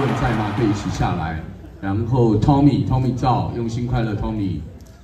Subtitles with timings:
[0.00, 0.54] 有在吗？
[0.56, 1.40] 可以一起下来。
[1.80, 4.60] 然后 Tommy，Tommy 赵，用心快乐 Tommy。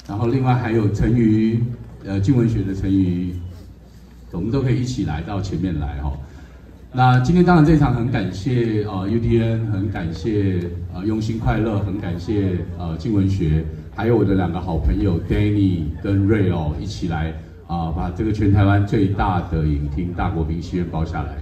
[0.08, 1.62] 然后另外还有陈瑜，
[2.04, 3.34] 呃，静文学的陈瑜，
[4.32, 6.12] 我们都可以一起来到前面来哈。
[6.92, 17.30] 那今天当然这场很感谢呃 UDN，很感谢呃用心快乐，很感谢呃静文学，还有我的两个好朋友 Danny 跟 Ray 哦，一起来
[17.68, 21.39] 啊、呃，把这个全台湾最大的影厅大国宾戏院包下来。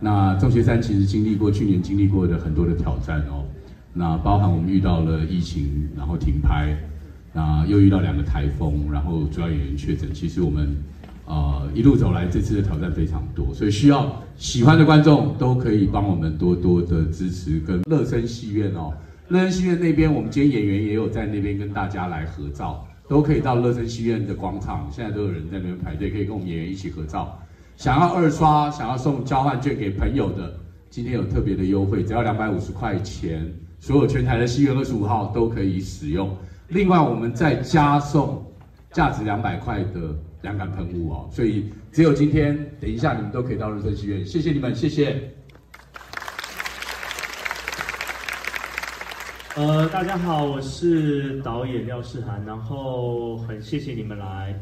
[0.00, 3.44] 那众邪三其实经历过去年经历过的很多的挑战哦，
[3.92, 6.76] 那包含我们遇到了疫情，然后停拍，
[7.32, 10.08] 那又遇到两个台风，然后主要演员确诊。
[10.14, 10.76] 其实我们
[11.26, 17.58] 呃一路走来，这次的挑战非常多，所以需要喜欢的观众都可以帮我们多多的支持。
[17.58, 18.92] 跟乐声戏院哦，
[19.28, 27.36] 乐声戏院那边，我们今天演员也有在那边跟大家来合照，都可以到乐声戏院的广场，现在都有人在那边排队，可以跟我们演员一起合照。
[27.78, 30.52] 想要二刷、想要送交换券给朋友的，
[30.90, 36.36] 今天有特别的优惠，只要两百五十块钱，所有全台的戏院二十五号都可以使用。
[36.70, 38.44] 另外，我们再加送
[38.90, 40.12] 价值两百块的
[40.42, 41.28] 凉感喷雾哦。
[41.30, 44.26] 所以，只有今天，等一下你们都可以到日升戏院。
[44.26, 45.32] 谢谢你们，谢谢。
[49.54, 54.60] 呃，大家好，我是导演廖世涵，然后很谢谢你们来。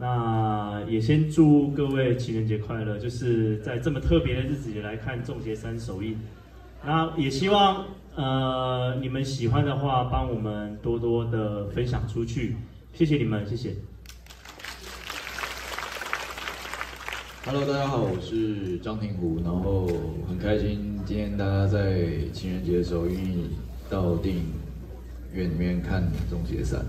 [0.00, 6.16] 那也先祝各位情人节快乐，就是在这么特别的日子里来看《众邪三》首映。
[6.82, 7.84] 那也希望
[8.14, 12.56] 呃你们喜欢的话，帮我们多多的分享出去，
[12.94, 13.74] 谢谢你们，谢谢。
[17.44, 19.86] Hello，大家好，我是张庭湖，然后
[20.26, 23.50] 很开心今天大家在情人节的时候愿意
[23.90, 24.44] 到电影
[25.34, 26.80] 院里面看《终结三》，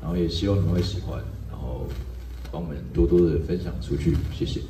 [0.00, 1.20] 然后也希望你们会喜欢，
[1.50, 1.88] 然后。
[2.52, 4.60] 帮我们多多的分享出去，谢谢。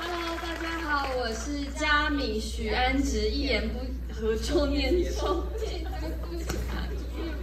[0.00, 3.80] Hello，大家好，我是佳敏许安植，一言不
[4.14, 5.90] 合就念咒，一言不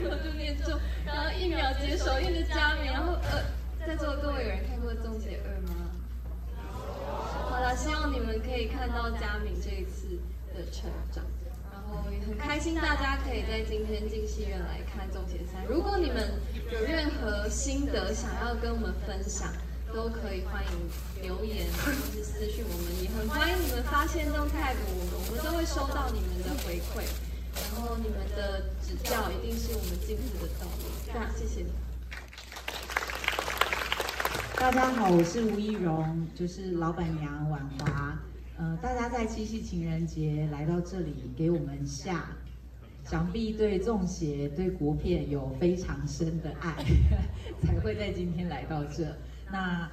[0.10, 3.46] 合就念咒，然后一秒接首映的佳敏，然后呃，
[3.86, 5.76] 在座的各位有人看过《终结二》吗？
[7.48, 10.18] 好了，希望你们可以看到佳敏这一次
[10.56, 11.24] 的成长。
[12.28, 15.64] 很开心，大家可以在今天进戏院来看《众邪三》。
[15.70, 16.34] 如果你们
[16.70, 19.48] 有任何心得想要跟我们分享，
[19.94, 27.08] 都可以欢迎留言或是私讯我们，也很欢迎你们发现动态给我们，我们都会收到你们的回馈。
[27.56, 30.84] 然后你们的指教一定是我们进步的动力。
[31.14, 31.72] 那谢谢你。
[34.58, 38.20] 大家好，我是吴依荣，就是老板娘婉华。
[38.60, 42.26] 呃，大家在七夕情人节来到这里给我们下，
[43.06, 46.74] 想必对中邪对国片有非常深的爱，
[47.62, 49.16] 才会在今天来到这。
[49.52, 49.88] 那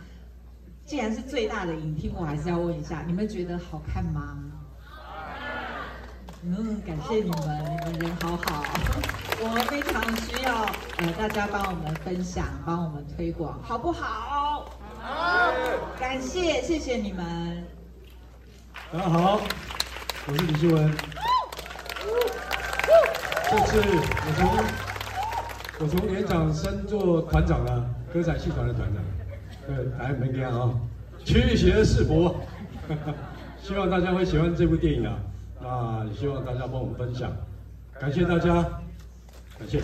[0.86, 4.38] 既然是最大的影厅，我还是要问一下，你们觉得好看吗？
[6.42, 8.64] 嗯，感谢你们，你们人好好，
[9.42, 10.64] 我们非常需要
[10.98, 14.70] 呃大家帮我们分享，帮我们推广，好不好？
[15.00, 15.52] 好，
[16.00, 17.53] 感谢，谢谢你们。
[18.94, 19.40] 大家好，
[20.28, 20.88] 我是李希文。
[23.50, 24.46] 这次我从
[25.80, 29.02] 我从连长升做团长了，歌仔戏团的团长。
[29.66, 30.70] 对，来没听啊？
[31.24, 32.40] 驱邪释佛，
[33.60, 35.18] 希望大家会喜欢这部电影啊。
[35.60, 37.32] 那也希望大家帮我们分享，
[37.98, 38.62] 感谢大家。
[39.58, 39.82] 感谢。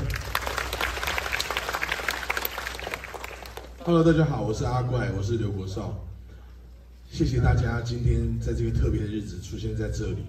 [3.85, 5.99] Hello，大家好，我是阿怪，我是刘国少。
[7.13, 10.25] 谢谢大家今天在这个特别的日子出现在这里，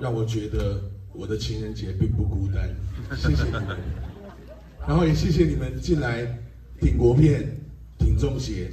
[0.00, 0.80] 让我觉得
[1.12, 2.70] 我的情人节并不孤单。
[3.16, 3.76] 谢谢你们，
[4.86, 6.26] 然后也谢谢你们进来
[6.80, 7.54] 挺国片、
[7.98, 8.72] 挺中邪。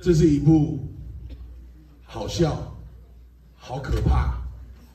[0.00, 0.86] 这是一部
[2.04, 2.76] 好笑、
[3.54, 4.38] 好可怕、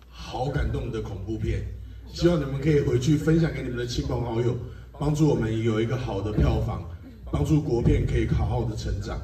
[0.10, 1.66] 好感动的恐怖片，
[2.14, 4.56] 希望你们可以回去分享给你们的亲朋好友，
[5.00, 6.88] 帮助我们有一个好的票房。
[7.32, 9.20] 帮助国片可以好好的成长，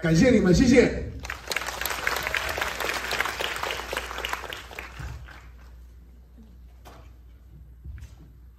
[0.00, 1.04] 感谢你们，谢谢。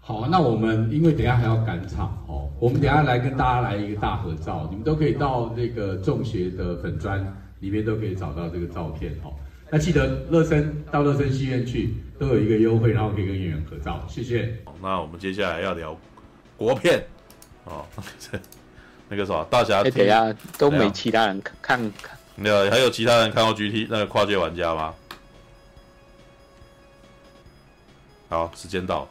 [0.02, 7.22] 好，那我们因为等一下还要赶场哦，我们等一下来跟大家来一个大合照，你们都可以到那个中学的粉砖
[7.60, 9.34] 里面都可以找到这个照片哦。
[9.70, 14.58] 那记得乐声到乐声戏院去都有一个优惠，然后可以跟演员合照，谢谢。
[14.82, 15.98] 那我们接下来要聊
[16.56, 17.06] 国片
[17.66, 17.86] 哦。
[19.10, 24.94] 那个什么，大侠，哎，等下都没其他人看看，没有，还有其他人看过 GT 那个跨界玩家吗？
[28.30, 29.06] 好，时间到，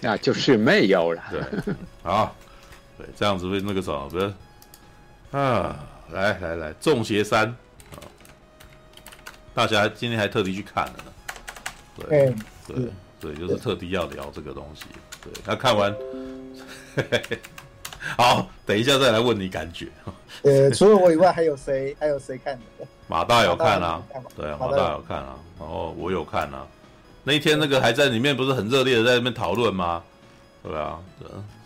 [0.00, 1.22] 那就是没有了。
[1.30, 1.40] 对，
[2.02, 2.34] 好，
[2.96, 4.32] 对，这样子会那个什么，不是
[5.30, 5.76] 啊？
[6.12, 7.46] 来来来，众邪三
[7.92, 8.00] 啊，
[9.54, 11.12] 大侠今天还特地去看了呢。
[11.96, 12.34] 对
[12.66, 12.90] 对
[13.20, 14.86] 对，就是特地要聊这个东西。
[15.22, 15.94] 对，他看完。
[16.96, 17.38] 嘿嘿嘿
[18.16, 19.88] 好，等一下再来问你感觉。
[20.42, 21.94] 呃，除了我以外，还有谁？
[21.98, 22.86] 还有谁看的？
[23.06, 24.02] 马大有看啊，
[24.36, 26.66] 对啊，马大有看啊，然后我有看啊。
[27.28, 30.02] 那一天那个还在里面，不是很热烈的在那边讨论吗？
[30.62, 30.98] 对啊，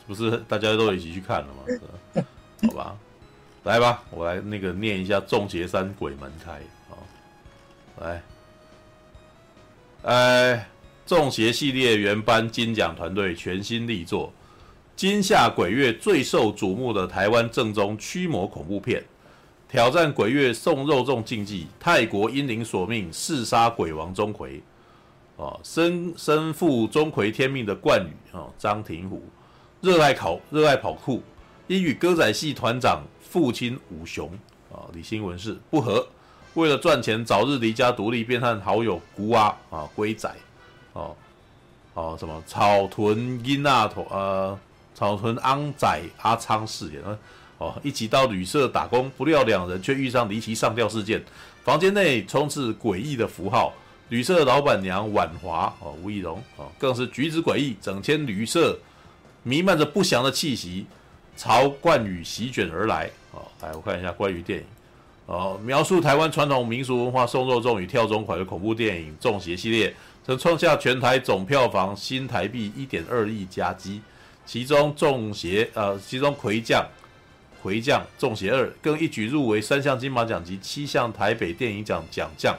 [0.09, 2.25] 不是大家都一起去看了吗？
[2.67, 2.97] 好吧，
[3.63, 6.51] 来吧，我来那个念一下《众邪山鬼门开》
[6.91, 6.99] 啊，
[8.01, 8.23] 来，
[10.03, 10.69] 哎，
[11.07, 14.33] 众邪系列原班金奖团队全新力作。
[14.97, 19.05] 今夏鬼月最受瞩目的台湾正宗驱魔恐怖片，
[19.69, 24.61] 挑战鬼月送肉粽禁忌，泰国英灵索命弑杀鬼王钟馗，
[25.43, 29.21] 哦，身身负钟馗天命的冠宇哦，张庭虎，
[29.81, 31.21] 热爱考热爱跑酷，
[31.67, 34.31] 因与歌仔戏团长父亲武雄
[34.73, 36.07] 啊李新文氏不和，
[36.55, 40.33] 为了赚钱早日离家独立，便和好友孤阿啊龟仔
[40.93, 41.17] 哦
[41.95, 44.57] 哦什么草屯英啊头呃。
[44.95, 47.03] 草屯安仔阿昌饰演
[47.57, 51.25] 哦，一起到旅社打工，不料两人却遇上离奇上吊事件，
[51.65, 53.73] 房间内充斥诡异的符号，
[54.13, 58.79] 旅社的老板娘婉华哦，吴亦蓉哦，更是举止诡异，整天旅社
[59.43, 60.85] 弥漫着不祥的气息，
[61.35, 63.41] 朝冠宇席卷而来哦。
[63.63, 64.67] 来，我看一下关于电影
[65.25, 69.95] 哦，描述台湾传统民俗文化送肉粽与跳钟馗的恐怖电影《中邪》系列，
[70.27, 74.03] 曾创下全台总票房新台币一点二亿佳绩。
[74.45, 76.87] 其中中邪呃，其中魁将
[77.63, 82.55] 魁将中邪二更一举入围三项金马奖及七项台北电影奖奖项，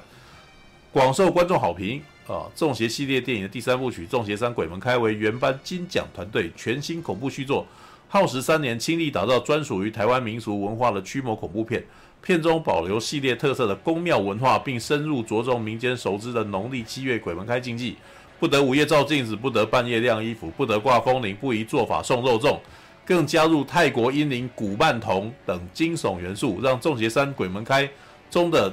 [0.94, 2.46] 广受观众好评啊！
[2.56, 7.66] 众邪系列电影的第三部曲《众邪三鬼门开》为原班金奖团队全新恐怖续作，
[8.08, 11.84] 耗时三年，倾力打造专属于台湾民俗文化的驱魔恐怖片。
[12.22, 17.98] 片中保留系列特色的宫庙文化，并深入着重民间熟知的农历七月鬼门开禁忌。
[18.40, 22.60] 不得午夜照镜子，不得半夜晾衣服，不得挂风铃，不宜做法送肉粽，
[23.04, 27.84] 更加入泰国阴灵古曼童等惊悚元素，让《众邪三鬼门开》
[28.30, 28.72] 中的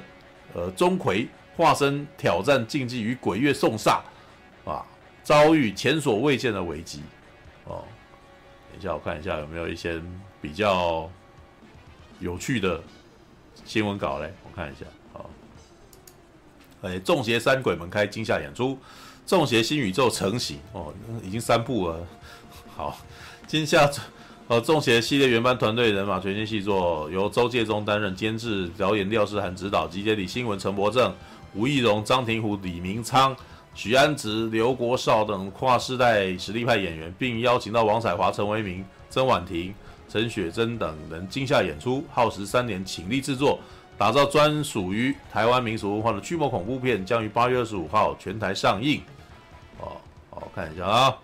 [0.53, 1.27] 呃钟馗
[1.57, 4.01] 化身挑战禁忌与鬼月送煞，
[4.65, 4.85] 啊，
[5.23, 7.03] 遭遇前所未见的危机。
[7.65, 7.85] 哦，
[8.71, 10.01] 等一下我看一下有没有一些
[10.41, 11.11] 比较
[12.19, 12.81] 有趣的
[13.65, 14.87] 新闻稿嘞，我看一下。
[15.13, 15.31] 好，
[16.83, 18.79] 哎，《众邪三鬼门开》惊吓演出。
[19.27, 20.93] 众邪新宇宙成型哦，
[21.23, 22.05] 已经三部了。
[22.75, 22.99] 好，
[23.47, 23.89] 今夏
[24.49, 31.15] 呃，众邪系列原班团队人马全新细作，由周介中担任监制，导演廖世涵指导，集结李新文、陈柏正、
[31.55, 33.37] 吴亦蓉、张庭虎、李明昌、
[33.75, 39.75] 许安植、刘国少等跨世代实力派演员，并邀请到王彩华、陈为民、曾婉婷、
[40.09, 43.59] 陈雪珍等人惊吓演出，耗时三年，倾力制作，
[43.99, 49.01] 打造专属于台湾民俗文化的驱魔恐怖片，将于八月二十五号全台上映。
[49.81, 49.97] 哦
[50.31, 51.15] 我看一下啊，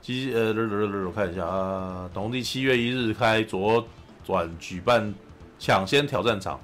[0.00, 0.54] 七呃，
[1.06, 3.84] 我看一下啊，农历七月一日开左
[4.24, 5.12] 转举办
[5.58, 6.60] 抢先挑战场，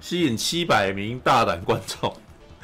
[0.00, 2.14] 吸引七百名大胆观众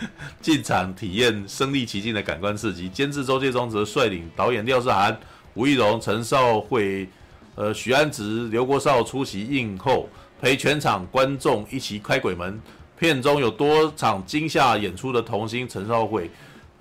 [0.41, 2.89] 进场体验身临其境的感官刺激。
[2.89, 5.19] 监制周介中则率领导演廖世涵、
[5.55, 7.09] 吴亦蓉、陈少慧、
[7.55, 10.09] 呃许安植、刘国少出席映后，
[10.41, 12.61] 陪全场观众一起开鬼门。
[12.99, 16.31] 片中有多场惊吓演出的童星陈少慧。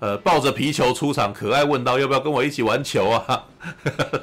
[0.00, 3.44] 呃，抱着皮球出场，可爱问道：“要不要跟我一起玩球啊？”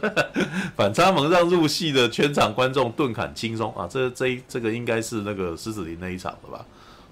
[0.76, 3.88] 反差萌让入戏的全场观众顿感轻松啊！
[3.88, 6.66] 这这这个应该是那个狮子林那一场的吧？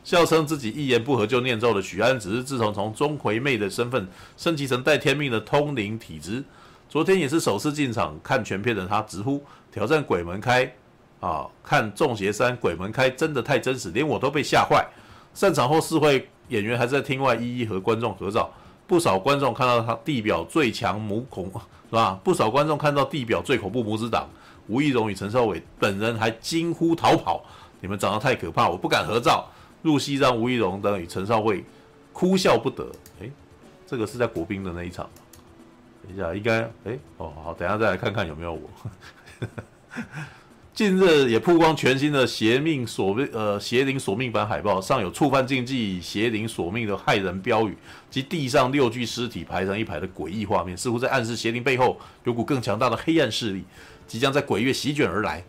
[0.05, 4.07] 笑称自己一言不合就念咒的许安，只是自从从钟馗妹的身份
[4.37, 6.43] 升级成带天命的通灵体质，
[6.87, 9.43] 昨天也是首次进场看全片的他直呼
[9.73, 10.71] 挑战鬼门开
[11.19, 11.47] 啊！
[11.63, 14.85] 看《粽邪三》鬼门开真的太真实，连我都被吓坏。
[15.33, 18.53] 散场后四位演员还在厅外一一和观众合照，
[18.85, 21.51] 不少观众看到他地表最强母恐
[21.89, 22.19] 是吧？
[22.23, 24.29] 不少观众看到地表最恐怖母子档
[24.67, 27.43] 吴亦荣与陈少伟本人还惊呼逃跑，
[27.79, 29.43] 你们长得太可怕，我不敢合照。
[29.85, 31.63] 入戏让吴亦荣等与陈少慧
[32.11, 32.83] 哭笑不得。
[33.19, 33.31] 诶，
[33.85, 35.07] 这个是在国宾的那一场。
[36.01, 38.69] 等一下，应该诶哦好，等下再来看看有没有我。
[40.73, 47.77] 近日也曝光全新的邪命索命呃邪灵索命版海报，上有触犯禁忌邪灵索命的骇人标语，
[48.09, 53.63] 及地上六具尸体排成一排的诡异画面，似乎在暗示邪灵背后有股更强大的黑暗势力，
[54.05, 55.43] 即将在鬼月席卷而来。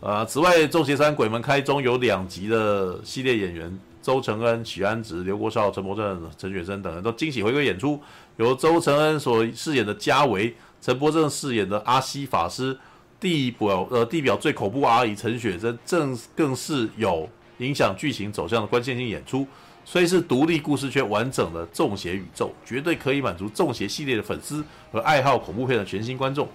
[0.00, 7.98] 呃，此外，《粽邪三鬼门开》中有两集的系列演员周承恩、许安直、刘国少、陈柏正、陈雪生等人都惊喜回归演出，
[8.36, 12.76] 由周承恩所饰演的家维，陈柏正饰演的阿西法师。
[13.18, 17.26] 地表呃，地表最恐怖阿姨陈雪贞，正更是有
[17.58, 19.46] 影响剧情走向的关键性演出。
[19.86, 24.62] 虽是独立故事圈完整的粽邪宇宙，绝对可以满足粽邪系列的粉丝
[24.92, 26.46] 和爱好恐怖片的全新观众。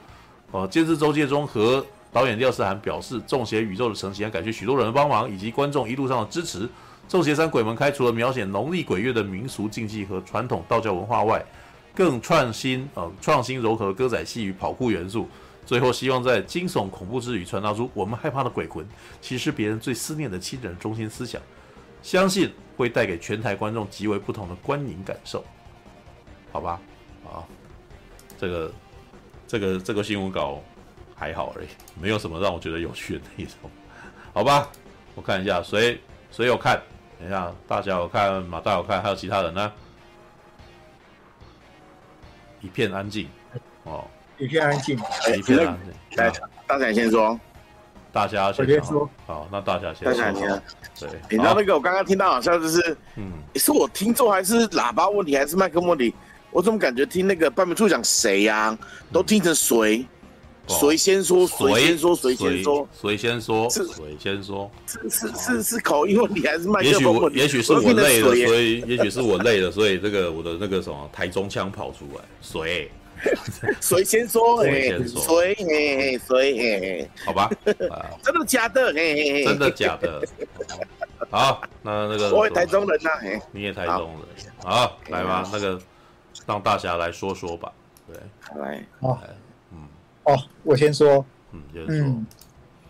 [0.52, 6.68] 呃，监制周介中和导演廖世涵表示，粽邪宇宙的成型感谢许多人的帮忙以及观众一路上的支持。
[7.10, 11.44] 粽邪三鬼门开除了描写农历鬼月的民俗禁忌和传统道教文化外，
[11.94, 15.28] 更创新呃创新融合歌仔戏与跑酷元素。
[15.66, 18.86] 最后，希望在惊悚恐怖之余传达出我们害怕的鬼魂，
[19.22, 21.42] 其实别人最思念的亲人中心思想，
[22.02, 25.44] 相信会带给全台观众极为不同的观影感受，
[26.52, 26.80] 好吧？
[27.26, 27.46] 啊，
[28.40, 28.72] 这个
[29.48, 30.62] 这个这个新闻稿
[31.22, 31.68] 还好而已，
[32.02, 33.70] 没有什么让我觉得有趣的内容，
[34.34, 34.68] 好吧？
[35.14, 36.02] 我看一下谁
[36.32, 36.82] 谁有看，
[37.20, 39.72] 等一下大家有看，马大有看，还有其他人呢？
[42.62, 43.30] 一片安静
[43.84, 44.04] 哦。
[44.40, 44.98] 一片安静，
[45.38, 46.18] 一片安静。
[46.18, 46.32] 来，
[46.66, 47.40] 大侠先说，
[48.12, 49.08] 大侠先说。
[49.28, 50.24] 好，那大侠先说。
[50.24, 50.62] 大侠先。
[51.00, 56.16] 对，你知道那个我刚刚听到好像就是，嗯，是我听错还是喇叭问题还是麦克问题？
[56.50, 58.76] 我怎么感觉听那个半米处讲谁呀？
[59.14, 60.04] 都听成谁？
[60.68, 61.46] 谁先说？
[61.48, 62.16] 谁先说？
[62.16, 62.88] 谁先说？
[63.02, 63.70] 谁先说？
[63.70, 64.72] 是谁先说？
[64.88, 66.86] 是是是是口音问题还是麦克？
[66.88, 72.90] 也许我也许是我累了，所以也许是我累了，所以这个我的那个什么台中腔跑出来，谁？
[73.80, 74.64] 谁先说？
[74.64, 75.54] 哎，谁？
[75.54, 77.02] 哎，谁？
[77.04, 78.94] 哎，好吧， 真的假的？
[78.98, 80.24] 哎，真的假的？
[81.30, 83.10] 好，那那个我也台中人呐，
[83.52, 85.80] 你也台中人，好，来吧，那个
[86.48, 87.72] 让大侠来说说吧，
[88.08, 88.18] 对，
[88.60, 89.36] 来，好，嗯，
[90.24, 92.24] 哦，我先说，嗯，先说，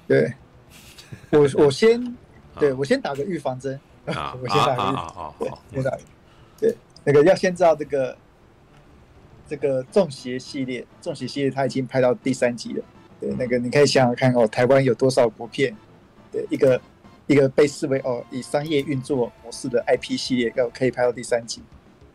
[0.07, 0.33] 对，
[1.31, 2.17] 我我先，
[2.59, 5.97] 对我先打个预防针， 我先打个预防，对，先打，
[6.59, 8.17] 对，那个要先知道这个。
[9.47, 12.85] 这个中邪系列，中邪系列它已经拍到第三集了。
[13.19, 15.75] 对，那个你可以想想看哦，台湾有多少国片？
[16.31, 16.79] 对，一个
[17.27, 21.61] 一个被视为哦以商业运作模式的 IP 系列，要可以拍到第三集。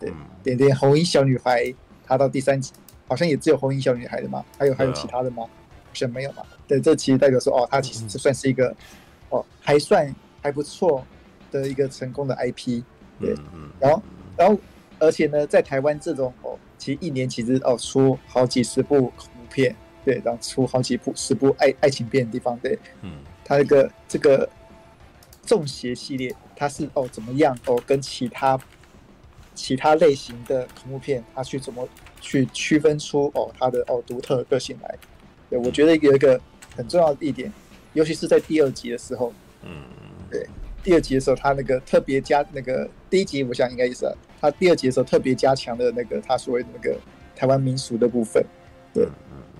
[0.00, 0.11] 对，
[0.42, 1.75] 点点红衣小女孩，
[2.06, 2.73] 她到第三集，
[3.08, 4.44] 好像也只有红衣小女孩的嘛？
[4.58, 5.42] 还有还有其他的吗？
[5.44, 6.42] 好像没有嘛？
[6.66, 8.75] 对，这其实代表说哦，它其实算是一个
[9.30, 11.04] 哦还算还不错
[11.50, 12.82] 的一个成功的 IP。
[13.20, 13.34] 对，
[13.80, 14.02] 然后
[14.36, 14.58] 然后
[14.98, 16.58] 而且呢，在台湾这种哦。
[16.78, 24.46] 其实一年其实哦出好几十部恐怖片，对，然后出好几部十部爱爱情片的地方，对，嗯，它那个这个
[25.46, 28.60] 中邪系列，它是哦怎么样哦跟其他
[29.54, 31.88] 其他类型的恐怖片，它去怎么
[32.20, 34.94] 去区分出哦它的哦独特的个性来？
[35.49, 36.40] 对，我觉得有一个
[36.75, 37.52] 很重要的一点，
[37.92, 39.32] 尤其是在第二集的时候，
[39.62, 39.70] 嗯，
[40.30, 40.46] 对，
[40.82, 44.06] 第二集的时候，他那个特别加那个第一集，我想应该也是。
[44.40, 46.96] 他第二集的时候特别加强的那个他所谓的那个
[47.35, 48.44] 台湾民俗的部分，
[48.92, 49.08] 对，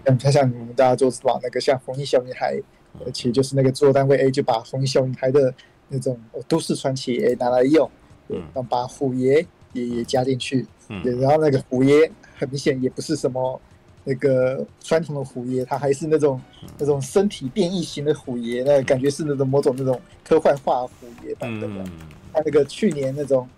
[0.05, 2.61] 嗯，他像我们大家都知道那个像红衣小女孩，
[3.05, 5.55] 而且就是那个制作单位 A 就把红衣小女孩的
[5.89, 7.91] 那种都市传奇 A 拿来用，
[8.29, 10.67] 嗯，然后把虎爷也也加进去，
[11.03, 13.61] 对，然后那个虎爷很明显也不是什么
[14.05, 16.41] 那个传统的虎爷，他还是那种
[16.79, 20.93] 那种身体变异型的虎爷，那感觉是那种某种那种科幻化虎
[21.27, 21.85] 爷版本的，
[22.33, 23.49] 他那个去年那种。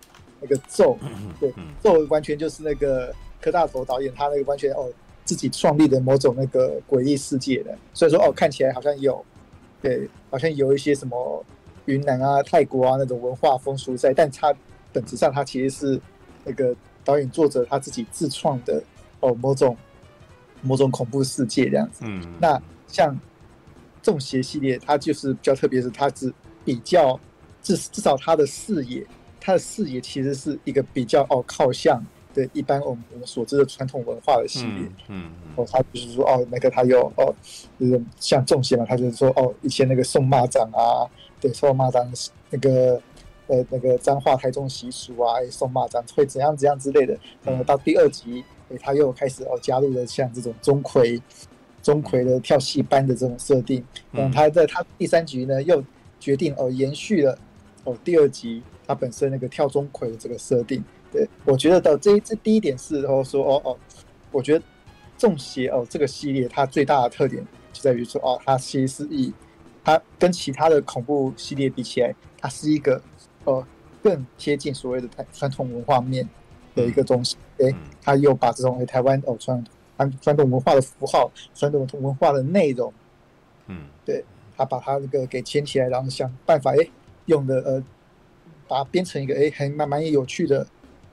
[0.41, 0.97] 那个咒，
[1.37, 4.89] 对，咒完全就是那个柯大头导演他那个完全哦
[5.25, 9.21] 自己创立的某种那个诡异世界的，所以说哦看起来好像有，
[9.81, 11.45] 对，好像有一些什么
[11.87, 14.55] 云南啊、泰国啊那种文化风俗在，但他
[14.93, 16.01] 本质上他其实是
[16.45, 18.83] 那个导演作者他自己自创的
[19.19, 19.75] 哦某种
[20.61, 22.03] 某种恐怖世界这样子。
[22.05, 23.15] 嗯，那像
[24.01, 27.19] 《中邪》系列，它就是比较特别，是它是比较
[27.61, 29.05] 至至少它的视野，
[29.39, 34.83] 它的视野其实是一个比较哦靠向对一般我们我们所知的传统文化的系列。
[35.07, 37.33] 嗯，嗯哦，他就是说哦，那个他有哦，
[37.79, 43.01] 就是像中邪嘛，他就是说哦，以前那个送蚂蚱啊，对，送蚂蚱那个。
[43.49, 47.17] 呃，那个脏话台中习俗啊，送蚂蚱会怎样怎样之类的。
[47.45, 51.19] 呃，到第二集，诶，他又开始哦加入了像这种钟馗、
[51.81, 53.83] 钟馗的跳戏班的这种设定。
[54.11, 55.83] 嗯，他在他第三集呢，又
[56.19, 57.35] 决定哦延续了
[57.85, 60.83] 哦第二集他本身那个跳钟馗的这个设定。
[61.11, 63.77] 对，我觉得到这这第一点是哦说哦哦，
[64.31, 64.63] 我觉得
[65.17, 69.33] 中邪哦这个系列它最大的特点就在于说哦，它其实是以
[69.83, 73.01] 它跟其他的恐怖系列比起来，它是一个。
[73.49, 73.65] 呃，
[74.03, 76.27] 更贴近所谓的台传统文化面
[76.75, 79.63] 的一个东西，诶，他又把这种诶台湾哦传
[79.97, 82.93] 传传统文化的符号、传统文化的内容，
[83.67, 84.23] 嗯，对，
[84.55, 86.91] 他把它那个给牵起来，然后想办法诶
[87.25, 87.83] 用的呃，
[88.67, 90.65] 把它编成一个诶还蛮蛮有趣的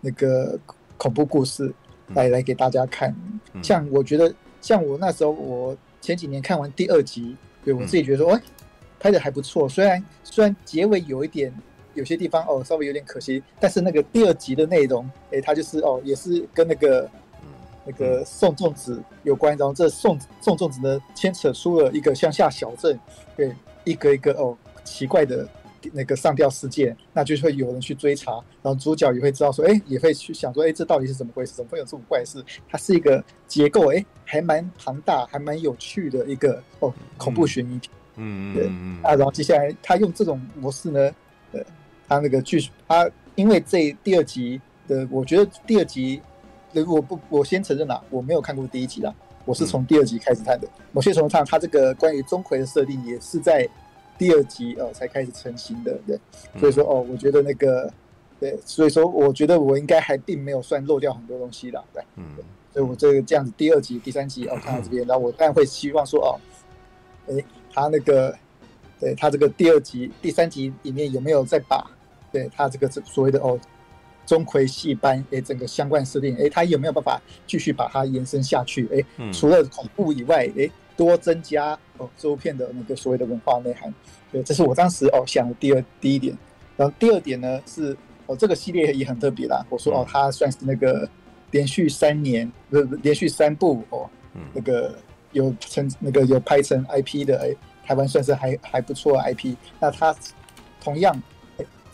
[0.02, 0.58] 那个
[0.98, 1.72] 恐怖故事
[2.14, 3.14] 来来给大家看。
[3.62, 8.42] 像我觉得，像我那时候我前几年看完第二集，对我自己觉得说，哎，
[9.00, 11.52] 拍的还不错，虽然虽然结尾有一点。
[11.96, 17.10] 有些地方哦，稍微有点可惜，但是那个第二集的内容，诶，它就是哦，也是跟那个
[17.84, 22.98] 那个送粽子有关，然后这送送粽子呢，牵扯出了一个乡下小镇，
[23.36, 23.52] 对，
[23.84, 25.48] 一个一个哦奇怪的
[25.92, 31.52] 那个上吊事件，那就会有人去追查，然后主角也会知道说，诶，也会去想说，诶，这到底是怎么回事？
[31.54, 32.44] 怎么会有这种怪事？
[32.68, 38.66] 它是一个结构，诶，还蛮庞大，还蛮有趣的一个哦恐怖悬疑片，嗯嗯，对，
[39.08, 41.14] 啊，然后接下来他用这种模式呢，呃。
[42.08, 46.22] 他那个剧，他因为这第二集的，我觉得第二集，
[46.72, 50.68] 如果不，我先承认啦，我没有看过第一集啦，我是从第二集开始看的。
[50.92, 53.68] 某些程度上，他这个关于钟馗的设定也是在
[54.16, 56.18] 第二集呃才开始成型的，对。
[56.58, 57.92] 所以说哦，我觉得那个，
[58.40, 62.02] 对，所以说我觉得我应该还并没有算漏掉很多东西啦，对。
[62.16, 62.24] 嗯。
[62.72, 66.36] 所以我这个这样子，第二集、第三集哦看到这边，然后我当然会希望说哦，
[67.26, 68.34] 诶，他那个，
[69.00, 71.84] 对他这个第二集、第三集里面有没有再把。
[72.36, 73.58] 对他这个所谓的哦，
[74.26, 78.86] 钟馗戏班诶，整个相关设定诶，他有没有办法继续把它延伸下去？
[78.88, 83.92] 诶，除了恐怖以外，哎，多增加哦这部片的那个所谓的文化内涵。
[84.30, 86.36] 对，这是我当时哦想的第二第一点。
[86.76, 87.96] 然后第二点呢是
[88.26, 89.64] 哦这个系列也很特别啦。
[89.70, 91.08] 我说哦，它算是那个
[91.52, 94.10] 连续三年不是连续三部哦，
[94.52, 94.94] 那个
[95.32, 97.54] 有成那个有拍成 IP 的哎，
[97.86, 99.54] 台湾算是还还不错的 IP。
[99.80, 100.14] 那它
[100.80, 101.22] 同样。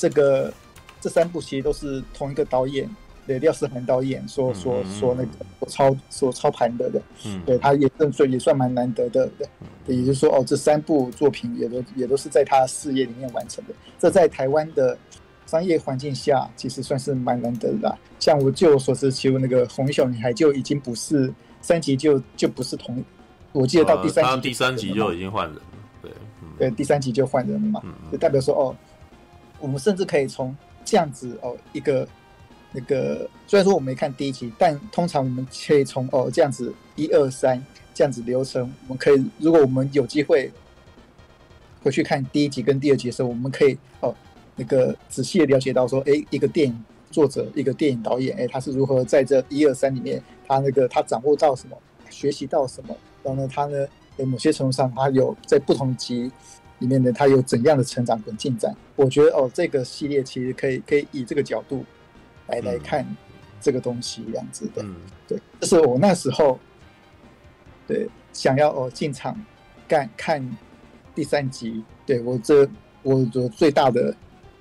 [0.03, 0.53] 这个
[1.01, 2.91] 这三部其实都是同一个导演，
[3.25, 5.29] 对，廖世涵导演所所所那个
[5.61, 9.31] 所操所操盘的的，嗯，对，他也算也算蛮难得的，
[9.87, 14.99] 对，也就是说哦，这三部作品也都也都是在他事业里面完成的，这在台湾的
[15.47, 17.97] 商业环境下，其实算是蛮难得的啦。
[18.19, 23.05] 像我据我所知，其实那个红衣小女孩就已经不是三集就就不是同，
[23.53, 25.63] 我记得到第三集，他第三集就已经换人了，
[26.03, 26.11] 对，
[26.59, 28.75] 对，第三集就换人了嘛，就代表说哦。
[29.63, 32.07] 我们甚至可以从这样子哦，一个
[32.73, 40.51] 那个虽然说我没看第一集，但通常我们可以从哦这样子一二三这样子流程，我们可以如果我们有机会
[41.81, 44.13] 回去看第一集跟第二集的时候，我们可以哦
[44.57, 51.79] 那个仔细的了解到说，哎，一个电影作者，一个电影导演，哎，他是如何在这一二三里面，他那个他掌握到什么，
[52.11, 53.87] 学习到什么，然后呢，他呢，
[54.19, 56.33] 在某些程度上，他有在不同集。
[56.83, 58.75] 里面的他有怎样的成长跟进展？
[58.97, 61.85] 我觉得哦，这个系列其实可以可以以这个角度
[62.49, 63.07] 来来看
[63.61, 64.85] 这个东西，这样子的。
[65.29, 66.59] 对，这是我那时候
[67.87, 69.41] 对想要哦进场
[69.87, 70.45] 干看
[71.15, 71.85] 第三集。
[72.05, 72.69] 对我这
[73.05, 74.13] 我我最大的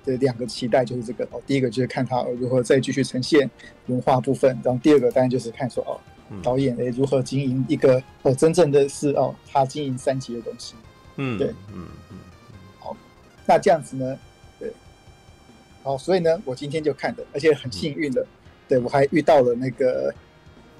[0.04, 3.50] 的两个期待就是这个哦，第一个就是看他如何再继续呈现
[3.88, 5.98] 文化部分，然后第二个当然就是看说哦
[6.40, 10.76] 导演诶如何经营一个哦真正的是哦他经营三级的东西。
[11.16, 12.18] 嗯，对，嗯嗯，
[12.78, 12.96] 好，
[13.46, 14.18] 那这样子呢，
[14.58, 14.72] 对，
[15.82, 18.26] 好，所以呢，我今天就看的，而且很幸运的，
[18.66, 20.14] 对我还遇到了那个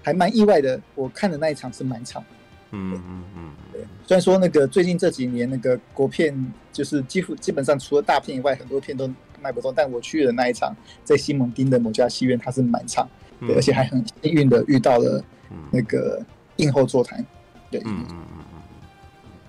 [0.03, 2.25] 还蛮意外的，我看的那一场是满场，
[2.71, 6.35] 嗯嗯嗯，对，虽然说那个最近这几年那个国片
[6.73, 9.07] 就是几乎基本上除了大片以外，很多片都
[9.41, 13.07] 卖不动，但我去的那一场在西蒙丁的某家戏院，它是满场，
[13.41, 15.23] 对，而且还很幸运的遇到了
[15.71, 16.25] 那个
[16.57, 17.23] 映后座谈，
[17.71, 18.42] 对，嗯嗯嗯。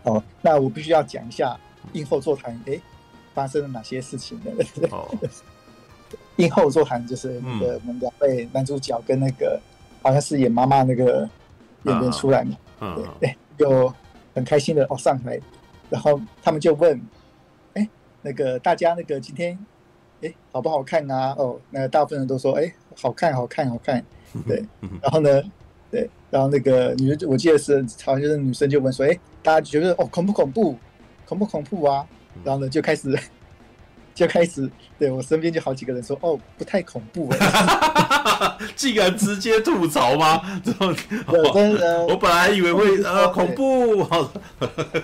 [0.04, 1.58] 哦，那我必须要讲一下
[1.94, 2.80] 映后座谈，哎，
[3.34, 4.52] 发生了哪些事情呢？
[4.92, 5.08] 哦，
[6.38, 9.60] 映后座谈就是那个我们两位男主角跟那个
[10.02, 11.28] 好像是演妈妈那个
[11.84, 13.94] 演员出来嘛，嗯对，就
[14.34, 15.40] 很开心的哦上来，
[15.90, 17.00] 然后他们就问，
[17.74, 17.88] 哎，
[18.22, 19.58] 那个大家那个今天
[20.22, 21.36] 哎好不好看啊？
[21.38, 24.04] 哦，那个大部分人都说哎好看好看好看，
[24.48, 24.64] 对，
[25.02, 25.42] 然后呢，
[25.92, 30.78] 对，然后那个女我记得是好像就是女生就问说，哎，大家觉得哦恐不恐怖？
[31.26, 32.06] 恐不恐怖啊？
[32.44, 33.18] 然后呢就开始。
[34.16, 40.40] 就开始对我身边就好几个人说哦不太恐怖哎， 竟然直接吐槽吗？
[40.64, 40.96] 这种
[41.52, 44.04] 真的，我本来以为会呃恐怖，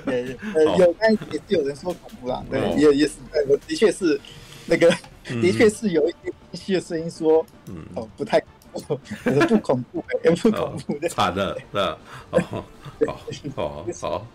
[0.05, 3.13] 对呃有，但也是有人说恐怖啦，对，也也是，
[3.47, 4.21] 我的确是
[4.67, 4.87] 那个，
[5.41, 6.07] 的确是有
[6.51, 8.39] 一些的声音说，嗯哦不太
[8.79, 11.97] 恐怖，不恐怖也不恐怖的，惨了，是吧？
[12.31, 12.65] 好好
[13.55, 14.25] 好好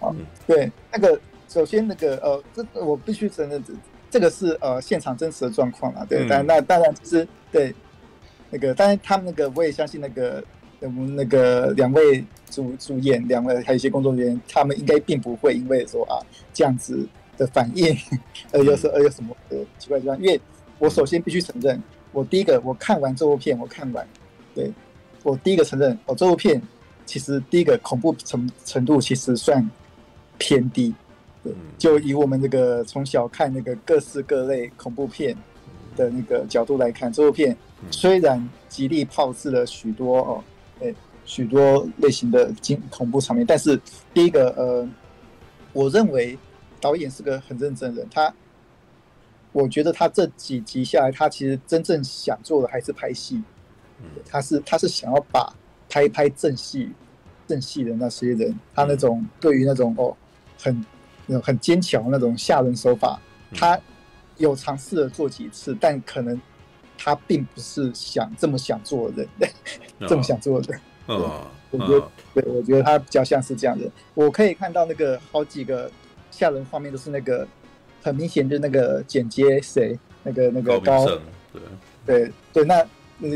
[0.00, 0.14] 好，
[0.46, 1.20] 对那个。
[1.48, 3.72] 首先，那个呃，这我必须承认，这
[4.10, 6.04] 这个是呃现场真实的状况啊。
[6.06, 7.72] 对，嗯、但那当然就是对
[8.50, 10.42] 那个，当然他们那个我也相信那个
[10.80, 16.18] 我们那个两位主主演，两位还有一些工作人员，他们应该并不会因为说啊
[16.52, 17.06] 这样子
[17.38, 17.96] 的反应，
[18.50, 20.20] 呃，又是呃有什么呃奇怪地方？
[20.20, 20.38] 因为
[20.80, 21.80] 我首先必须承认，
[22.16, 24.08] 我第一个我看完这部片，我看完，
[24.54, 24.72] 对
[25.22, 26.60] 我第一个承认，哦这部片
[27.04, 29.62] 其实第一个恐怖程程度其实算
[30.38, 30.94] 偏低。
[31.44, 35.36] 对就以我们这个从小看那个各式各类恐怖片
[35.94, 37.54] 的那个角度来看，这部片
[37.90, 40.44] 虽然极力炮制了许多哦，
[40.80, 40.94] 诶，
[41.26, 43.78] 许多类型的惊恐怖场面，但是
[44.14, 44.88] 第一个呃，
[45.74, 46.36] 我认为
[46.80, 48.32] 导演是个很认真的人，他，
[49.56, 53.42] 我觉得他这几集下来，他其实真正想做的还是拍戏，
[54.28, 55.52] 他是他是想要把
[55.88, 56.92] 拍拍正戏
[57.46, 60.16] 正戏的那些人，他那种对于那种哦
[60.58, 60.84] 很。
[61.28, 63.20] 那种很坚强那种吓人手法，
[63.52, 63.76] 他
[64.36, 66.40] 有尝试了做几次，但可能
[66.96, 69.50] 他并不是想这么想做的人，
[70.06, 70.80] 这么想做的人。
[71.06, 73.90] 哦，我觉得，对，我觉得他比较像是这样的。
[74.14, 75.90] 我可以看到那个好几个
[76.30, 77.44] 吓人画面都是那个
[78.06, 81.60] 很明显，就那个剪接谁，那个那个高，对
[82.06, 82.86] 对对，那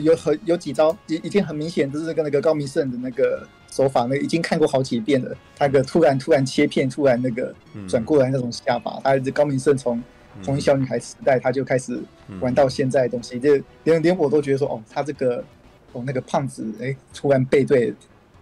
[0.01, 3.47] 有很有几招已已经很明显，就是跟那个高明胜的那个。
[3.73, 7.55] 手法那已经看过好几遍了，他个突然突然切片，突然那个
[7.87, 10.03] 转过来那种下巴，他是高明胜从
[10.45, 11.97] 红衣小女孩时代他就开始
[12.41, 13.55] 玩到现在的东西，就
[13.85, 15.45] 连连我都觉得说，哦，他这个
[15.93, 17.95] 哦那个胖子，哎、欸，突然背对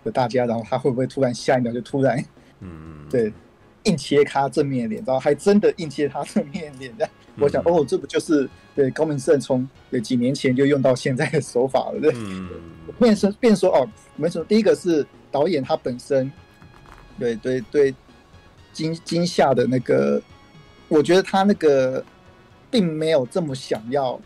[0.05, 2.25] 了大家，然后他会不会突然下一秒就突然，
[2.61, 3.31] 嗯，对，
[3.88, 12.12] 硬切他正面脸，然后还真的硬切他正面脸，这样，我想，哦，这不就是对高明胜从对几年前就用到现在的手法了，对，
[12.98, 15.07] 变成变说哦，没错，第一个是。
[15.31, 16.33] 导演他本身，
[17.18, 17.94] 对对对，
[18.72, 20.18] 惊惊吓的那个，
[20.88, 22.03] 我觉得他那个
[22.70, 24.18] 并没有这么想要，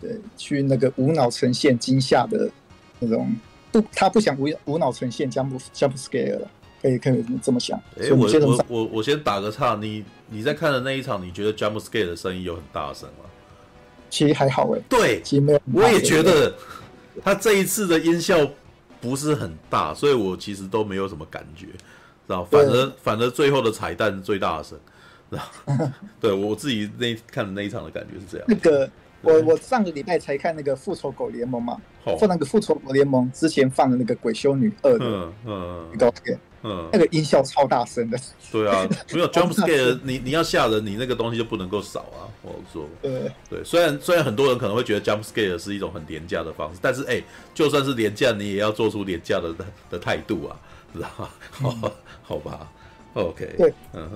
[0.00, 2.50] 对，去那个无脑呈现惊吓的
[2.98, 3.36] 那种，
[3.70, 6.50] 不，他不想无无脑呈现 jump jump scare 了，
[6.98, 7.78] 可以可以这么想。
[7.98, 13.24] 哎、欸，我我我我先打个岔，你你在看的那一场，你觉得 jump scare 的声音有很大声吗？
[14.10, 16.54] 其实还好哎，对，其实没有，我也觉得
[17.22, 18.48] 他这一次的音效。
[18.98, 21.72] 不是很大，所以我其实都没有什么感觉，知
[22.28, 22.42] 道？
[22.46, 24.76] 反而反而最后的彩蛋最大声，
[25.30, 25.42] 知道？
[26.18, 28.46] 对我自己那看的那一场的感觉是这样。
[28.48, 32.24] 那个我我上个礼拜才看那个复仇狗联盟嘛，放、oh.
[32.26, 36.40] 那个复仇狗联盟之前放的那个鬼修女二的嗯嗯预告片，嗯，
[36.92, 38.18] 那个音效超大声的。
[38.50, 42.26] 对啊， 没有 jump scare，你你要吓人，你那个东西就不能够少啊。
[42.42, 47.24] 我说，对对，虽然虽然很多人可能会觉得 jump scare 是一种很廉价的方式，但是哎、欸，
[47.54, 49.52] 就算是廉价，你也要做出廉价的
[49.90, 50.56] 的态度啊，
[50.94, 51.28] 知道吗？
[51.64, 51.90] 嗯、
[52.22, 52.70] 好吧
[53.14, 53.74] ，OK，对，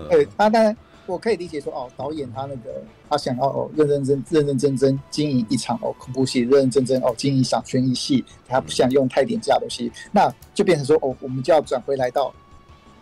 [0.08, 12.32] 对，他当然我可以理解说，哦，导演他那个他想要哦认认真认认真真经营一场哦恐怖戏，认认真真哦经营一场悬疑戏，他不想用太廉价的东西，嗯、那就变成说哦，我们就要转回来到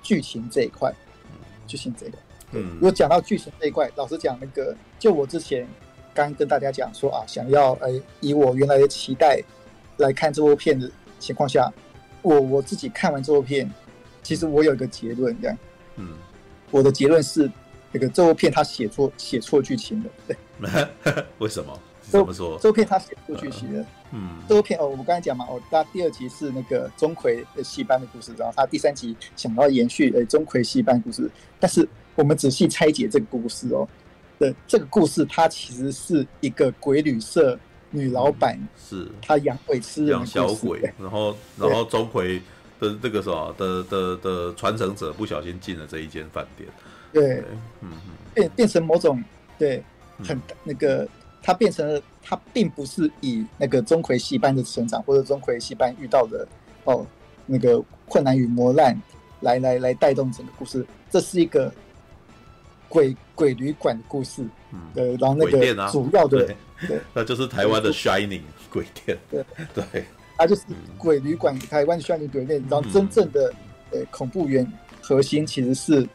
[0.03, 0.93] 剧情这一块，
[1.67, 2.19] 剧情这个。
[2.53, 5.67] 嗯，如果讲到剧情这一块，老实讲，那个就我之前
[6.15, 9.43] 刚跟大家讲说啊，想要呃、欸、以我原来的期待
[9.99, 11.71] 来看这部片的情况下，
[12.23, 13.71] 我我自己看完这部片，
[14.23, 15.59] 其实我有一个结论，这样，
[15.97, 16.15] 嗯，
[16.71, 17.51] 我的结论是，
[17.93, 21.79] 那个这部片他写错写错剧情了，对， 为什么？
[22.01, 22.59] 怎么说？
[22.59, 23.87] 这部片他写错剧情了，嗯，
[24.49, 31.89] 这部片哦，我刚才讲嘛，哦，他第二集是那个钟馗的戏班的故事，然后他第三集想要延续呃钟馗戏班故事，但是。
[32.19, 33.89] 我们仔细拆解这个故事哦，
[34.41, 37.57] 对，这个故事它其实是一个鬼旅社
[37.93, 39.09] 女老板，是。
[39.23, 42.41] 她养鬼吃人，养小鬼，然后然后钟馗
[42.81, 46.69] 的这个什么的的的传承者不小心进了这一间饭店，
[47.13, 47.45] 对，
[47.83, 47.93] 嗯，
[48.35, 49.23] 变变成某种
[49.57, 49.81] 对
[50.25, 51.07] 很那个
[51.43, 56.47] 他变成了它并不是以那个钟馗戏班的成长或者钟馗戏班遇到的
[56.85, 57.07] 哦
[57.47, 59.01] 那个困难与磨难
[59.41, 61.73] 来来来带动整个故事，这是一个
[62.89, 66.55] 鬼鬼旅馆的故事，嗯，呃，然后那个主要的，
[67.15, 69.45] 那就是台湾的 Shining 鬼店，对。
[69.75, 70.05] 对，
[70.37, 70.63] 它就是
[70.97, 73.55] 鬼旅馆，台湾的 Shining 鬼店，然后真正的
[73.93, 74.71] 呃恐怖源
[75.01, 76.07] 核心其实是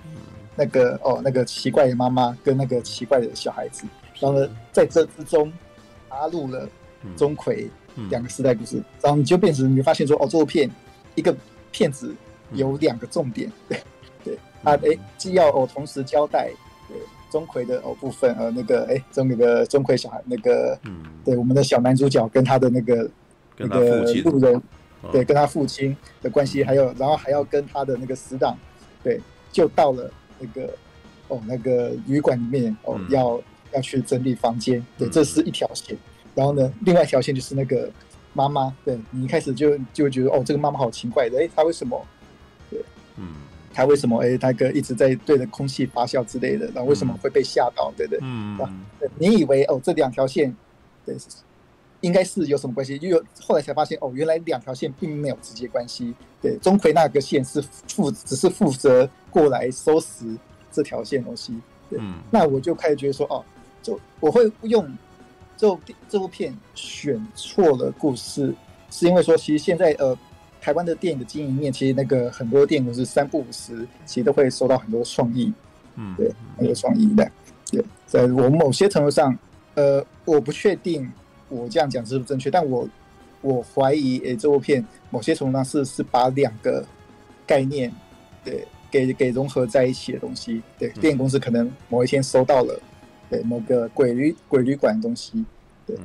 [0.55, 3.85] 那个哦那个奇怪的妈妈跟那个奇怪的小孩子。
[4.23, 5.51] 然后呢，在这之中
[6.09, 6.65] 插入了
[7.17, 7.67] 钟馗
[8.09, 10.69] 两个时代故事，然后你就变成你发现说，哦，这部片
[11.15, 11.35] 一个
[11.73, 12.15] 片子
[12.53, 13.77] 有两个重点，对
[14.23, 16.49] 对啊，哎，既要哦同时交代
[16.87, 16.95] 对
[17.29, 23.11] 钟馗的哦部分，呃，那个哎，钟那个钟馗小孩那个，嗯对我们的小男主角跟他的那个
[23.57, 24.61] 那个路人，
[25.11, 28.57] 对，跟他父亲的关系，还有然后还要跟他的那个死党，
[29.03, 29.19] 对，
[29.51, 30.09] 就到了
[30.39, 30.73] 那个
[31.27, 33.37] 哦那个旅馆里面哦要。
[33.73, 35.97] 要去整理房间，对，这是一条线。
[36.35, 37.87] 然后呢，另外一条线就是那个
[38.33, 42.03] 妈妈，对，你一开始就就会觉得哦，这个妈妈好奇怪的，哎，她为什么？
[42.71, 42.81] 对，
[43.17, 43.27] 嗯，
[43.71, 44.19] 她为什么？
[44.23, 47.93] 哎，她个一直在对着空气发笑之类的，然后为什么会被吓到？
[47.95, 48.57] 对对，嗯，
[48.99, 50.55] 对，你以为哦，这两条线，
[51.05, 51.15] 对，
[52.01, 52.97] 应该是有什么关系？
[52.99, 56.15] 因为后来才发现，哦，原来两条线并没有直接关系。
[56.41, 60.25] 对，钟馗那个线是负，只是负责过来收拾
[60.71, 61.53] 这条线东西。
[61.91, 63.45] 对，嗯，那我就开始觉得说，哦。
[63.83, 64.91] 就我会用
[65.55, 68.55] 这部这部片选错了故事，
[68.89, 70.17] 是因为说其实现在呃
[70.59, 75.53] 台湾的电影的经营面，其实那个很多电影都是三不五时，其实都会收到很多创意，
[75.95, 77.31] 嗯，对，很多创意的，
[77.69, 79.37] 对，在我某些程度上，
[79.75, 81.11] 呃，我不确定
[81.49, 82.87] 我这样讲是不是正确，但我
[83.41, 86.83] 我怀疑诶这部片某些程度上是是把两个
[87.45, 87.91] 概念
[88.43, 92.79] 对给给融合在一起的东西，对，电影公司可能某一天收到了。
[93.33, 95.43] 对，某个鬼旅鬼旅馆的东西，
[95.87, 95.97] 对，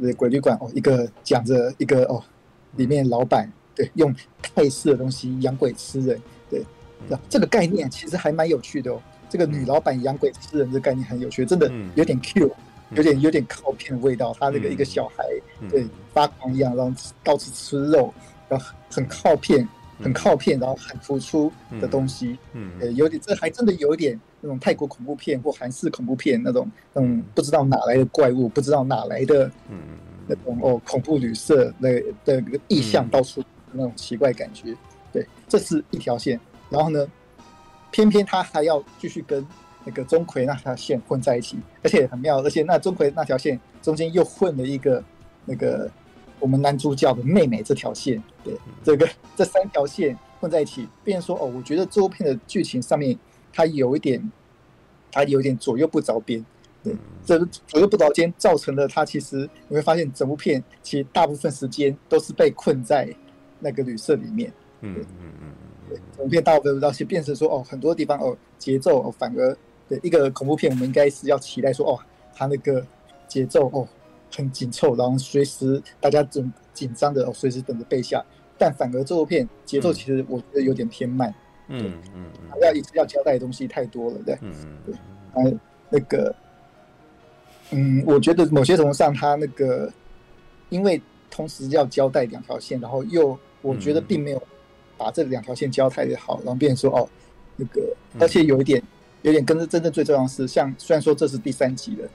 [0.00, 2.22] 对，鬼旅馆哦，一个讲着一个哦，
[2.76, 6.62] 里面老板对用泰式的东西养鬼吃人，对，
[7.28, 9.02] 这个概念其实还蛮有趣的哦。
[9.28, 12.48] 这个女老板养鬼吃人这概念很有趣，真的有点 Q，
[12.94, 14.32] 有点有点靠片的味道。
[14.38, 15.24] 他那个一个小孩
[15.68, 18.14] 对发狂一样，然后到处吃肉，
[18.48, 19.68] 然后很靠片，
[20.00, 24.18] 很靠片，然后很突出的东西，嗯，呃，有点这还真的有点。
[24.42, 29.78] 那种泰国恐怖片或韩式恐怖片那种，那种不知道哪来的怪物，不知道哪来的，嗯，
[30.28, 34.76] 那种哦恐怖旅社那的那个意象到处那种奇怪感觉，
[35.12, 36.38] 对，这是一条线。
[36.70, 37.04] 然后呢，
[37.90, 39.44] 偏偏他还要继续跟
[39.84, 45.02] 那个钟馗那条线混在一起，而且很妙，而且那钟馗那条线中间又混了一个
[45.44, 45.90] 那个
[46.40, 53.18] 我们男主角的妹妹这条线，对，这个这三条线混在一起，变成说哦，我觉得这部片的剧情上面。
[53.58, 54.30] 它有一点，
[55.10, 56.44] 它有一点左右不着边，
[56.84, 56.94] 对，
[57.24, 63.08] 这左右不着边造成了它其实你会发现整部片其实大部分时间都是被困在
[63.60, 65.48] 那个旅社里面，嗯嗯嗯
[65.88, 69.56] 对，整部片大部分都是变成说哦很多地方哦节奏哦反而
[69.88, 71.98] 对一个恐怖片我们应该是要期待说哦
[72.34, 72.86] 它那个
[73.26, 73.88] 节奏哦
[74.36, 78.22] 很紧凑，然后随时大家紧紧张的哦随时等着被下，
[78.58, 81.34] 但反而这部片节奏其实我觉得有点偏慢。
[81.68, 86.32] 嗯嗯嗯，要一直要交代的东西太多了，对，嗯嗯，对，啊，那个，
[87.72, 89.92] 嗯，我觉得某些程度上，他那个，
[90.68, 94.40] 因为同时要交代两条线，然后又我觉得并没有
[94.96, 97.08] 把这两条线交代的好，然后变成说哦，
[97.56, 97.82] 那个，
[98.20, 98.80] 而且有一点，
[99.22, 102.08] 有点跟着真正最重要的是，像虽然说这是第三集了，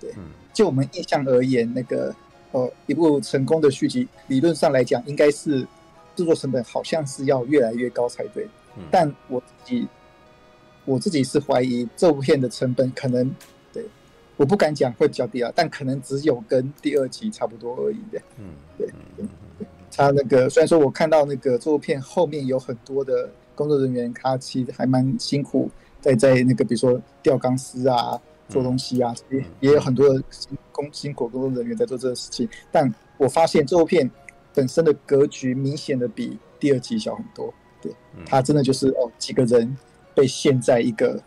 [0.00, 0.14] 对，
[0.54, 2.14] 就我们印象而言，那个，
[2.52, 5.60] 呃，一部成功的续集，理论上来讲，应该是
[6.16, 8.48] 制作成本好像是要越来越高才对。
[8.90, 9.86] 但我自己，
[10.84, 13.30] 我自己是怀疑这部片的成本可能，
[13.72, 13.84] 对，
[14.36, 18.20] 我不敢讲会比较低啊，但可能只有跟第二集差不多而已的。
[18.38, 18.88] 嗯，对，
[19.92, 30.22] 他那个虽然说我看到那个这部片后面有很多的工作人员，他其实还蛮辛苦，在在那个比如说吊钢丝啊、做东西啊，也也有很多的
[30.70, 32.48] 工辛苦工作人员在做这个事情。
[32.70, 34.10] 但我发现这部片
[34.52, 37.52] 本身的格局明显的比第二集小很多。
[37.80, 37.92] 对，
[38.26, 39.76] 它真的就是哦，几个人
[40.14, 41.22] 被陷在一个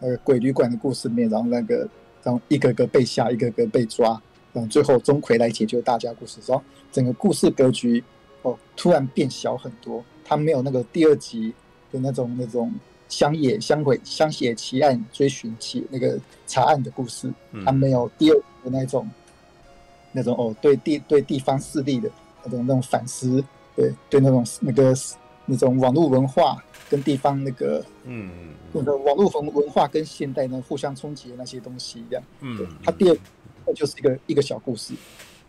[0.00, 1.88] 呃鬼旅馆的故事里面，然后那个
[2.22, 4.20] 然后一个个被吓，一个个被抓，
[4.52, 8.02] 然后最后钟馗来解救大家故事，然后整个故事格局
[8.42, 10.04] 哦突然变小很多。
[10.24, 11.54] 它没有那个第二集
[11.92, 12.72] 的那种那种
[13.08, 17.32] 乡野乡鬼乡野奇案追寻起那个查案的故事，
[17.64, 19.08] 他没有第二集的那种
[20.12, 22.10] 那种哦对地对地方势力的
[22.44, 23.42] 那种那种反思，
[23.74, 24.94] 对对那种那个。
[25.48, 28.28] 那种网络文化跟地方那个，嗯，
[28.72, 33.16] 那个网络文文化跟现代呢互相冲击的那些东西一样，嗯，他第二
[33.72, 34.92] 就是一个一个小故事，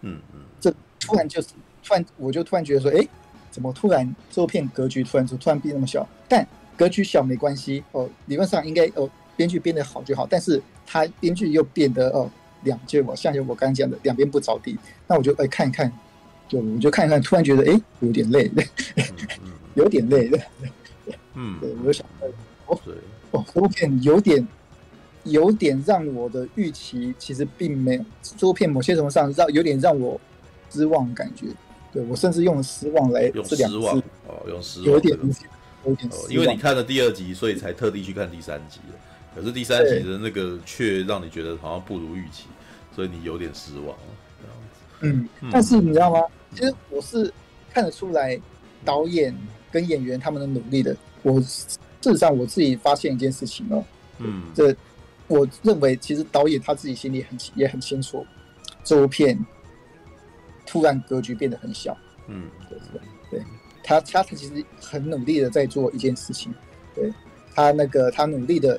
[0.02, 1.48] 嗯嗯，这突然就是
[1.84, 3.08] 突然我就突然觉得说，哎，
[3.50, 6.08] 怎么突然这片格局突然就突然变那么小？
[6.30, 12.29] 但格局小没关系哦，理论上应该哦，编剧编得好就好，但是他编剧又变得哦
[12.63, 15.91] 两就我像就我刚刚讲的两边不着地，那我就哎看一看，
[16.47, 18.51] 就我就看一看，突然觉得哎有点累，
[19.75, 20.29] 有点累。
[20.29, 20.39] 的，
[21.33, 22.05] 嗯，对，我就想
[22.67, 22.79] 哦
[23.31, 24.47] 哦这部片有点。
[25.23, 30.17] 有点让我的预期其实并没有，这部片某些程度上让有点让我
[30.71, 31.47] 失望感觉，
[31.91, 35.19] 对我甚至用失望来用失望哦，用失望有点
[35.88, 38.80] 有点、哦，因为你看了第二集，所以才特地去看第三集，
[39.36, 42.45] 可是第三集的那个却让你觉得好像不如预期，
[42.95, 43.97] 所以你有点失望
[45.02, 46.21] 嗯，但是你知道吗？
[46.54, 47.32] 其实我是
[47.71, 48.39] 看得出来
[48.84, 49.36] 导演
[49.71, 50.95] 跟演员他们的努力的。
[51.23, 53.84] 我事实上我自己发现一件事情哦，
[54.19, 54.76] 嗯，这。
[55.30, 58.26] 我认为，其实导演他自己心里很也很清楚，
[58.82, 59.38] 这部片
[60.65, 61.97] 突然格局变得很小。
[62.30, 63.45] 嗯，对对对，
[63.88, 66.54] 他他他其实很努力的在做一件事情，
[66.93, 67.12] 对
[67.56, 68.78] 他那个他努力的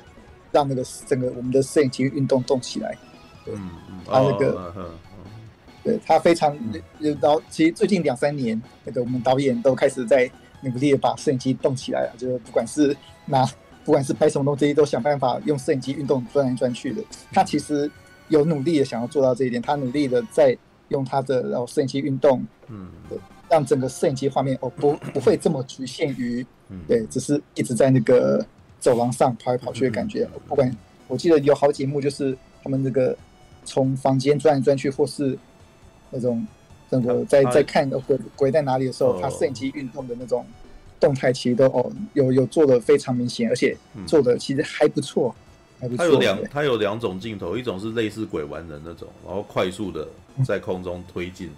[0.51, 2.95] 让那个整个我们的摄影机运动动起来。
[3.43, 3.69] 对嗯，
[4.05, 4.91] 他那个，
[5.83, 6.55] 对他非常，
[6.99, 10.29] 然后其实最近两三年，那个我们导演都开始在
[10.61, 12.95] 努力的把摄影机动起来了，就是不管是
[13.25, 13.49] 拿。
[13.85, 17.01] 不管是拍什么东西，都想办法用摄影机运动转来转去的。
[17.31, 17.89] 他其实
[18.27, 20.55] 有努力的想要做到这一点，他努力的在
[20.89, 22.87] 用他的然后摄影机运动，嗯，
[23.49, 26.45] 让整个摄影机画面哦不不会这么局限于，
[26.87, 28.45] 对，只是一直在那个
[28.79, 30.27] 走廊上跑来跑去的感觉。
[30.47, 30.75] 不管
[31.07, 33.17] 我记得有好几幕，就是他们那个
[33.65, 35.37] 从房间转来转去，或是
[36.11, 36.45] 那种
[36.89, 40.45] 那个在在看鬼鬼在哪里的时候，他摄影机运动的那种。
[41.01, 43.73] 动态其实都哦有有做的非常明显，而且
[44.05, 45.33] 做的其实还不错，
[45.79, 46.03] 还不错。
[46.03, 50.05] 它有两它有两种镜头，一种是类似鬼玩人那种，然后快速的
[50.45, 51.49] 在空中推进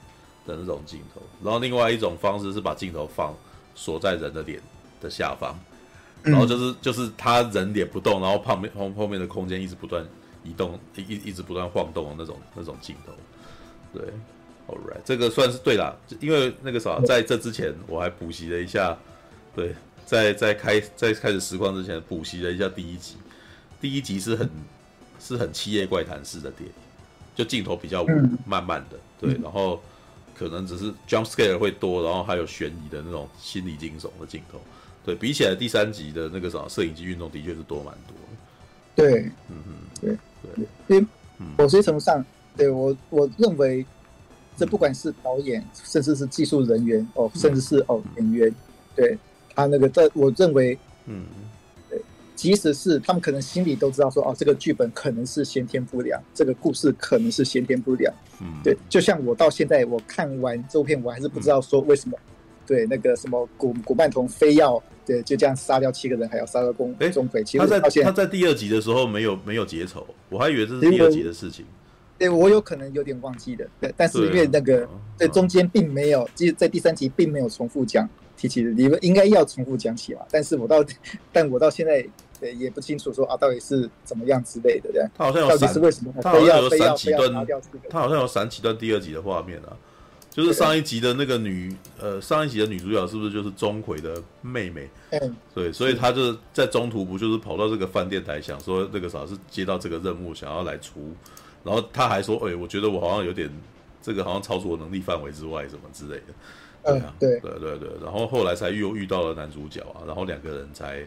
[0.46, 3.36] 的那种镜头，然后另外一种方式是把镜头放
[3.76, 4.60] 锁在人的脸
[5.00, 5.58] 的下方，
[6.24, 10.06] 然后就是就是他人脸不动，然后旁边后后面的空间一直不断
[10.44, 13.14] 移动，一一直不断晃动的那种那种镜头。
[13.94, 14.02] 对
[14.68, 18.98] ，All right，这个算是对啦，因为那个啥，在这之前我还补习了一下。
[19.54, 19.76] 对，
[20.06, 23.18] 在在开在开始实况之前补习了一下第一集，
[23.82, 24.50] 第一集是很
[25.20, 26.74] 是很七夜怪谈式的电影，
[27.36, 28.06] 就镜头比较，
[28.46, 29.82] 慢慢的，对，然后
[30.42, 34.60] 可能只是 jump scare 会多，然后还有悬疑的那种心理惊悚的镜头，
[35.06, 38.16] 对比起来第三集的那个什么摄影机运动的确是多蛮多
[38.96, 40.18] 的，对，嗯嗯，对
[40.56, 41.08] 对，因为
[41.58, 42.26] 某些程度上，
[42.58, 43.86] 对我我认为
[44.58, 48.56] 这不管是导演，甚至是技术人员哦，甚至是哦演员，
[48.96, 49.18] 对。
[49.54, 51.51] 他那个，在我认为，嗯，对，
[52.42, 62.34] 即使是他们可能心里都知道说，哦，这个剧本可能是先天不良，这个故事可能是先天不良，嗯，对，就像我到现在我看完这部片，我还是不知道说为什么，嗯、
[62.66, 71.64] 对那个什么古古曼童非要对就这样杀掉七个人，还要杀掉公钟馗，其实他在他在第二集的时候没有没有结仇，我还以为这是第二集的事情，
[72.18, 78.10] 对我有可能有点忘记的，对，但是因为那个在中间并没有，其实在第三集并没有重复讲。
[78.38, 80.84] 提起的理论应该要重复讲起嘛，但是我到，
[81.32, 82.04] 但我到现在
[82.42, 85.10] 也不清楚说啊，到底是怎么样之类的，这样。
[85.18, 86.14] 他好像有到底是为什么？
[86.22, 89.78] 他好像有闪几段，这个、他好像有闪几段第二集的画面啊，
[90.30, 94.90] 就是上一集的那个女，呃，上一集的女主角是不是就是钟馗的妹妹？
[95.12, 101.14] 嗯，对，所以他就是在中途不就是跑到这个饭店台，想说那个啥是接到这个任务，想要来出，
[101.64, 103.50] 然后他还说，哎、欸，我觉得我好像有点
[104.02, 106.34] 这个好像超出我能力范围之外，什么之类的。
[106.84, 111.06] 对啊，对对对对，然后后来才又遇到了男主角啊，然后两个人才，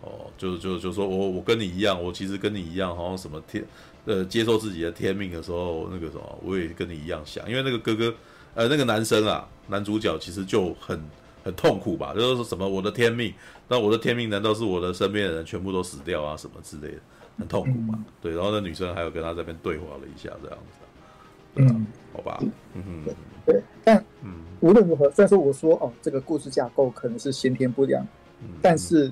[0.00, 3.64] 哦，就就就说我我跟你一样，我其实跟你一样，好像什么天，
[4.04, 8.14] 呃，接受自己的天命的时候，那个什么，我也跟你一样想，因为那个哥哥，
[8.54, 11.00] 呃，那个男生啊，男主角其实就很
[11.44, 13.32] 很痛苦吧，就是说什么我的天命，
[13.68, 17.00] 那我的天命难道是我的身边的人全部都死掉啊，什么之类的，
[17.38, 20.78] 很痛苦嘛，嗯、对，然后那女生还有跟他这边对话了一下，这样子，
[21.54, 22.38] 对啊、嗯，好吧，
[22.74, 24.44] 嗯哼，对，但嗯。
[24.60, 28.04] 无论如何，虽然说我说哦，这个故事架构可能是先天不良，
[28.40, 29.08] 嗯、但是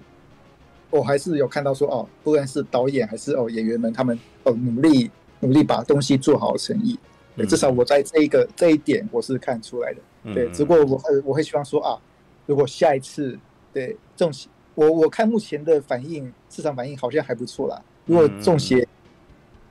[0.91, 5.11] 我还是有看到说哦，不管是导演还是哦演员们，他们哦努力
[5.41, 6.99] 努力把东西做好诚意，
[7.37, 10.01] 对，至少我在这一个这一点我是看出来的。
[10.34, 11.99] 对，只不过我我会希望说啊，
[12.47, 13.39] 如果下一次
[13.72, 17.80] 对中邪，我我看目前的反应市场反应好像还不错啦。
[18.07, 18.87] 如果中邪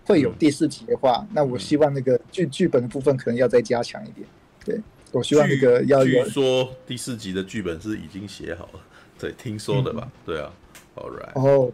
[0.06, 4.28] 会有第四集的话，那我希望那个剧剧本的部分可能要再加强一点。
[4.64, 4.80] 对。
[5.12, 8.80] 我希望那个要有据说第四集的剧本是已经写好了，
[9.18, 10.02] 对，听说的吧？
[10.04, 10.52] 嗯、对啊
[10.96, 11.32] ，All right。
[11.36, 11.72] 哦，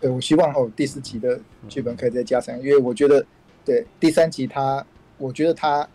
[0.00, 1.38] 对，我希望哦第四集的
[1.68, 3.24] 剧本可以再加上，因为我觉得
[3.64, 4.84] 对第三集它，
[5.18, 5.88] 我觉得它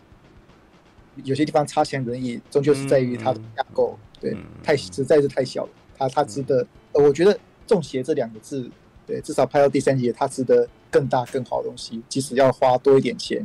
[1.24, 5.70] 有些地方差强人意，终究是在于它的架构，嗯、对，嗯、太实在是太小了。
[5.98, 8.70] 它它值得，呃，我觉得“中邪”这两个字，
[9.06, 13.44] 对，至少拍到第三集，它值得更大更好的东西，即使要花多一点钱，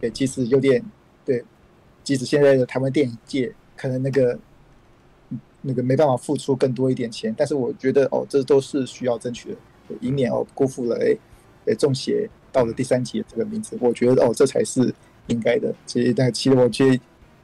[0.00, 0.82] 对，即使有点，
[1.26, 1.44] 对，
[2.02, 4.38] 即使现在的台湾电影界可能那个
[5.62, 9.56] 那个没办法付出更多一点钱，但是我觉得哦，这都是需要争取的，
[10.00, 11.16] 以免哦辜负了哎
[11.66, 14.94] 哎中邪到了第三集的这个名字，我觉得哦这才是
[15.26, 15.74] 应该的。
[15.86, 17.00] 其实但其实我觉得，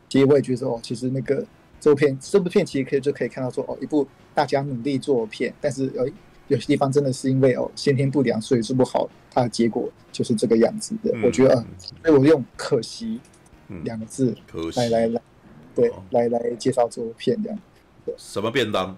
[0.08, 1.44] 其实我也觉得哦，其实那个。
[1.78, 4.04] 这部片，这部片其实可以就可以看到说哦，一部
[4.34, 6.08] 大家努力做片，但是有
[6.48, 11.12] 有些地方真的是因为哦先天不良，所以做不好，它的结果就是这个样子的。
[11.14, 13.20] 嗯、我觉得，所、呃、以我用“可惜”
[13.84, 14.34] 两个字
[14.74, 15.20] 来来来，
[15.74, 17.58] 对，哦、来来介绍这部片这样。
[18.16, 18.96] 什么便当？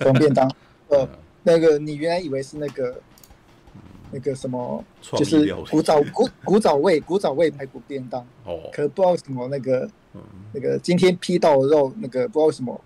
[0.00, 0.50] 什么便当？
[0.88, 1.08] 呃，
[1.42, 3.00] 那个你原来以为是那个
[4.10, 8.20] 那个什么，就是古早古古早味古早味排骨便当。
[8.44, 9.88] 哦，可不知道什么那个。
[10.52, 12.80] 那个今天批到的肉，那个不知道为什么，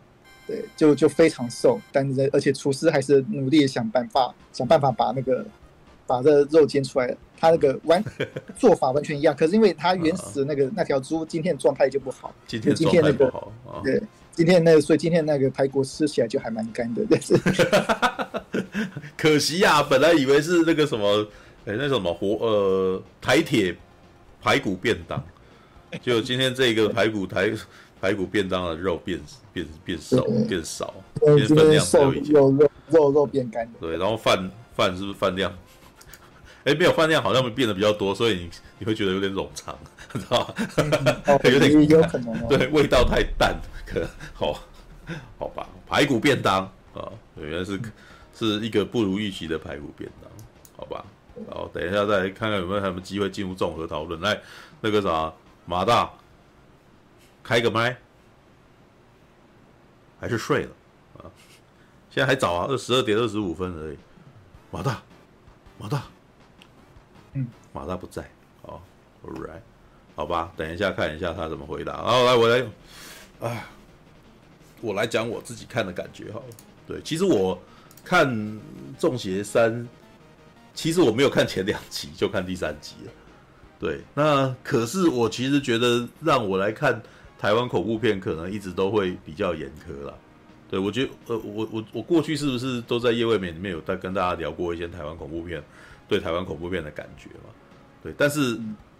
[0.46, 5.46] 对，就就非常瘦，但是而且厨师还是努力想办法想办法把那个
[6.04, 8.04] 把这肉煎出来，他那个 完
[8.58, 13.50] 做法完全一样，可是因为他原始 那个那条猪今天状态就不好，今天今天那个好
[13.84, 14.02] 对，
[14.34, 17.38] 今天那个所以今天那个排骨吃起来就还蛮干的，但是
[19.16, 21.26] 可惜呀、啊，本来以为是那个什么，
[21.66, 23.76] 哎，那什么火呃台铁
[24.40, 25.22] 排骨便当。
[26.00, 27.52] 就今天这个排骨台
[28.00, 29.20] 排骨便当的肉变
[29.52, 33.68] 变变少变少，今天分量瘦肉肉肉肉变干。
[33.78, 35.52] 对，然后饭饭是不是饭量？
[36.64, 39.78] 哎，没有饭量，好像会变得比较多，所以你你会觉得有点冗长，
[40.14, 40.54] 知道吧？
[41.26, 42.46] 嗯、有点有可能、哦。
[42.48, 43.54] 对，味道太淡，
[44.34, 44.58] 好
[45.38, 45.66] 好吧？
[45.88, 46.64] 排骨便当
[46.94, 47.80] 啊，原来是
[48.34, 50.30] 是一个不如预期的排骨便当，
[50.76, 51.04] 好吧？
[51.50, 54.20] 好，等一下再看看有没有什么机会进入综合讨论。
[54.20, 54.40] 来，
[54.80, 55.32] 那个啥。
[55.64, 56.10] 马大，
[57.40, 57.96] 开个麦，
[60.18, 60.70] 还是睡了
[61.18, 61.30] 啊？
[62.10, 63.96] 现在还早啊，二十二点二十五分而已。
[64.72, 65.00] 马大，
[65.78, 66.02] 马大，
[67.34, 68.28] 嗯，马大不在。
[68.60, 68.82] 好
[69.24, 69.60] ，All right，
[70.16, 71.92] 好吧，等一下看一下他怎么回答。
[71.92, 72.66] 然后来，我来，
[73.48, 73.68] 啊，
[74.82, 76.46] 我来讲我自己看的感觉好了。
[76.86, 77.58] 对，其实我
[78.04, 78.28] 看
[78.98, 79.72] 《中邪三》，
[80.74, 83.12] 其实我没有看前两集，就看第三集了。
[83.78, 87.00] 对，那可是我其实觉得让我来看
[87.38, 90.12] 台湾恐怖片，可能一直都会比较严苛啦。
[90.68, 95.62] 对，我觉得，呃，我我我过去是不是都在夜未眠里面有在跟大家聊过一些台湾恐怖片，
[96.08, 97.50] 对台湾恐怖片的感觉嘛？
[98.02, 98.58] 对，但是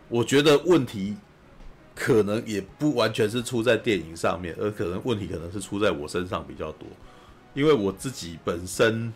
[0.08, 1.16] 我觉得问题
[1.94, 6.86] 可能也不完全是出在电影上面，而可能问题可能是出在我身上比较多，
[7.54, 9.12] 因为我自己本身，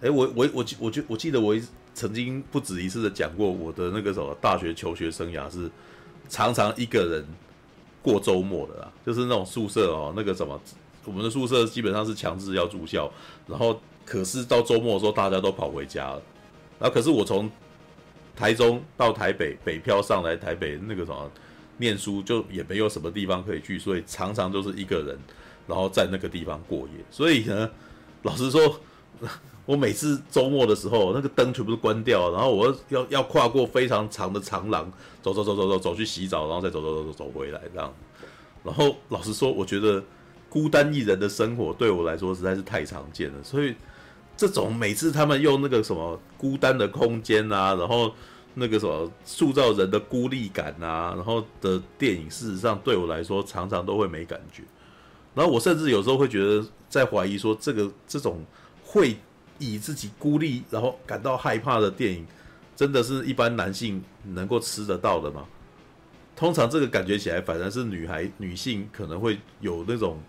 [0.00, 1.56] 哎，我我我我记我记得我。
[1.94, 5.68] 曾经不止一次的讲过，我的那个什么大学求学生涯是
[6.28, 7.26] 常常一个人
[8.00, 10.60] 过周末的啦，就是那种宿舍哦，那个什么，
[11.04, 13.10] 我们的宿舍基本上是强制要住校，
[13.48, 16.22] 然后可是到周末的时候大家都跑回家了，
[16.78, 17.50] 然后可是我从
[18.36, 21.28] 台中到台北北漂上来台北那个什么
[21.78, 25.18] 念书，就也没有什么地方可以去，所以常常都是一个人，
[25.66, 27.70] 然后在那个地方过夜，所以呢，
[28.22, 28.80] 老实说。
[29.66, 37.92] 我每次周末的时候，那个灯全部都关掉，然后我要要跨过非常长的长廊，走走走走走走去洗澡，然后再走走走走走回来这样。
[38.64, 40.02] 然后老实说，我觉得
[40.48, 43.34] 孤单一人的生活对我来说实在是太常见了。
[43.42, 43.74] 所以
[44.38, 48.10] 这种每次他们用那个什么孤单的空间啊，然后
[48.58, 54.62] 那个什么塑造人的孤立感啊，然后的电影，事实上对我来说常常都会没感觉。
[55.34, 58.44] 然后我甚至有时候会觉得在怀疑说，这个这种
[58.84, 59.16] 会。
[59.60, 62.24] 以自己孤立，然后感到害怕的电影，
[62.76, 65.44] 真的是一般男性能够吃得到的吗？
[66.36, 70.22] 通常这个感觉起来，反而是女孩、女性可能会有那种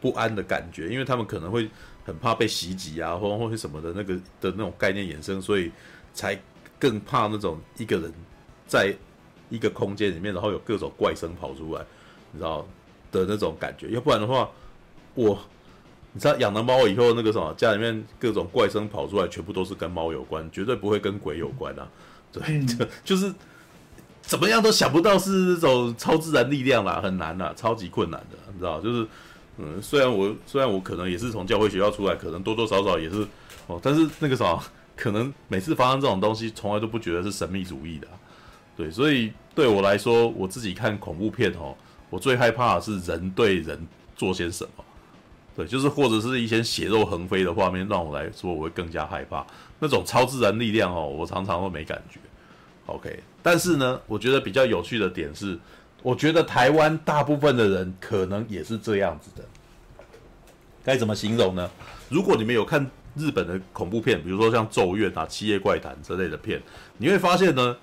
[0.00, 1.68] 不安的感觉，因为他们可能会
[2.04, 5.72] 很怕被袭击啊，或或者什么的那个的那种概念衍生，所以
[6.14, 6.40] 才
[6.78, 8.12] 更怕那种一个人
[8.66, 8.94] 在
[9.50, 11.84] 一个空间里面，然后有各种怪声跑出来，
[12.32, 12.66] 你知道
[13.12, 13.88] 的那种感觉。
[13.90, 14.48] 要不然的话，
[15.14, 15.38] 我。
[16.10, 21.86] 你知道养了猫以后，那个什么家里面各种怪声跑出来，全部都是跟猫有关，绝对不会跟鬼有关啊！
[22.32, 23.32] 对，就就是
[24.22, 28.80] 怎么样都想不到是那种超自然力量啦，很难啦，超级困难的，你知道？
[28.80, 29.06] 就是
[29.58, 33.24] 嗯，虽然我虽然我可能也是从教会学校出来，可能多多少少也是
[33.66, 34.58] 哦，但是那个啥，
[34.98, 38.08] 可能每次发生这种东西，从来都不觉得是神秘主义的。
[38.76, 41.76] 对，所以对我来说，我自己看恐怖片哦，
[42.10, 43.78] 我最害怕的是人对人
[44.16, 44.84] 做些什么。
[45.56, 49.46] 对，就是或者是一些血肉横飞的画面，让我来说我会更加害怕。
[49.78, 52.18] 那种超自然力量哦，我常常会没感觉。
[52.86, 55.58] OK，但是呢，我觉得比较有趣的点是，
[56.02, 59.44] 我觉得台湾大部分的人可能也是这样子的。
[60.84, 61.68] 该怎么形容呢？
[62.08, 62.88] 如果你们有看
[63.18, 66.62] 日本的恐怖片，比如说像《咒怨》啊、《七夜怪谈》之类的片，
[66.96, 67.76] 你会发现呢，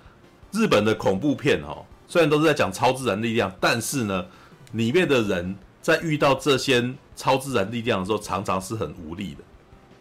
[0.51, 4.25] 日本的恐怖片哦，虽然都是在讲超自然力量，但是呢，
[4.71, 9.43] 里面的人在遇到这些超自然力量的时候，常常是很无力的，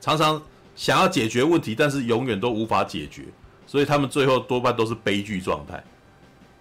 [0.01, 0.41] 常常
[0.77, 3.25] 想要解决问题，但是永远都无法解决。
[3.67, 5.83] 所以他们最后多半都是悲剧状态，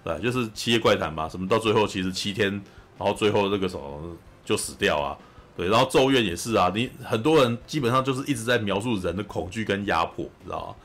[0.03, 2.49] 对，就是七夜怪谈嘛，什么到最后其实七天，
[2.97, 5.17] 然后最后那个什么就死掉啊，
[5.55, 10.75] 对，然后咒怨也是啊，你很多人基本上就是一直在描述人的恐惧跟压迫，知道吗？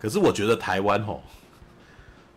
[0.00, 1.22] 可是我觉得台湾吼，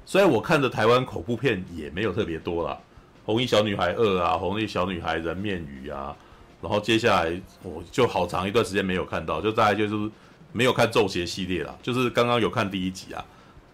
[0.06, 2.78] 虽然我看的台湾恐怖片也没有特别多啦，
[3.26, 6.16] 《红衣小女孩二》啊，《红衣小女孩人面鱼》啊，
[6.62, 10.12] 然后接下来我就好长一段时间没有看到，就大概就是。
[10.54, 13.24] 没有看《咒邪》系列啦，就是刚刚有看第一集啊，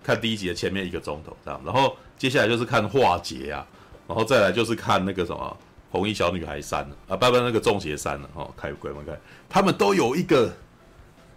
[0.03, 3.65] 看第一集的前面一个钟头这样，然后接下来就是看《化劫》啊，
[4.07, 5.57] 然后再来就是看那个什么
[5.93, 9.15] 《红衣小女孩三》啊，不不，那个《中邪三》了哦，开鬼门开，
[9.47, 10.51] 他们都有一个，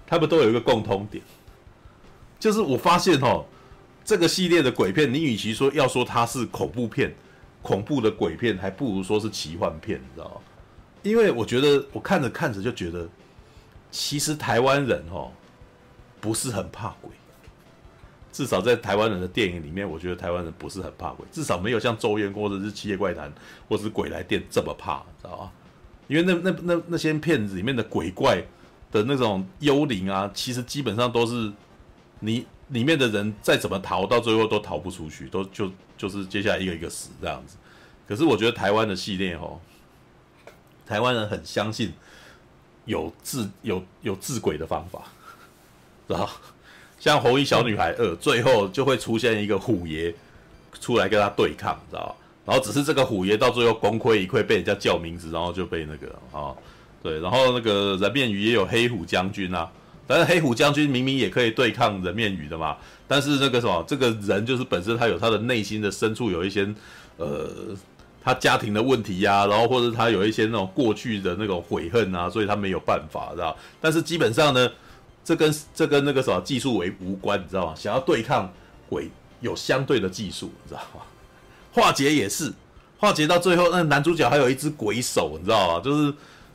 [0.06, 1.22] 他们都有一个共通点，
[2.40, 3.44] 就是我发现哦，
[4.02, 7.14] 这个系列的鬼片，你与其说要说它是恐怖片，
[7.60, 10.40] 恐怖的鬼片，还不如说是奇幻片，你知道吗？
[11.02, 13.06] 因为我觉得我看着看着就觉得。
[13.88, 15.30] 其实台湾人哦，
[16.20, 17.10] 不是很怕鬼，
[18.36, 23.30] 至少在台湾人的电影里面，我觉得台湾人不是很怕鬼，至少没有像《咒怨》或者是《七夜怪谈》
[23.66, 25.52] 或是《鬼来电》这么怕，知道吧？
[26.06, 28.44] 因为那那那那些片子里面的鬼怪
[28.92, 31.50] 的那种幽灵啊，其实基本上都是
[32.20, 37.56] 你里面的人再怎么逃，到最后都逃不出去，都就就是接下来一个一个死这样子。
[38.06, 39.58] 可是我觉得台湾的系列哦，
[40.84, 41.94] 台湾人很相信。
[42.84, 45.02] 有治有有治鬼的方法，
[46.06, 46.30] 知道？
[46.98, 50.14] 像《红衣小女孩二》，最后就会出现一个虎爷
[50.80, 52.16] 出来跟他对抗，知道？
[52.44, 56.54] 然后只是这个虎爷到最后功亏一篑，被人家叫名字，然后就被那个啊、
[57.02, 57.20] 对。
[57.20, 59.68] 然后那个人面鱼也有黑虎将军啊，
[60.06, 62.76] 但是黑虎将军明明也可以对抗人面鱼的嘛，
[63.08, 66.68] 但是那个什么，这个人就是本身他有他的内心的深处有一些
[67.16, 67.50] 呃。
[68.24, 73.56] 他家庭的问题呀、然后或者他有一些那种过去的那种悔恨啊，所以他没有办法，知道？
[73.80, 74.68] 但是基本上呢，
[75.26, 77.74] 这跟这跟那个什么技术为无关，你知道吗？
[77.76, 78.48] 想要对抗
[78.88, 79.10] 鬼
[79.40, 81.02] 有相对的技术，你知道吗？
[81.72, 82.52] 化解也是，
[82.96, 85.80] 化解到最后，那男主角还有一只鬼手，你知道吗？
[85.84, 86.14] 就是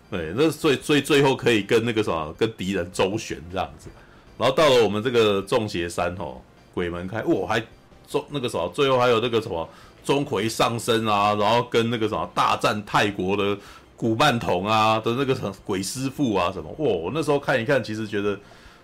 [0.10, 3.90] 对，那最最最后可以跟那个什么跟敌人周旋这样子。
[4.38, 6.42] 然后到了我们这个众邪三吼，
[6.74, 7.62] 鬼门开，哇，还
[8.08, 9.70] 中那个什么，最后还有那个什么。
[10.04, 13.56] 钟馗上身啊，然后跟那个什么大战泰国的
[13.96, 16.88] 古曼童啊的那个什么鬼师傅啊什么，哇！
[16.88, 18.36] 我那时候看一看，其实觉得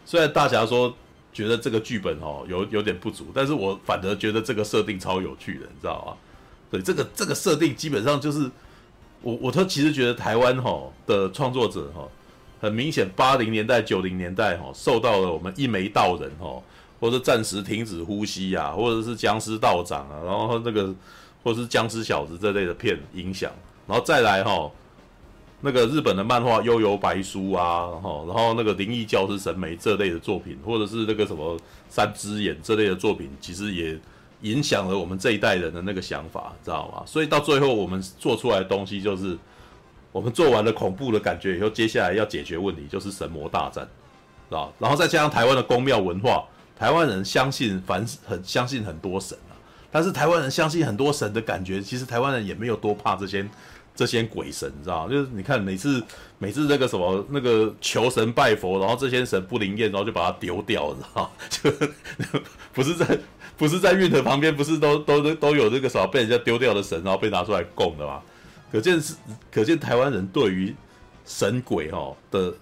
[0.07, 0.95] 虽然大侠说
[1.33, 6.13] 觉得这个剧本哦有有点不足，但是我反而觉得这个设定超有趣的，你知道吗？
[6.71, 8.49] 对，这个这个设定基本上就是
[9.21, 12.07] 我我都其实觉得台湾哈的创作者哈
[12.61, 16.63] 很明显八零年代九零年代哈受到了我们一眉道人哈。
[16.99, 20.91] 或者暂时停止呼吸啊，或者是僵尸道长啊，然后那个，
[21.43, 23.51] 或者是僵尸小子这类的片影响，
[23.85, 24.67] 然后再来哈，
[25.61, 33.99] 那个日本的漫画《幽游白书》啊，然后然后那个灵异教师神眉这类的作品，或者是那个什么三只眼这类的作品，其实也
[34.41, 37.03] 影响了我们这一代人的那个想法，知道吗？
[37.05, 39.37] 所以到最后我们做出来的东西就是，
[40.11, 43.83] 我们做完了恐怖的感觉以后，接下来要解决问题就是神魔大战，
[44.49, 44.71] 知道？
[44.77, 46.45] 然后再加上台湾的宫庙文化。
[46.77, 49.57] 台湾人相信凡很相信很多神啊，
[49.89, 53.43] 但是台湾人相信很多神的感觉，其实台湾人也没有多怕这些
[53.97, 55.09] 这些鬼神，你知道？
[55.09, 56.01] 就是你看每次
[56.37, 61.31] 每次那个什么那个求神拜佛，然后这些神不灵验，然后就把它丢掉，你知道？
[62.31, 62.39] 就
[62.71, 63.19] 不是在
[63.57, 68.21] 不是在运河旁边，不是都都都有这个什么被人家丢掉的神，然后被拿出来供的吗？
[68.71, 69.15] 可见是
[69.51, 70.73] 可见台湾人对于
[71.25, 72.53] 神鬼哦的。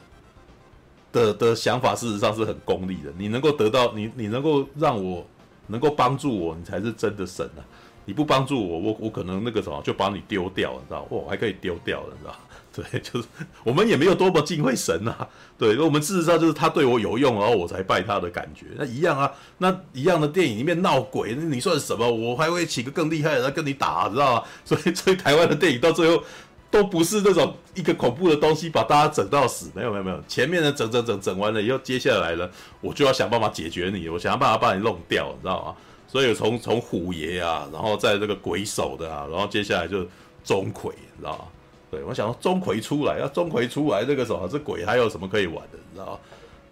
[1.12, 3.10] 的的想法事实上是很功利的。
[3.18, 5.26] 你能够得到你，你能够让我
[5.68, 7.64] 能够帮助我，你才是真的神啊！
[8.06, 11.06] 你不帮助我，我我可能那个什么就把你丢掉，你知道？
[11.10, 12.36] 我，还可以丢掉了，你知道？
[12.76, 13.28] 对，就是
[13.64, 15.28] 我们也没有多么敬畏神啊。
[15.58, 18.66] 对，我们事实上就是他对我有用，然后我才拜他的感觉。
[18.78, 22.10] 那一样啊，那一样的电影里面闹鬼，那你算什么？
[22.10, 24.44] 我还会请个更厉害的人跟你打，知道吗？
[24.66, 26.24] 所以，所以台湾的电影到最后。
[26.72, 32.50] 都不是那种一个恐怖的东西把大家整到死，没有没有没有，前面的整整整整完了以后，接下来呢，
[32.82, 35.76] 我就要想办法解决你，我想要办法把你弄掉，你知道吗？
[36.08, 40.08] 所以从从虎爷啊，然后在这个鬼手的啊，然后接下来就是
[40.44, 41.46] 钟馗，你知道吗？
[41.92, 46.20] 对，我想说钟馗出来，要钟馗出来，这个时候这鬼还有什么可以玩的，你知道吗？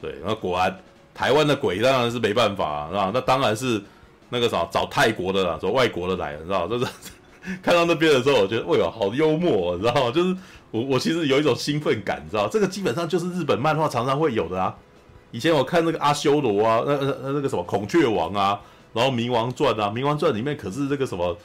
[0.02, 0.78] 对，那果然
[1.14, 3.82] 台湾的鬼当然是没办法，啊，那当然是。
[4.30, 6.68] 那个啥找泰国的啦，找外国的来了，你知道吗？
[6.68, 6.92] 就是
[7.62, 10.12] 看到那边的时候，我觉得，哎呦，好幽默，你知道吗？
[10.12, 10.36] 就是
[10.72, 12.50] 我我其实有一种兴奋感，你知道吗？
[12.52, 14.76] 这个基本上就是日本漫画常常会有的啊。
[15.30, 18.60] 以前我看那个阿修罗啊，那那那个什么孔雀王啊，
[18.94, 21.36] 然后冥王传啊，冥王传里面可是这个什么，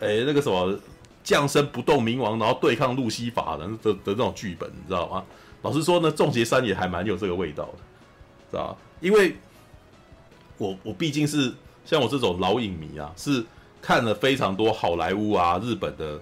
[0.00, 0.78] 哎，那个什么
[1.24, 5.24] 降生不动冥王，然后对抗路西法的的的这种剧本，你知道吗？
[5.62, 7.78] 老实说呢，众邪三也还蛮有这个味道的，
[8.50, 8.76] 知道吧？
[9.00, 9.36] 因为
[10.58, 11.52] 我我毕竟是
[11.84, 13.44] 像我这种老影迷啊，是
[13.80, 16.20] 看了非常多好莱坞啊、日本的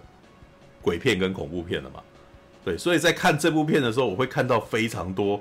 [0.81, 2.01] 鬼片跟恐怖片的嘛，
[2.65, 5.41] 对，所以在看这部片的时候，我会看到非常多。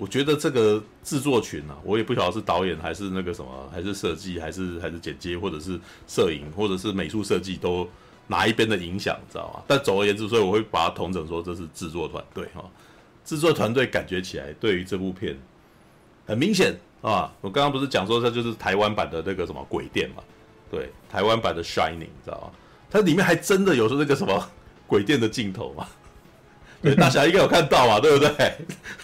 [0.00, 5.78] 我觉得这个制作群啊，我也不晓得是导演还是那个什么，还是设计，还是还是剪接，或者是
[6.08, 7.86] 摄影，或者是美术设计，都
[8.26, 9.62] 哪一边的影响，知道吗？
[9.66, 12.64] 但总而言之，所以我会把它统整说这是制作团队哈。
[13.26, 15.38] 制作团队感觉起来对于这部片
[16.26, 20.22] 很明显啊，我刚刚不是讲说这就是台湾版的那个什么鬼店嘛？
[20.70, 22.50] 对，台湾版的 Shining，知道吗？
[22.88, 24.48] 它里面还真的有说那个什么
[24.86, 25.86] 鬼店的镜头嘛？
[26.82, 28.54] 对，大侠应该有看到嘛，对不对？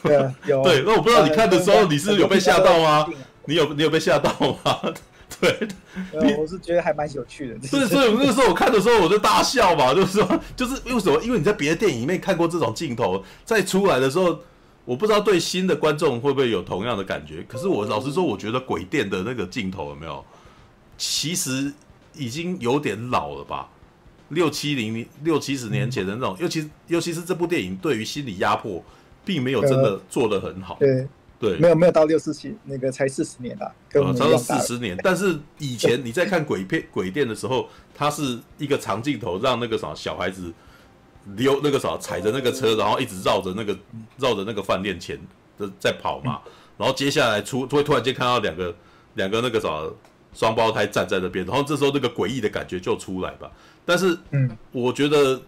[0.03, 0.63] 对，有。
[0.65, 3.07] 对，那我不知道你看的时候，你是有被吓到吗？
[3.45, 4.31] 你有你有被吓到
[4.65, 4.81] 吗？
[5.41, 5.69] 对，
[6.23, 7.59] 你我是觉得还蛮有趣的。
[7.69, 11.21] 对，所以那个时候我看的时候，我就大笑嘛，就是说，就是为什么？
[11.23, 14.39] 因为你在别的电影里面看过这种镜头，再出来的时候，
[14.87, 17.45] 我不知道对新的观众会不会有同样的感觉。
[17.47, 20.25] 可是我老实说，我觉得鬼店的那个镜头有没有，
[20.97, 21.71] 其实
[22.15, 23.69] 已经有点老了吧。
[24.31, 28.83] 六七零六七十年前的那种，尤其尤其是这部电影对于心理压迫，
[29.25, 30.77] 并没有真的做得很好。
[30.81, 31.07] 对
[31.39, 34.97] 对，没有没有到六四七那个才四十年吧，呃，差不多四十年。
[35.03, 40.53] 但是以前你在看鬼片 鬼店的时候，它是一个长镜头，让那个啥小孩子
[41.37, 43.79] 溜那个啥踩着那个车，然后一直绕着那个
[44.17, 45.19] 绕着那个饭店前
[45.59, 46.41] 的在跑嘛。
[46.79, 48.75] 然后接下来出会突然间看到两个
[49.15, 49.69] 两个那个啥
[50.33, 53.51] 双胞胎站在那边，然后这时候那个诡异的感觉就出来吧。
[53.87, 55.41] 但是，嗯，我觉得，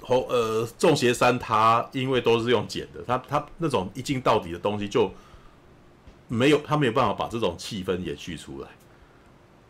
[0.00, 5.12] 红呃，中邪三他因为都是用剪的，他他那种一镜到底的东西就
[6.28, 8.68] 没有，他没有办法把这种气氛延续出来。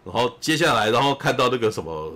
[0.04, 2.12] 然后接下来，然后看到那个什么，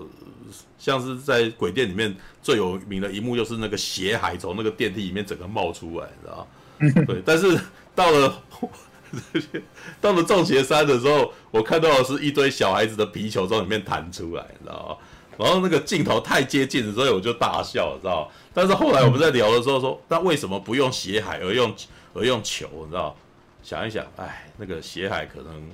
[0.78, 7.04] 像是在鬼店里面最有名的一幕，就是那个血海从那个电梯里面整个冒出来，你知道吗？
[7.08, 7.22] 对。
[7.24, 7.58] 但是
[7.94, 8.42] 到了
[10.00, 15.05] 到了中邪三的时候，我看到的是一堆小孩子的皮球从里面弹出来，你知道吗？
[15.38, 18.30] 然后那个镜头太接近了，所以我就大笑了，知道？
[18.54, 21.74] 但是后来我们在聊的时候说，那为什么不用斜海而用
[22.14, 22.68] 而用球？
[22.84, 23.14] 你知道？
[23.62, 25.70] 想一想，哎，那个斜海可能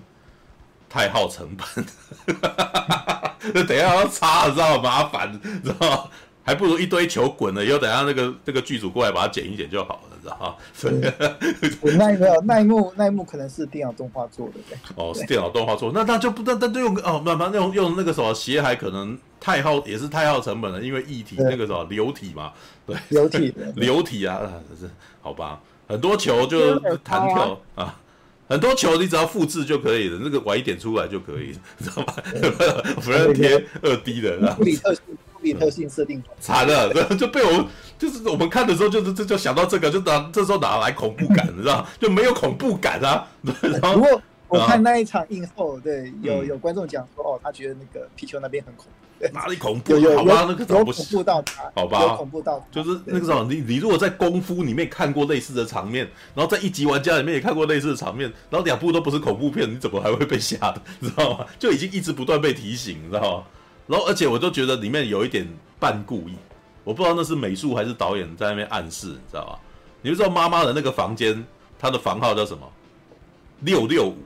[0.88, 1.86] 太耗成本，
[3.54, 6.10] 那等一下要擦，知道麻烦，知道？
[6.44, 10.12] 还不如一堆球滚了以后，等下那个那个剧组过来把它剪一剪就好了。
[10.22, 10.92] 知道对，
[11.98, 14.54] 那没有那一幕，那一幕可能是电脑动画做的。
[14.94, 22.52] 哦，是电脑动画做，那那就不，那那就用哦，慢慢用用那个什么血海，可能太耗，也是太耗成本了，因为液体那个什么流体嘛，
[22.86, 24.40] 对，流体 流体啊，
[24.78, 24.88] 是
[25.20, 25.60] 好吧？
[25.88, 27.98] 很多球就弹跳啊，
[28.48, 32.14] 很多球你只要复制就可以了，那个晚一点出来就可以，知道吗？
[33.02, 37.66] 不然贴二 D 的，物理特性，物理特性设定惨了， 就被我。
[37.98, 43.26] 就是我们看的时候，就是这就想到这个，就拿这时候哪来恐怖感，你知道就没有恐怖感啊。
[43.60, 48.92] 然后不过我看那一场映后，对，有有观众讲说，哦，他觉得那个皮球那边很恐怖。
[49.32, 49.94] 哪里恐怖？
[50.16, 60.82] 好吧，那个有恐怖到他，好吧，有恐怖到就是那个时候，你你如果在功夫里面看过类似的场面，然后在一级玩家里面也看过类似的场面，然后两部都不是恐怖片，你怎么还会被吓的？
[60.98, 61.46] 你知道吗？
[61.56, 63.44] 就已经一直不断被提醒，你知道吗？
[63.86, 66.34] 然后而且我就觉得里面有一点半故意。
[66.84, 69.58] 我不知道那是美术还是导演在那边暗示，你知道吧？
[70.00, 71.44] 你就知道妈妈的那个房间，
[71.78, 72.68] 她的房号叫什么？
[73.60, 74.18] 六六五，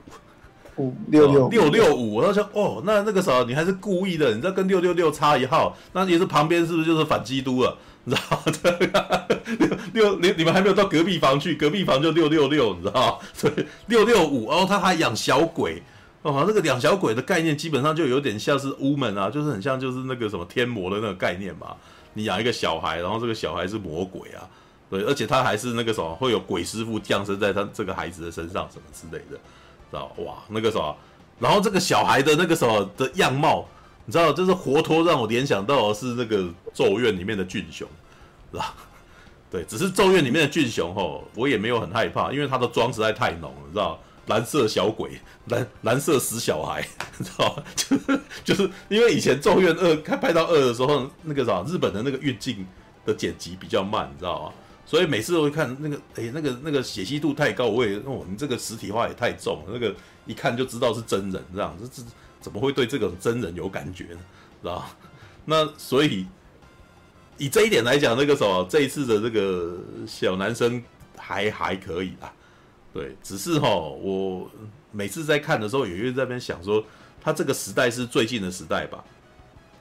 [0.76, 2.14] 五六六六六五。
[2.14, 7.76] 我说哦，那那个时候你还是故意的，你知道跟六六六差一号，那也是旁边是不是就是反基督了？
[8.04, 9.26] 你知道吗？
[9.92, 13.18] 六六你你们还没有到隔壁房去，隔壁房就六六六，你知道吗？
[13.34, 15.82] 所以六六五，然后他还养小鬼
[16.26, 21.76] 哦，那个两小鬼的概念基本上就有点像是巫门啊，就是很像就是那个什么天魔的那个概念嘛。
[22.14, 24.48] 你养一个小孩，然后这个小孩是魔鬼啊，
[24.88, 30.96] 对，而且他还是那个什么，会有鬼师傅降生在他这个孩子的身上，什么之类的，知道哇，那个什么，
[31.38, 33.68] 然后这个小孩的那个什么的样貌，
[34.06, 37.86] 你知道，就是活脱让我联想到的是那个咒怨里面的俊雄，
[38.50, 38.74] 是吧？
[39.50, 44.00] 对，只是咒怨里面的俊雄吼，我也没有很害怕，因为他的妆实在太浓了，知道。
[44.26, 46.86] 蓝色小鬼，蓝蓝色死小孩，
[47.18, 47.62] 知道吗？
[47.74, 52.66] 就是就是因为以前《咒怨二》开拍到二的时候，那个啥，日本的那个运镜
[53.04, 54.52] 的剪辑比较慢，你知道吗？
[54.84, 59.94] 所以每次都会看那个，哎、那个那个解析度太高，我也哦，你这个实体化也太重，那个
[60.26, 62.08] 一看就知道是真人，这样这这
[62.40, 64.18] 怎么会对这个真人有感觉呢？
[64.62, 64.84] 知道？
[65.44, 66.26] 那所以
[67.36, 70.82] 以这一点来讲，那个什么这一次的这个小男生
[71.16, 72.32] 还还可以啦，
[72.96, 74.50] 对，只是哈，我
[74.90, 76.82] 每次在看的时候，也会在那边想说，
[77.22, 79.04] 他这个时代是最近的时代吧？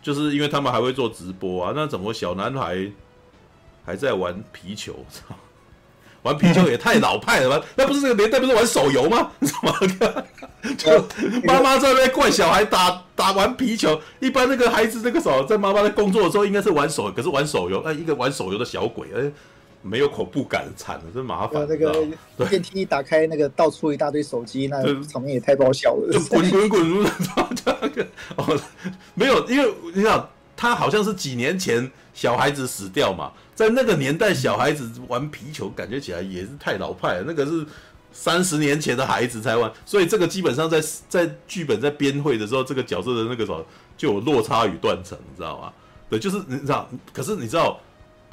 [0.01, 2.91] 就是因为他们还会做直播啊，那怎么小男孩
[3.85, 4.93] 还在玩皮球？
[5.09, 5.33] 操！
[6.23, 7.65] 玩皮球也太老派了吧？
[7.75, 9.31] 那不是这个年代不是玩手游吗？
[9.39, 9.71] 怎么
[10.75, 10.91] 就
[11.45, 14.01] 妈妈在那边怪小孩打打玩皮球？
[14.19, 19.31] 一般那个孩子那个时候在妈妈在工作的时候应该是玩手，可是玩手游，哎，一个玩手游的小鬼，哎，
[19.87, 21.67] 没有恐怖感，惨了，真麻烦。
[21.69, 22.07] 那个
[22.49, 26.11] 电梯一打开，那个倒出一大堆手机，那场面也太爆笑了。
[26.11, 27.11] 就滚滚滚，
[27.63, 28.59] 这个哦，
[29.13, 30.27] 没有，因为你想，
[30.57, 33.31] 他好像是几年前小孩子死掉嘛。
[33.53, 37.23] 在那个年代，小孩子玩皮球，感觉起来也是太老派了。
[37.27, 37.63] 那个是
[38.11, 43.63] 三十年前的孩子才玩，所以这个基本上在在剧本在编绘的时候，这个角色的那个什么
[43.95, 45.71] 就有落差与断层，你知道吗？
[46.09, 47.79] 对，就是你知道，可是你知道，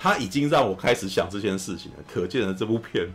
[0.02, 1.98] 他已经让我开始想这件事情了。
[2.12, 3.08] 可见的这部片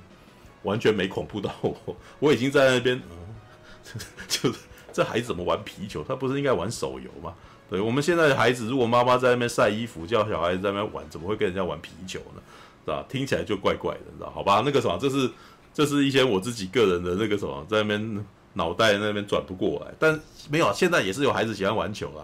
[0.64, 1.76] 完全没恐怖到我，
[2.20, 4.60] 我已经在那边，嗯， 就是
[4.94, 6.02] 这孩子怎么玩皮球？
[6.08, 7.34] 他不是应该玩手游吗？
[7.70, 12.42] 对，我们现在的孩子，如果妈妈在那边晒衣服，叫小孩子在那边玩，怎么会跟人家玩皮球呢？
[12.86, 13.04] 是吧？
[13.10, 14.30] 听起来就怪怪的，知道？
[14.30, 15.30] 好吧，那个什么，这是
[15.74, 19.94] 这是一些我自己个人的那个什么，在那边脑袋那边转不过来。
[20.00, 20.18] 但
[20.50, 22.24] 没有，现在也是有孩子喜欢玩球啊，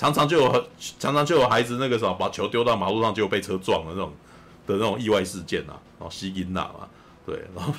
[0.00, 0.64] 常常就有
[0.98, 4.10] 常常就有孩子那个什么，把球丢到马路上就被车撞了那种
[4.66, 6.88] 的那种意外事件啊，然后吸音呐嘛，
[7.26, 7.74] 对，然后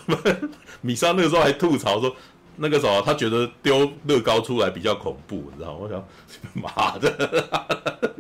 [0.82, 2.16] 米莎那个时候还吐槽说。
[2.58, 5.74] 那个时候，他觉得丢乐高出来比较恐怖，你知道？
[5.74, 6.06] 我想，
[6.54, 8.14] 妈的，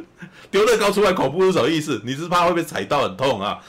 [0.49, 2.01] 丢乐高出来恐怖是什么意思？
[2.03, 3.59] 你是怕会被踩到很痛啊？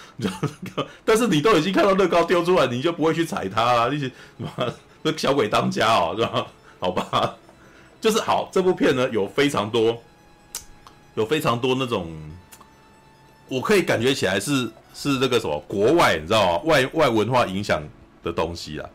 [1.04, 3.88] 但是你都已经看到乐高丢出来，你就不会去踩它啊？
[3.92, 4.48] 你是妈
[5.02, 6.46] 那小鬼当家哦，是吧？
[6.78, 7.34] 好吧，
[8.00, 8.48] 就是好。
[8.52, 10.00] 这部片呢，有非常多，
[11.14, 12.10] 有非常多那种，
[13.48, 16.62] 我可以感觉起来是是那个什么国外，你知道吗？
[16.64, 17.82] 外外文化影响
[18.22, 18.88] 的东西啊。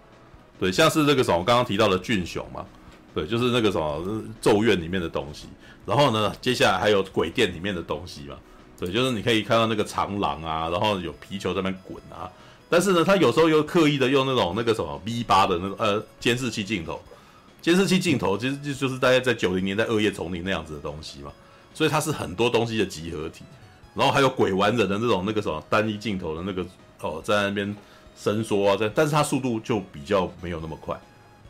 [0.60, 2.66] 对，像是那个什么，刚刚提到的俊雄嘛，
[3.14, 5.48] 对，就是那个什么咒怨里面的东西。
[5.86, 8.36] 然后呢，接下来还有鬼店里面的东西嘛，
[8.80, 12.28] 对，就是你可以看到那个长廊啊，然后有皮球在那边滚啊。
[12.70, 17.00] 但是呢，他有时候又刻意的用那种那个什么 V 八的那种呃监视器镜头，
[17.62, 21.32] 监视器镜头其实就就是大概在九零年代恶夜丛林那样子的东西嘛，
[21.78, 23.44] 所以它是很多东西的集合体。
[23.94, 26.66] 然后还有鬼玩人的那种那个什么单一镜头的那个
[27.02, 27.76] 哦，在那边。
[28.20, 31.00] 伸缩啊，这但是它速度就比较没有那么快。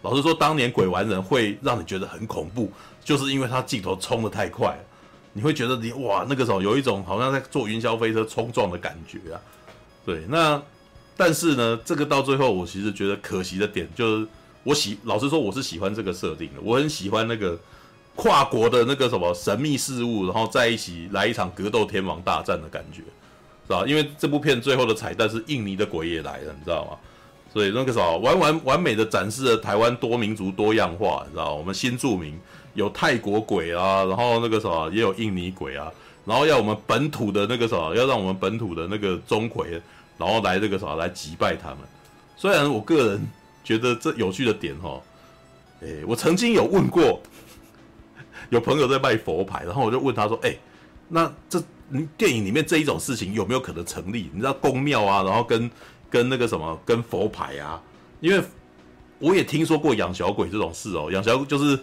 [0.01, 2.69] 老实说，当年鬼玩人会让你觉得很恐怖，
[3.05, 4.83] 就是因为它镜头冲得太快了，
[5.31, 9.39] 你会觉得你哇，那个时候有一种好像在坐云霄飞车冲撞的感觉啊。
[10.05, 10.61] 对，那
[11.15, 14.27] 但是呢，这个到最后，我其实觉得可惜的点就是，
[14.63, 17.57] 我喜老实说，我是喜欢这个设定的，我很喜欢那个
[18.17, 23.01] 跨国的那个什么神秘事物，然后在一起来一场格斗天王大战的感觉。
[23.69, 23.83] 是吧？
[23.85, 26.97] 因为这部片最后的彩蛋是印尼的鬼也来了，你知道吗？
[27.51, 31.53] 所以那个啥，完完完美的展示了台湾多民族多样化，你知道？
[31.53, 32.39] 我们新住民
[32.75, 35.91] 有泰国鬼啊，然后那个啥也有印尼鬼啊，
[36.23, 39.81] 然后要我们本土的那个啥，要让我们本土的那个钟馗，
[40.17, 41.79] 然后来这个啥来击败他们。
[42.37, 43.27] 虽然我个人
[43.65, 45.01] 觉得这有趣的点哈，
[45.81, 47.21] 诶，我曾经有问过，
[48.49, 50.57] 有朋友在卖佛牌，然后我就问他说，诶，
[51.07, 51.63] 那这。
[52.17, 54.29] 电影里面这一种事情有没有可能成立？
[54.33, 55.71] 你知道宫庙啊，然后跟
[56.09, 57.81] 跟那个什么，跟佛牌啊，
[58.19, 58.43] 因为
[59.19, 61.09] 我也听说过养小鬼这种事哦。
[61.13, 61.79] 养小鬼就是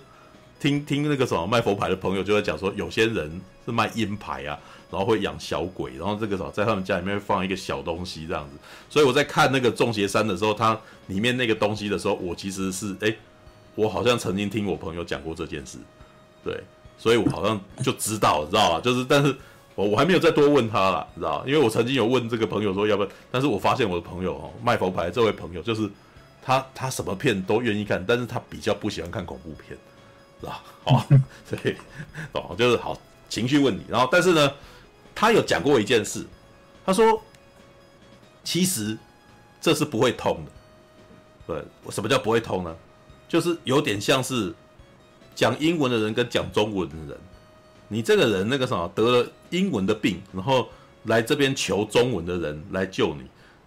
[0.60, 4.58] 听听那个什么卖佛牌的朋友就在讲说，有些人是卖阴牌啊，
[4.90, 8.58] 然后会养小鬼，然后这个什么在他们家里面会放一个小东西这样子。
[8.90, 13.16] 所以我在看那个《众邪三》的时候，它里面那个东西的时候，我其实是哎，
[13.74, 15.78] 我好像曾经听我朋友讲过这件事，
[16.44, 16.62] 对，
[16.98, 18.80] 所以我好像就知道，知道吧？
[18.80, 19.34] 就是但是。
[19.76, 21.44] 我我还没有再多问他了，你知道？
[21.44, 25.90] 因为我曾经有问这个朋友说要不要，但是我发现我的朋友哦，卖佛牌这位朋友就是
[26.40, 29.76] 他，他什么片都愿意看，但是他比较不喜欢看恐怖片，
[30.40, 30.62] 是吧？
[30.84, 31.04] 好，
[31.44, 31.74] 所以
[32.30, 32.96] 哦，就是好
[33.28, 33.84] 情绪问题。
[33.88, 34.52] 然后，但是呢，
[35.12, 36.24] 他有讲过一件事，
[36.86, 37.20] 他说
[38.44, 38.96] 其实
[39.60, 40.52] 这是不会痛的。
[41.48, 42.72] 对，什么叫不会痛呢？
[43.26, 44.54] 就是有点像是
[45.34, 47.18] 讲英文的人跟讲中文的人。
[47.88, 50.68] 你这个人那个什么得了英文的病，然后
[51.04, 53.22] 来这边求中文的人来救你，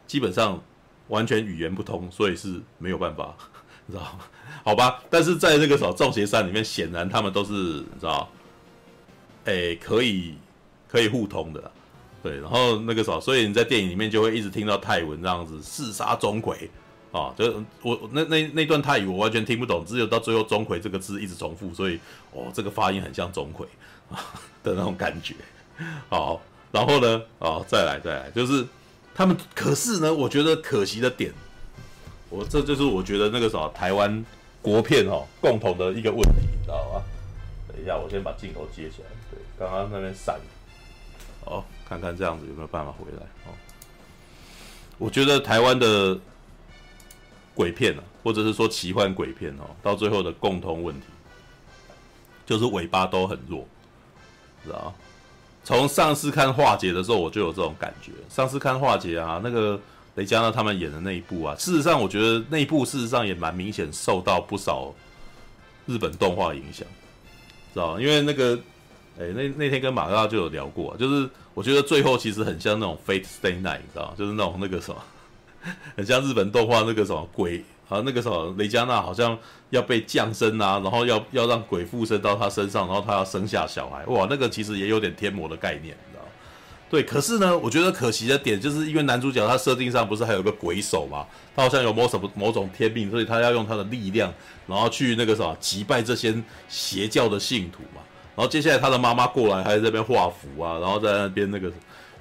[0.07, 0.61] 基本上
[1.07, 3.35] 完全语言不通，所以是没有办法，
[3.85, 4.19] 你知道吗？
[4.65, 8.27] 好吧，但是在那个什么《众邪三》里面，显然他们都是你知道，
[9.45, 10.33] 哎，可以
[10.89, 11.71] 可以互通的，
[12.23, 12.37] 对。
[12.39, 16.67] 然后那个什么，所以你在电影里面就会一直听到泰文这样子，四杀钟馗，
[17.13, 21.97] 啊，就我那那那段泰语我完全听不懂，只有到最后钟馗这个字一直重复，所以
[22.33, 23.63] 哦，这个发音很像钟馗
[24.13, 24.19] 啊
[24.61, 25.33] 的那种感觉。
[26.09, 26.41] 好，
[26.71, 28.67] 然后呢，哦，再来再来，就是
[29.15, 31.31] 他们，可是呢，我觉得可惜的点，
[32.29, 34.23] 我这就是我觉得那个什么台湾
[34.61, 37.01] 国片哦共同的一个问题，你知道吗？
[37.69, 39.07] 等一下，我先把镜头接起来。
[39.31, 40.37] 对，刚刚那边闪，
[41.45, 43.55] 哦，看看这样子有没有办法回来哦。
[44.97, 46.19] 我觉得台湾的。
[47.57, 51.07] 鬼片啊，或者是说奇幻鬼片哦，到最后的共通问题
[52.45, 53.67] 就是尾巴都很弱，
[54.63, 54.93] 知道？
[55.63, 58.11] 从上次看化解的时候，我就有这种感觉。
[58.29, 59.77] 上次看化解啊，那个
[60.13, 64.93] 雷佳娜他们演的那一部啊，事实上我觉得那一部事实上也蛮明显受到不少
[65.87, 66.87] 日本动画影响，
[67.73, 67.99] 知道？
[67.99, 68.55] 因为那个，
[69.19, 74.13] 哎、那那天跟马大就有聊过，就是我觉得最后其实很像那种 Fate Stay Night，你知道？
[74.15, 75.01] 就是那种那个什么。
[75.95, 79.37] 很像日本动画那个什么鬼啊，那个什么雷佳娜好像
[79.69, 86.23] 要被降生啊，然后要要让鬼附身到他身上，然后他要生下小孩，哇，那个其实也有点天魔的概念，你知道？
[86.89, 94.33] 对，可是呢，我觉得可惜的点就是因为男主角他设定上不是还有个鬼手嘛，他好像有某什么某种天命，所以他要用他的力量，
[94.67, 96.35] 然后去那个什么击败这些
[96.67, 98.01] 邪教的信徒嘛，
[98.35, 101.71] 然后接下来他的妈妈过来还在这边画符啊，然后在那边那个。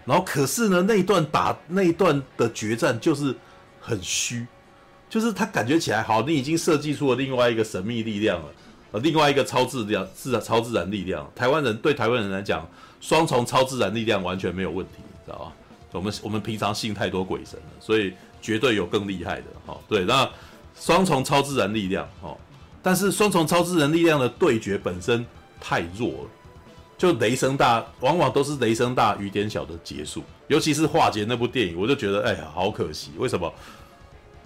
[0.07, 3.35] 然后可是呢，那一段打那一段的决战就是
[3.81, 4.47] 很虚，
[5.11, 8.47] 就是他感觉起来好，你已经设计出了另外一个神秘力量了，
[8.93, 11.29] 呃，另外一个超自量自然超自然力量。
[11.35, 12.67] 台湾人对台湾人来讲，
[13.01, 15.53] 双重超自然力量完全没有问题，知道吧？
[15.93, 19.77] 我们我们平常信太多鬼神了，所以绝对有更厉害的哈。
[19.89, 20.29] 对，那
[20.79, 22.37] 双重超自然力量哦，
[22.83, 25.27] 但是双重超自然力量的对决本身
[25.61, 26.31] 太弱了。
[26.99, 30.23] 就雷声大，往往都是雷声大雨点小的结束。
[30.49, 33.11] 尤其是化解那部电影，我就觉得，哎呀，好可惜。
[33.19, 33.53] 为什么？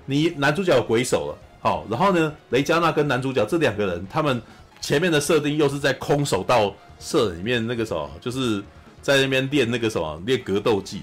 [0.07, 4.43] 你男主角鬼手了，好，然后呢，雷佳娜跟男主角这两个人，他们
[4.81, 8.61] 前面的设定又是在空手道社里面那个什么，就是
[9.01, 11.03] 在那边练那个什么练格斗技。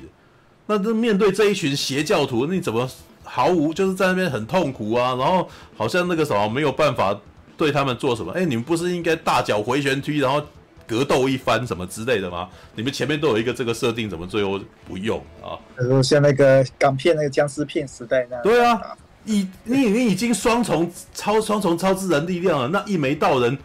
[0.66, 2.90] 那这面对这一群邪教徒，你怎么
[3.24, 5.16] 毫无就是在那边很痛苦啊？
[5.16, 7.18] 然后好像那个什么没有办法
[7.56, 8.34] 对他们做什么？
[8.34, 10.44] 哎，你们不是应该大脚回旋踢，然后？
[10.88, 12.48] 格斗一番什么之类的吗？
[12.74, 15.60] 你们前面都有一个这个设定，怎么最后不用啊？
[16.02, 18.44] 像那个港片那个僵尸片时代那样。
[18.44, 18.82] 对啊，
[19.26, 23.58] 已你你已经双重超双重超自然力量了，那一眉道人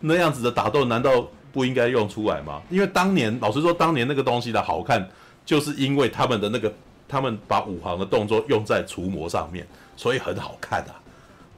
[0.00, 2.60] 那样子的打斗，难道不应该用出来吗？
[2.68, 5.08] 因为当年老实说，当年那个东西的好看，
[5.46, 6.72] 就是因为他们的那个
[7.08, 9.66] 他们把五行的动作用在除魔上面，
[9.96, 10.98] 所以很好看啊，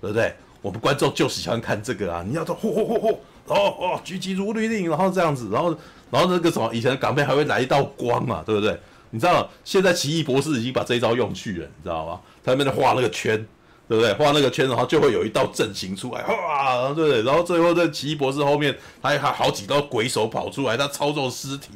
[0.01, 0.35] 对不对？
[0.63, 2.25] 我们观众就喜欢看这个啊！
[2.27, 3.17] 你要说嚯嚯嚯嚯！
[3.47, 5.77] 哦哦，举起如律令，然后这样子，然后
[6.11, 8.79] 然后那个什么，以前的港片还会来一道光嘛，对不对？
[9.11, 12.21] 你知道现在奇异博士已经把这一招用去了，你知道吗？
[12.45, 13.37] 他那边画那个圈，
[13.89, 14.13] 对不对？
[14.15, 17.23] 画那个圈，然后就会有一道阵型出来，哇，对不对？
[17.23, 21.71] 然后最后在奇异博士后面，还还好几道鬼手跑出来，他操纵尸体，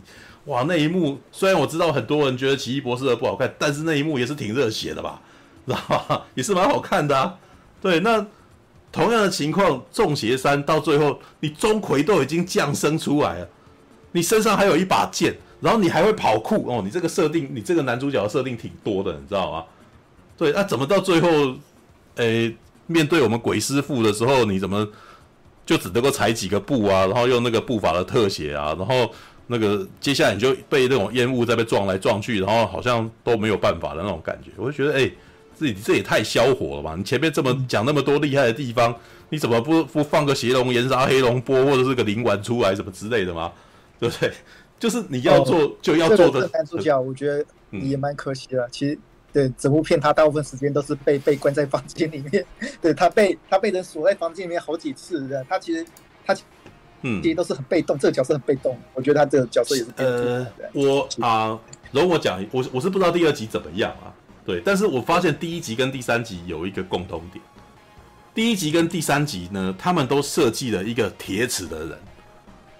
[0.46, 5.20] 哇，那一幕虽然我知道很多人觉得奇异博士的不好看，但是那一幕也是挺热血的吧，
[5.66, 6.22] 知道吗？
[6.34, 7.36] 也是蛮好看的啊，
[7.80, 8.26] 对，那。
[8.92, 13.48] 同样的情况，众邪三到最后，你钟馗都已经降生出来了，
[14.10, 19.64] 你身上还有一把剑，然后你还会跑酷哦，你这个设定，你这个男主角的设定挺多的，你知道吗？
[20.36, 21.28] 对，那、啊、怎么到最后，
[22.16, 22.56] 诶、
[22.88, 24.84] 面对我们鬼师傅的时候，你怎么
[25.64, 29.08] 就只能够踩几个步啊，然后用那个步伐的特写啊，然后
[29.46, 35.14] 那个接下来你就被那种烟雾在被撞来撞去，然后好像都没有办法的那种感觉，我就觉得诶。
[35.66, 36.94] 欸自己这也太消火了吧！
[36.96, 38.94] 你前面这么讲那么多厉害的地方，
[39.28, 43.52] 你怎么不不放个邪龙炎杀黑龙波，或者是个灵丸出来什么之类的吗？
[43.98, 44.32] 对不对？
[44.78, 46.48] 就是你要做、哦、就要做的。
[46.54, 48.64] 男主角我觉得也蛮可惜的。
[48.64, 48.98] 嗯、其实
[49.30, 52.42] 对整部片，他大部分时间都是被被关在房间里面，
[52.80, 55.44] 对他被他被人锁在房间里面好几次的。
[55.46, 55.84] 他其实
[56.24, 56.34] 他
[57.02, 58.74] 嗯，其实都是很被动，这个角色很被动。
[58.94, 59.90] 我觉得他这个角色也是。
[59.96, 61.58] 呃，我啊，
[61.92, 64.12] 容我讲，我我是不知道第二集怎么样啊。
[64.50, 67.44] 对，但是我发现第一集跟第三集有一个共同点，
[68.34, 71.98] 第一集跟第三集呢，他们都设计了一个铁齿的人，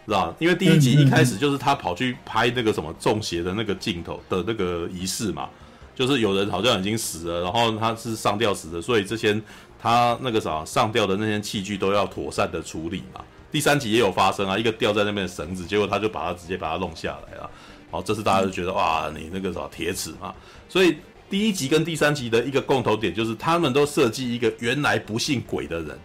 [0.05, 0.35] 知道吧？
[0.41, 5.49] 因为第一集一开始就是他跑去拍那个什么中邪的那个镜头的那个仪式嘛，
[5.95, 9.41] 就是有人好像已经死了，然后他是上吊死的，所以这些
[9.79, 13.21] 他那个啥上吊的那些器具都要妥善的处理嘛。
[13.53, 17.51] 第三集也有发生啊，一个吊在那边的绳子，结果他就把它直接把它弄下来了，
[17.91, 20.35] 好，这次大家就觉得哇，你那个啥铁齿嘛，
[20.69, 20.97] 所以。
[21.31, 25.97] 第一集跟第三集的一个共同点就是，他们都设计一个原来不信鬼的人，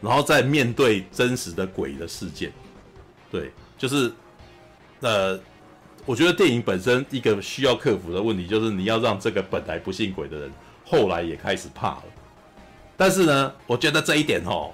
[0.00, 2.52] 然后再面对真实的鬼的事件。
[3.30, 4.12] 对，就是，
[4.98, 5.38] 呃，
[6.04, 10.52] 我觉得电影本身一个需要克服的问题，就是你要让这个本来不信鬼的人
[10.84, 12.04] 后来也开始怕了。
[12.96, 14.72] 但是呢，我觉得这一点哦，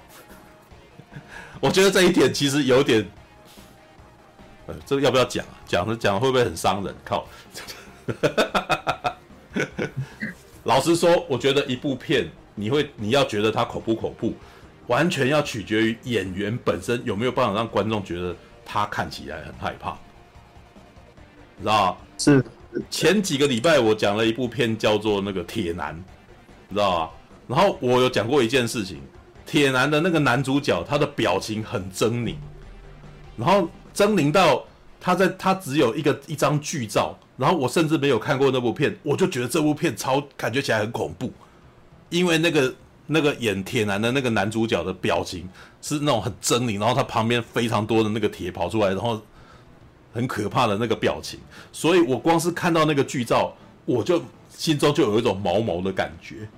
[1.61, 3.07] 我觉得这一点其实有点，
[4.65, 5.45] 呃，这个要不要讲？
[5.67, 6.95] 讲讲会不会很伤人？
[7.05, 7.27] 靠！
[10.63, 14.33] 老实说，我觉得一部片你会你要觉得它恐怖恐怖，
[14.87, 18.35] 完全要取决于演员本身有没有办法让观众觉得
[18.65, 19.91] 他看起来很害怕，
[21.57, 21.97] 你知道吗？
[22.17, 22.43] 是。
[22.91, 25.95] 前几个礼拜我讲了一部片叫做那个铁男，
[26.67, 27.11] 你知道吧？
[27.47, 29.01] 然后我有讲过一件事情，
[29.45, 32.35] 铁男的那个男主角他的表情很狰狞，
[33.35, 34.63] 然后狰狞到
[34.99, 41.31] 他在他只有一个一张剧照，然后我甚至没有看过那部片，我就觉得这部片超感觉起来很恐怖，
[42.09, 42.73] 因为那个
[43.05, 45.47] 那个演铁男的那个男主角的表情
[45.81, 49.21] 是那种很狰狞，然后他旁边非常多的那个铁跑出来，然后。
[50.13, 51.39] 很可怕的那个表情，
[51.71, 53.53] 所以我光是看到那个剧照，
[53.85, 54.19] 我就
[54.49, 56.49] 心中就有一种毛毛的感觉。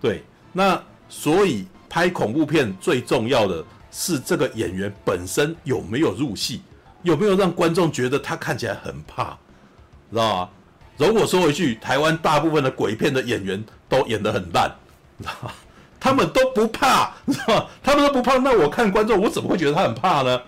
[0.00, 6.62] 对，那所以拍恐怖片最重要的是这个演员本身有没有入戏，
[7.04, 9.38] 有没有让观众觉得他看起来很怕，
[10.10, 10.48] 知道吗？
[10.96, 14.70] 如果说一句，台湾大部分的鬼片的演员都演得很烂，
[15.18, 15.50] 知道吗？
[15.98, 17.66] 他们都不怕，知道吗？
[17.82, 20.40] 他们都不怕，那我看观众，我怎么会觉得他很怕呢？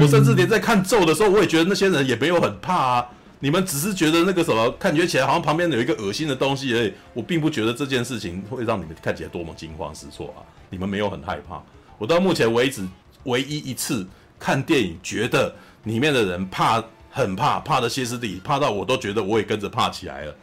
[0.00, 3.08] 我甚至连在看咒的时候，我也觉得那些人也没有很怕啊。
[3.40, 6.92] 你们只是觉得那个什么，感觉起来好像旁边有一个恶心的东西而已。
[7.12, 10.40] 我并不觉得这件事情会让你们看起来多么惊慌失措啊。
[10.70, 11.60] 你们没有很害怕。
[11.98, 12.86] 我到目前为止
[13.24, 14.06] 唯一一次
[14.38, 15.54] 看电影，觉得
[15.84, 16.82] 里面的人怕，
[17.12, 20.34] 很怕，怕的歇斯底里，怕到我都觉得我也跟着怕起来了。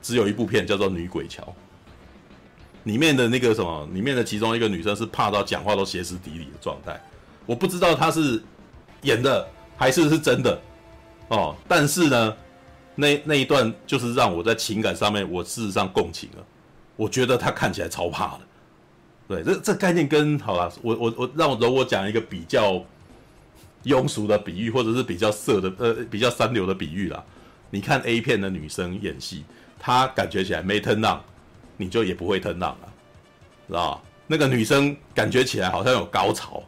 [0.00, 1.42] 只有一部片叫做《女鬼桥》，
[2.84, 6.98] 里面的那个什么，里面的其中一个女生是怕到讲话都歇斯底里的状态。
[7.44, 8.42] 我不知道她是。
[9.04, 9.46] 演的
[9.76, 10.58] 还是是真的
[11.28, 12.36] 哦，但是呢，
[12.94, 16.44] 那那一段就是让我在情感上面，我事实上共情了。
[16.96, 18.40] 我觉得她看起来超怕的。
[19.28, 22.82] 对，这这概念跟好了，我我我让我容我讲一个比较
[23.84, 27.22] 庸俗的比喻，或者是比较色的呃比较三流的比喻啦。
[27.70, 29.44] 你看 A 片的女生演戏，
[29.78, 31.20] 她感觉起来没 turn on，
[31.76, 32.92] 你就也不会 turn on 了，
[33.68, 34.02] 知道？
[34.26, 36.62] 那个女生感觉起来好像有高潮。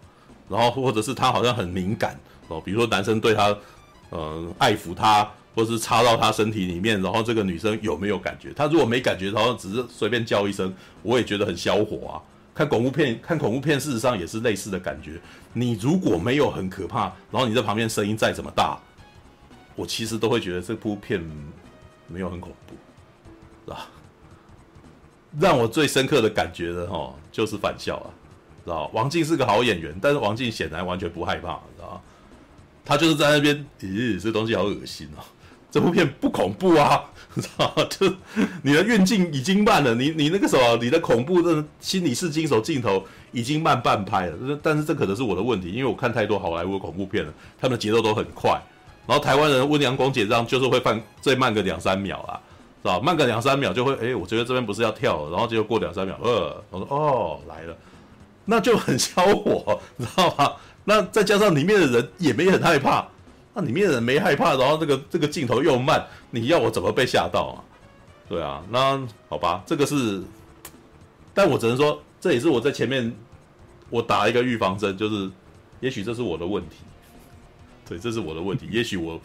[0.48, 3.52] 然后或者是她好像很敏感哦，比如说男生对她，
[4.10, 8.52] 呃，爱抚她，或者是插到她身体里面，然后这个女生有没有感觉？
[8.54, 12.14] 她如果没感觉，然后只是随便叫一声，我也觉得很消火啊。
[12.56, 15.20] 看恐怖片，看恐怖片，事实上也是类似的感觉。
[15.52, 18.80] 你如果没有很可怕，然后你在旁边声音再怎么大，
[19.74, 21.22] 我其实都会觉得这部片
[22.08, 22.74] 没有很恐怖，
[23.66, 23.86] 是吧？
[25.38, 28.08] 让我最深刻的感觉的哈，就是反校啊。
[28.64, 32.02] 知道王静是个好演员，但是王静显然完全不害怕，知道
[32.86, 35.20] 他就是在那边，咦，这东西好恶心哦！
[35.70, 37.04] 这部片不恐怖啊，
[37.40, 38.12] 知道就
[38.62, 44.58] 你的运镜已经慢了，你你那个什么，你的恐怖的心理是惊手镜头已经慢半拍了。
[44.62, 48.50] 但是这可能是我的问题，因为我看太多好莱坞恐怖片了，他们的节奏都很快。
[49.06, 52.40] 然后台湾人温良恭俭让，就是会放最慢个两三秒啊，
[52.82, 57.76] 知道慢个两三秒就会，哎，我觉得这边不是要跳了，然后结果过两三秒，呃，我说哦来了。
[58.44, 60.52] 那就很 消火，你知道吗？
[60.84, 63.04] 那再加上里面的人也没很害怕，
[63.56, 67.64] 那里面的人没害怕，然后这个这个镜头又慢，你要我怎么被吓到啊？
[68.28, 70.22] 对啊，那好吧，这个是，
[71.32, 73.10] 但我只能说，这也是我在前面
[73.88, 75.30] 我打一个预防针，就是
[75.80, 76.76] 也许这是我的问题，
[77.88, 79.18] 对，这是我的问题，也许我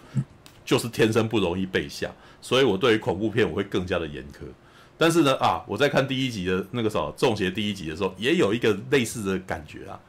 [0.63, 2.09] 就是天生不容易被吓，
[2.41, 4.45] 所以我对于恐怖片我会更加的严苛。
[4.97, 9.99] 但是呢，啊，我在看第一集的那个时候，中邪第一集的时候，也有一个类似的感觉啊。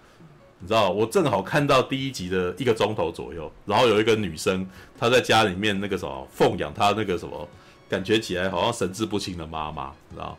[0.62, 4.64] 你知道，我正好看到第一集的一个钟头左右，然后有一个女生，
[4.96, 7.48] 她在家里面那个什么奉养她那个什么，
[7.88, 10.38] 感觉起来好像神志不清的妈妈，你知道。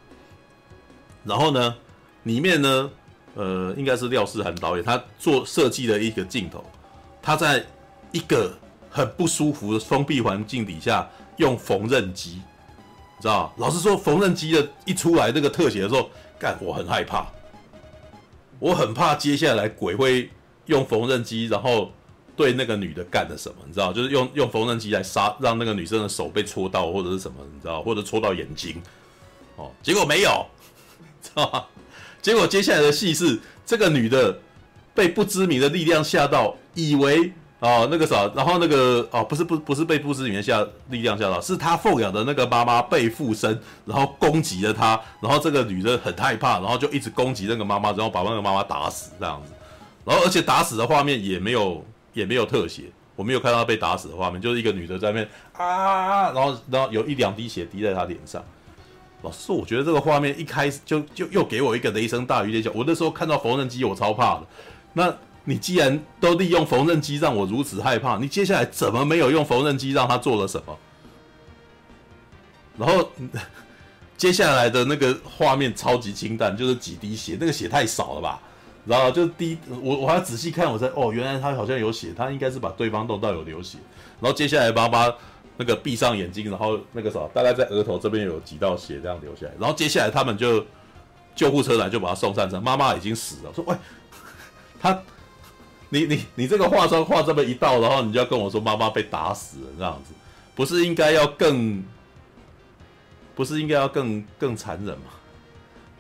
[1.26, 1.76] 然后呢，
[2.24, 2.90] 里面呢，
[3.36, 6.64] 呃，应该是廖世涵导演，他做设计的一个镜头，
[7.22, 7.62] 他在
[8.14, 8.58] 一个
[8.90, 11.06] 很不舒服的封闭环境底下
[11.36, 12.42] 用缝纫机。
[13.20, 16.10] 知道，老实说，缝纫机的一出来那个特写的时候，
[16.40, 17.26] 干，我很害怕，
[18.64, 20.30] 我很怕接下来鬼会
[20.68, 21.92] 用缝纫机，然后
[22.34, 28.82] 对那个女的干了什么，你知道，就是用用缝纫机来杀，让那个女生的手被戳到或者是什么，你知道，或者戳到眼睛，
[29.58, 30.46] 哦，结果没有，
[31.22, 31.66] 知道吗？
[32.22, 34.40] 结果接下来的戏是这个女的
[34.96, 37.34] 被不知名的力量吓到，以为。
[37.64, 49.54] 哦，那个啥，然后那个哦，不是不不是被不知名的下力量吓到，是他奉养的那个妈妈被附身，然后攻击了他，然后这个女的很害怕，然后就一直攻击那个妈妈，然后把那个妈妈打死这样子，
[50.04, 52.84] 然后而且打死的画面也没有也没有特写，
[53.16, 58.44] 我没有看到被打死的画面，就是一个女的在那边啊，然后然后有一两滴血滴在她脸上，
[59.22, 62.70] 老师，我觉得这个画面一开始就就又给我一个雷声大雨点小。
[62.74, 64.42] 我那时候看到缝纫机，我超怕的。
[64.92, 70.78] 那你既然都利用缝纫机让我如此害怕，你接下来怎么没有用缝纫机让他做了什么？
[72.78, 73.12] 然后
[74.18, 78.42] 接下来的那个画面超级清淡，就是几滴血，那个血太少了吧？
[78.86, 83.78] 然后就滴，我我还要仔细看，我才哦，原来他好像有血，他应该是把对方弄到有流血。
[84.20, 85.14] 然后接下来妈妈
[85.58, 89.54] 那个闭上眼睛，然后那个啥，大概在额头这边有几道血这样流下来。
[89.60, 90.66] 然后接下来他们就
[91.36, 92.60] 救护车来，就把他送上车。
[92.60, 93.76] 妈妈已经死了，说喂，
[94.82, 95.02] 他，
[95.94, 100.12] 你你你这个化妆化这么一道，然后你就要跟我说妈妈被打死了这样子，
[100.56, 101.84] 不是应该要更，
[103.36, 105.06] 不是应该要更更残忍吗？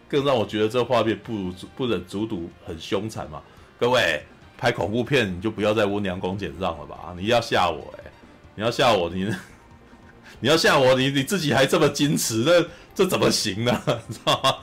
[0.10, 3.40] 更让我觉得这画面不如不忍卒睹，很凶残嘛！
[3.80, 4.24] 各位
[4.58, 7.14] 拍恐怖片，你就不要在温良恭俭让了吧！
[7.16, 8.12] 你要吓我哎、
[8.56, 9.26] 你要吓我，你
[10.40, 12.66] 你要吓我，你你自己还这么矜持，那
[12.96, 13.82] 这怎么行呢？
[14.08, 14.56] 你知道吗？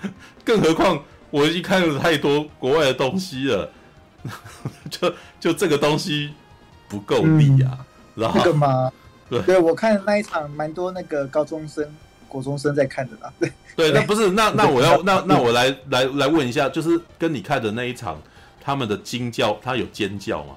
[0.45, 3.71] 更何况我已经看了太多国外的东西了，
[4.91, 6.35] 就就这个东西
[6.89, 7.85] 不够力啊！
[8.15, 8.93] 然后这个吗？
[9.29, 11.89] 对，对我看那一场蛮多那个高中生。
[12.31, 18.23] 国中生在看的啦，对 对，那不是那那我要那那我来来来问一下，就是跟你看的那一场，
[18.61, 20.57] 他们的惊叫，他有尖叫吗？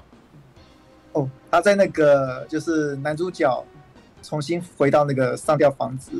[1.14, 3.64] 哦，他在那个就是男主角
[4.22, 6.12] 重新回到那个上吊房子，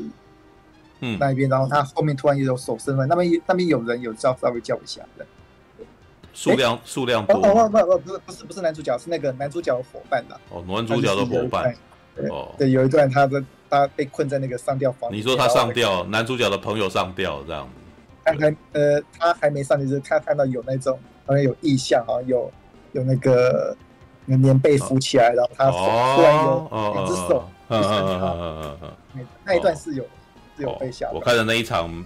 [0.99, 5.25] 嗯，那一边，然后他后面突然有手伸了，那边那边有人有叫稍微叫一下的，
[6.35, 11.73] 数量数量多，哦不不不不是不是不是男主角，是那个男主角的伙伴的，哦，男主角的伙伴，
[12.29, 13.43] 哦，对，有一段他的。
[13.67, 15.11] 他被困在那个上吊房。
[15.11, 17.71] 你说他上吊，男主角的朋友上吊这样子。
[18.23, 22.49] 他还呃，他还没上，就是他看到有那种好像有异象，好像有
[22.91, 23.75] 有那个
[24.25, 27.49] 棉被浮起来，然后他突然有两只手。
[27.67, 28.77] 嗯嗯嗯嗯嗯
[29.15, 29.25] 嗯。
[29.43, 30.03] 那一段是有
[30.55, 31.09] 是有被吓。
[31.11, 32.05] 我看的那一场，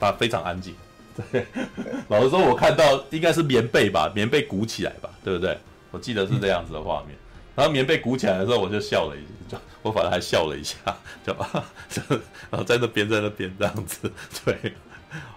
[0.00, 0.74] 他非常安静。
[1.16, 1.46] 对，
[2.08, 5.58] 老实说，我看到应该是棉被吧，棉被鼓起来吧，对不对？
[5.90, 7.16] 我记得是这样子的画面。
[7.56, 10.76] 然后棉被鼓起来的时候，我就笑了一下，我反而还笑了一下，
[11.26, 11.64] 就啊，
[12.50, 14.10] 然后在那边，在那边这样子，
[14.44, 14.72] 对，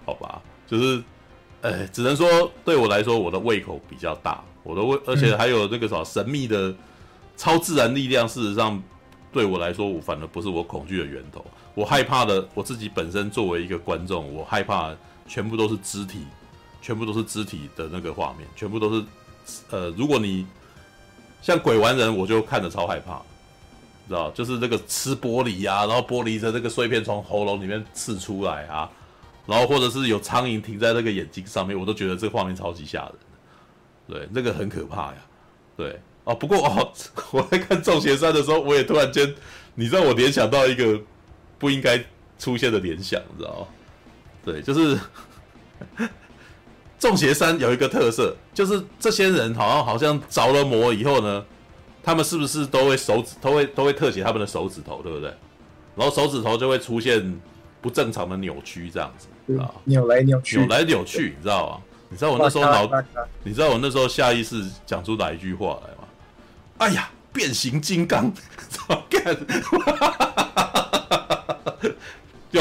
[0.06, 1.04] 好吧，就是，
[1.62, 6.74] 哎，只能说对我来说，我的胃口比较大，我的胃，而且还有那个什么神秘的
[7.36, 8.82] 超自然力量，事实上
[9.34, 11.44] 对我来说，我反而不是我恐惧的源头。
[11.74, 14.96] 我害怕的，我自己本身作为一个观众，我害怕
[15.28, 16.26] 全部都是肢体，
[16.82, 19.06] 全部都是肢体的那个画面，全部都是，
[19.70, 20.46] 呃，如果你。
[21.42, 23.22] 像鬼玩人，我就看着超害怕，
[24.08, 24.32] 知道？
[24.32, 28.90] 就是那个吃玻璃啊，然后玻璃的那个碎片从喉咙里面刺出来啊，
[29.46, 33.14] 然后或者是有苍蝇停在那个眼睛上面，我都觉得这个画面超级吓人。
[34.08, 35.16] 对，那个很可怕呀。
[35.76, 36.94] 对，哦，不过哦，
[37.32, 39.36] 我在看《众邪三》的时候，我也突然间，
[39.76, 40.98] 你知道我联想到一个
[41.60, 42.02] 不应该
[42.40, 43.68] 出现的联想，你知道？
[44.44, 45.00] 对，就是。
[47.00, 51.44] 众邪三有一个特色，就是这些人好像好像着了魔以后呢，
[52.02, 55.28] 他们是不是都会手指都会都会特写他们的手指头，对不对？
[55.98, 57.42] 然后手指头就会出现
[57.82, 59.28] 不正常的扭曲，这样子
[59.60, 61.82] 啊，扭来扭去，扭来扭去，你知道吗？
[62.08, 62.90] 你知道我那时候脑，
[63.44, 66.08] 你知道我那时候下意识讲出哪一句话来吗？
[66.78, 68.32] 哎呀，变形金刚，
[68.70, 69.36] 怎么干？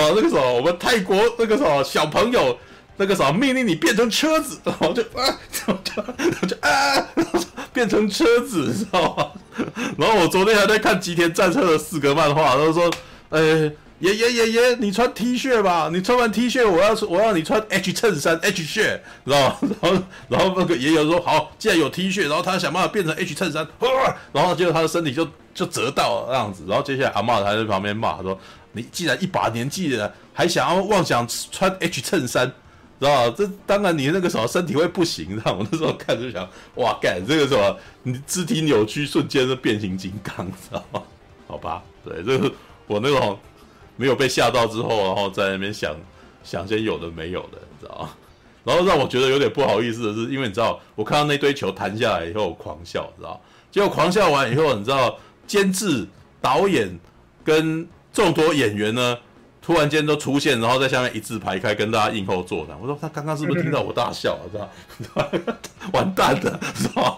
[0.00, 2.58] 有那个什么，我们泰国那个什么小朋友。
[2.98, 5.24] 那个什么，命令你变成车子，然后就啊，
[5.66, 7.08] 然后就就啊，
[7.72, 9.64] 变成车子，知道吗？
[9.96, 12.90] 然后我昨天还在看吉田战车的四格漫画，他说
[13.30, 23.66] ：“呃、欸，爷爷爷爷，你穿 T 恤吧，你穿完 T 恤，我要我要你穿 H 衬衫 H 恤，知道吗？”然后然后那个爷爷说：“好，既然有 T 恤，然后他想办法变成 H 衬衫，
[24.32, 26.64] 然后结果他的身体就就折到了这样子。
[26.68, 28.38] 然后接下来阿嬷还在旁边骂说
[28.72, 32.52] ：‘你既然一把年纪了，还想要妄想穿 H 衬衫。’”
[33.02, 41.02] 知道这当然你那个什么身体会不行，知道我那时候看就想，哇，干这个什么，你肢体扭曲瞬间就变形金刚，知道吗？
[41.48, 42.52] 好吧，对，这个
[42.86, 43.36] 我那种
[43.96, 45.96] 没有被吓到之后，然后在那边想
[46.44, 48.10] 想些有的没有的，你知道吗？
[48.62, 53.42] 然后让我觉得有点不好意思的是，因为你知道，我看到那堆球弹下来以后狂笑，知道？
[53.72, 56.06] 结果狂笑完以后，你知道，监制、
[56.40, 56.96] 导演
[57.42, 59.18] 跟众多演员呢？
[59.64, 62.76] 突然间都出现，然后在下面一字排开，跟大家应后座谈。
[62.80, 64.42] 我说他刚刚是不是听到我大笑啊？
[64.50, 65.28] 是吧？
[65.92, 67.16] 完蛋了，是吧？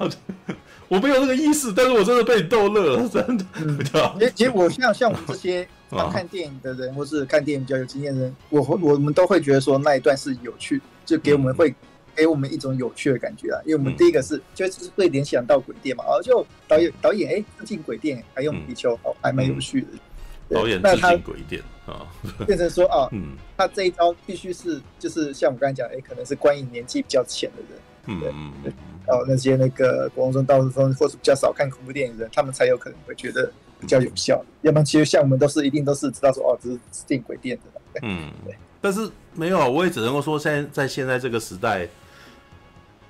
[0.88, 3.44] 我没有那个意思，但是我真的被你逗乐了，真的。
[3.54, 3.78] 嗯、
[4.18, 11.74] 其实，其实我像像我们这些常看电影的人，或是看电影比较有经验的人，我我们都会觉得说那一段是有趣，就给我们会
[12.14, 13.58] 给我们一种有趣的感觉啊。
[13.64, 19.86] 因为我们第一个是就是会联想到鬼店嘛，然后就导演导演哎，进鬼店还用皮球，哦，还蛮有趣的。
[20.50, 22.06] 导演致敬鬼店啊，
[22.46, 28.72] 变成说啊， 嗯，他这一招必须是就是像我刚才讲，哎，可能是观影年纪比较浅的人，嗯嗯嗯，
[29.08, 33.50] 哦，那些那个国中、高中或是比较少看恐怖电影的人，他们才有可能会觉得
[33.80, 34.42] 比较有效。
[34.44, 38.54] 嗯、要不然，其实像我们都是一定都是知道说哦，这是电影鬼店的，嗯，对。
[38.80, 41.88] 但是没有，我也只能够说，现在在现在这个时代，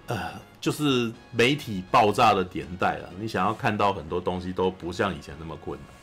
[0.06, 0.16] 呃，
[0.61, 3.11] 就是媒体爆炸的年代了。
[3.19, 5.94] 你想要看到很多东西都不像以前那么困难。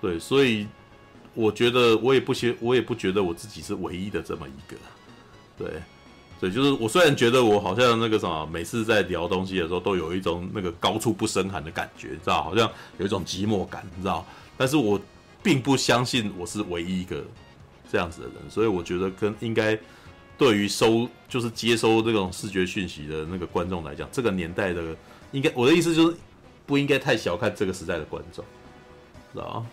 [0.00, 0.66] 对，所以
[1.34, 4.76] 我觉得我也不觉，我也不觉得我自己是唯一的这么一个。
[5.56, 5.82] 对，
[6.40, 12.42] 对，就是我虽然觉得我好像那个什么，每次在聊东西的时候都有一种那个高处不胜寒的感觉，知道？
[12.42, 14.26] 好像有一种寂寞感，你知道？
[14.56, 15.00] 但是我
[15.42, 17.24] 并不相信我是唯一一个。
[17.90, 19.74] 这样子的人，所以我觉得跟应该
[20.36, 24.94] 对于收就是接收这种视觉讯息的那个观众来讲，这个年代的
[25.32, 26.14] 应该我的意思就是
[26.66, 28.44] 不应该太小看这个时代的观众，
[29.32, 29.64] 知道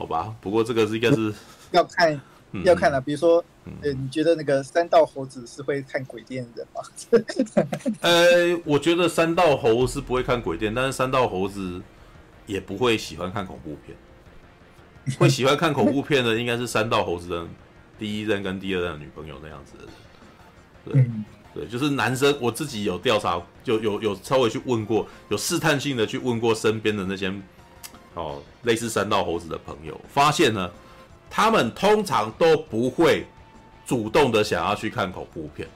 [0.00, 0.34] 好吧？
[0.40, 1.30] 不过这个是应该是
[1.72, 2.18] 要看
[2.64, 3.44] 要看了、啊，比如说，
[3.82, 7.92] 呃，你觉得那个三道猴子是会看鬼店的人吗？
[8.00, 11.82] 呃，我觉得三道猴是不会看鬼店，但是三道猴子
[12.46, 13.94] 也不会喜欢看恐怖片。
[15.20, 17.46] 会喜欢看恐怖片的，应该是三道猴子的
[17.98, 21.04] 第一任跟第二任的女朋友那样子的人。
[21.54, 22.34] 对，对，就是男生。
[22.40, 27.30] 我自己有调查，就有有稍微去问过，有试探性的去问过身边的那些
[28.14, 30.70] 哦类似三道猴子的朋友，发现呢，
[31.28, 33.26] 他们通常都不会
[33.86, 35.68] 主动的想要去看恐怖片，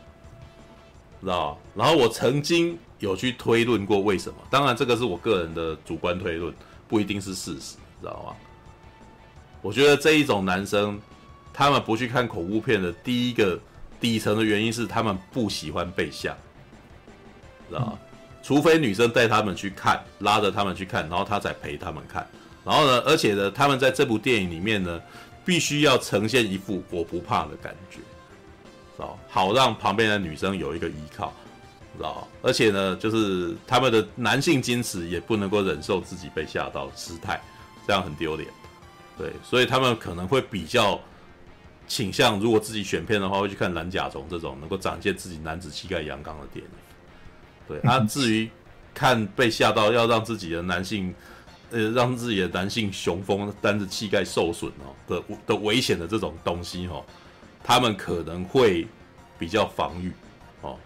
[1.21, 1.59] 知道？
[1.75, 6.55] 然后我曾经有去推论过为什么，当然这个是我个人的主观推论，
[6.89, 8.37] 不一定是事实，知道吗？
[9.63, 11.01] 我觉得这一种男生，
[11.53, 13.59] 他们不去看恐怖片的第一个
[14.01, 16.37] 底层的原因是他们不喜欢被吓，
[17.69, 17.99] 知道吗？
[18.45, 22.29] 除非女生带他们去看，拉着他们去看，然后他才陪他们看。
[22.63, 25.01] 然后呢，而且呢，他们在这部电影里面呢，
[25.47, 29.19] 必须要呈现一副我不怕的感觉，知道？
[29.31, 31.33] 好让旁边的女生有一个依靠，
[31.97, 32.29] 知道？
[32.43, 37.41] 而且呢，就是他们的男性矜持也不能够忍受自己被吓到失态，
[37.87, 38.47] 这样很丢脸。
[39.17, 41.01] 对，所以他们可能会比较
[41.89, 46.71] 倾向，如果自己选片的话，会去看《蓝甲虫》这种能够展现自己男子气概阳刚的电影。
[47.69, 48.49] 对，啊， 至于
[48.93, 51.15] 看被吓到要让自己的男性，
[51.71, 57.05] 呃，让自己的男性雄风但是气概受损哦的的危险的这种东西哦，
[57.63, 58.87] 他们可能会
[59.39, 60.13] 比较防御
[60.61, 60.77] 哦。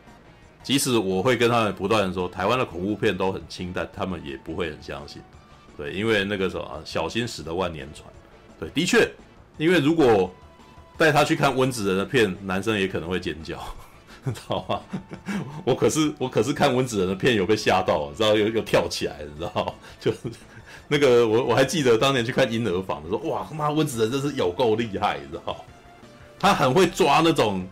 [0.63, 5.23] 即使我会跟他们不断的说，台湾的恐怖片都很清淡，他们也不会很相信。
[5.77, 8.05] 对，因为那个什么，小心驶得万年船。
[8.59, 9.09] 对，的确，
[9.57, 10.35] 因为如果
[10.97, 13.63] 带他去看温子仁的片，男生也可能会尖叫，知
[14.49, 14.81] 道吗？
[15.65, 19.75] 我可是我可是看温子仁的片有被吓到，知道有有跳起来，你知道？
[20.01, 20.19] 就是
[20.89, 25.57] 那个我我还记得当年去看《婴儿房》的时候，哇他妈温子仁真是有够厉害，你知道？
[26.39, 27.67] 他很会抓那种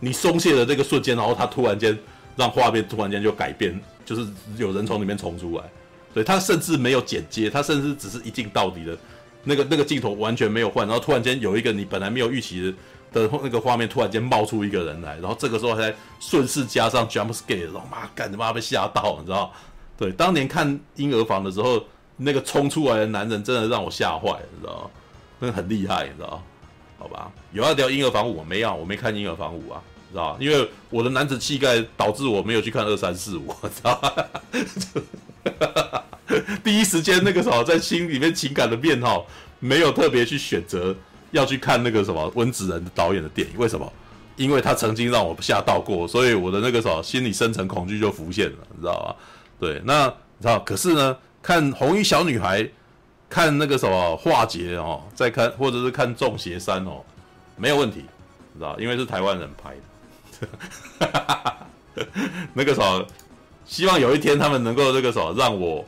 [0.00, 1.98] 你松懈的这个瞬间，然后他突然间
[2.36, 4.26] 让画面突然间就改变，就是
[4.56, 5.64] 有人从里面冲出来。
[6.12, 8.96] 对，他甚至没有剪接，他甚至只是一镜到底的，
[9.42, 12.74] 那个那个镜头完全没有换，然后突然间有一个你本来没有预期的
[13.14, 19.50] 的那个画面，突然间冒出一个人来，然后这个时候还顺势加上 jump scare，然后妈干他妈被吓到，你知道？
[19.96, 21.82] 对，当年看婴儿房的时候，
[22.16, 24.90] 那个冲出来的男人真的让我吓坏，你知道？
[25.38, 26.42] 那个很厉害，你知道？
[26.98, 29.80] 好吧，有要聊婴儿房五，我没要，我没看婴儿房五啊，
[30.10, 30.36] 知道？
[30.40, 34.00] 因为我的男子气概导致我没有去看二三四五， 知道？
[36.64, 39.22] 第一时间那个时候，在心里面情感的面哈，
[39.60, 40.96] 没有特别去选择
[41.34, 43.92] 要去看那个什么温子仁导演的电影，为什么？
[44.36, 49.16] 因为他曾经让我吓到过，所以我的那个什么心理深层恐惧就浮现了，你知道吧？
[49.60, 50.58] 对，那你知道？
[50.60, 52.68] 可是呢，看红衣小女孩，
[53.28, 57.02] 看那个什么化解哦，再看或者是看众邪三哦，
[57.56, 58.04] 没有问题，
[58.52, 58.78] 你知道？
[58.78, 59.74] 因为是台湾人拍
[61.06, 61.56] 的，
[62.54, 63.06] 那个什么。
[63.66, 65.82] 希望有一天他们能够那个什么让我，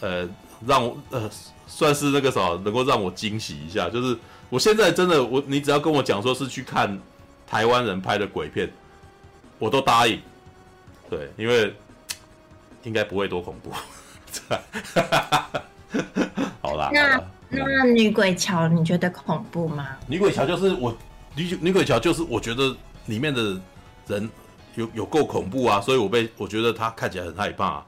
[0.00, 0.28] 呃，
[0.66, 1.28] 让我呃
[1.68, 3.88] 算是那个什么能够让我惊喜一下。
[3.88, 4.18] 就是
[4.50, 6.98] 我现在真的我你只要跟我讲说是去看
[7.46, 8.68] 台湾人拍的鬼片，
[9.58, 10.20] 我都答应。
[11.08, 11.72] 对，因为
[12.82, 13.70] 应该不会多恐怖。
[16.60, 19.96] 好啦，那啦那女鬼桥你觉得恐怖吗？
[20.08, 20.96] 女鬼桥就是我
[21.36, 22.76] 女女鬼桥就是我觉得
[23.06, 23.58] 里面的
[24.08, 24.28] 人。
[24.74, 25.80] 有有够恐怖啊！
[25.80, 27.86] 所以我被我觉得他看起来很害怕啊，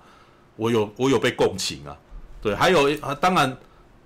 [0.57, 1.97] 我有我有被共情啊，
[2.43, 3.57] 对，还有啊，当然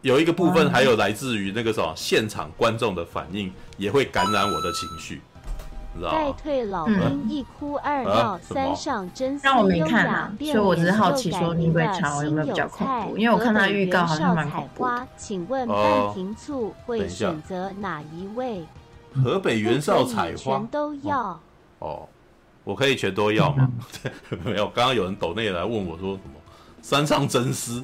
[0.04, 5.22] 有一个部分还有来自于那个什么现场观众的反应，也会感染我的情绪，
[5.94, 14.86] 你知道待退老兵一哭二闹三上真让我没看啊，所以我只是好奇说女鬼桥有没有比较恐怖，因为我看他预告好像蛮恐怖。
[15.16, 18.62] 请问半瓶醋会选择哪一位？
[19.24, 21.40] 河北袁绍采花全都要
[21.78, 22.06] 哦，
[22.62, 23.70] 我可以全都要吗？
[24.44, 26.34] 没有，刚刚有人抖内来问我说什么
[26.82, 27.82] 山上真丝，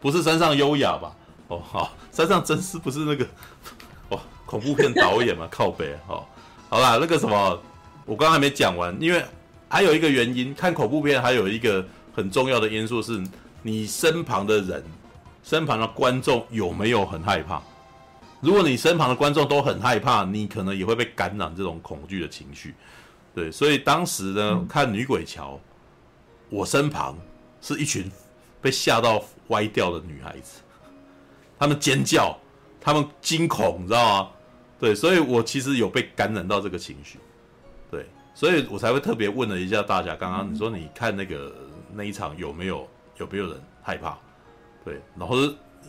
[0.00, 1.16] 不是山上优雅吧？
[1.48, 3.26] 哦，好，山上真丝不是那个
[4.10, 6.24] 哦，恐怖片导演嘛， 靠北，好、哦，
[6.68, 7.60] 好啦，那个什么，
[8.04, 9.24] 我刚刚还没讲完，因为
[9.68, 13.22] 还有一个原因，看恐怖片还有一个很重要的因素是，
[13.62, 14.82] 你身旁的人，
[15.42, 17.60] 身旁的观众有没有很害怕？
[18.40, 22.74] 如果你身旁的观众都很害怕，你可能也会被感染这种恐惧的情绪。
[23.34, 25.54] 对，所以当时呢，看《女鬼桥》，
[26.48, 27.16] 我身旁
[27.60, 28.10] 是一群
[28.66, 30.60] 被吓到歪掉的女孩子，
[31.56, 32.36] 她们尖叫，
[32.80, 34.30] 她们惊恐，你知道吗？
[34.80, 37.20] 对，所以我其实有被感染到这个情绪。
[37.88, 41.54] 对，所以我才会特别问了一下大家，刚刚你说你看那个
[41.94, 42.84] 那一场有没有
[43.18, 44.18] 有没有人害怕？
[44.84, 45.36] 对，然后。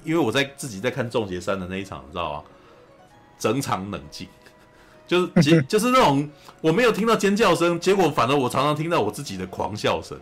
[0.03, 2.43] 因为我在自己在看《终结三》的那一场，你知道吗？
[3.37, 4.27] 整场冷静，
[5.07, 6.29] 就是 就是那种
[6.61, 10.17] 我没有听到尖叫声，结果反而我常常听到我自己的狂笑声。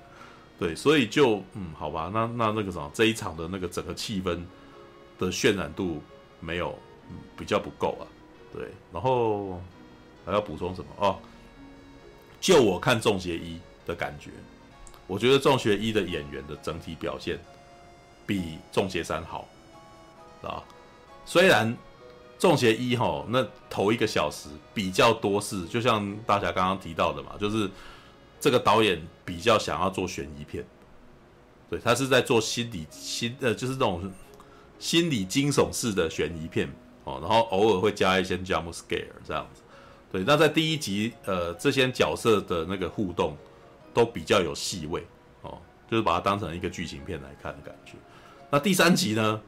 [0.57, 4.39] 对，所以就嗯，好吧，那那那个什么，这一场的那个整个气氛
[5.19, 6.01] 的渲染度
[6.39, 6.77] 没有，
[7.09, 8.07] 嗯，比较不够啊。
[8.53, 9.61] 对，然后
[10.25, 11.19] 还要补充什么哦？
[12.39, 13.55] 就我看《众邪一》
[13.85, 14.29] 的感觉，
[15.07, 17.37] 我觉得《众邪一》的演员的整体表现
[18.25, 18.39] 比
[18.71, 19.47] 《众邪三》好。
[20.41, 20.63] 啊，
[21.25, 21.73] 虽然
[22.39, 27.69] 《众邪一》吼那头一个小时比较多是，就像大家刚刚提到的嘛，就是
[28.45, 30.63] 这个导演比较想要做悬疑片，
[31.67, 34.13] 对，他是在做心理心呃，就是这种
[34.77, 36.69] 心理惊悚式的悬疑片
[37.05, 39.63] 哦，然后偶尔会加一些 jump scare 这样子，
[40.11, 43.35] 对，那在第一集呃，这些角色的那个互动
[43.95, 45.03] 都比较有戏味
[45.41, 45.57] 哦，
[45.89, 47.93] 就是把它当成一个剧情片来看的感觉。
[48.51, 49.41] 那第三集呢？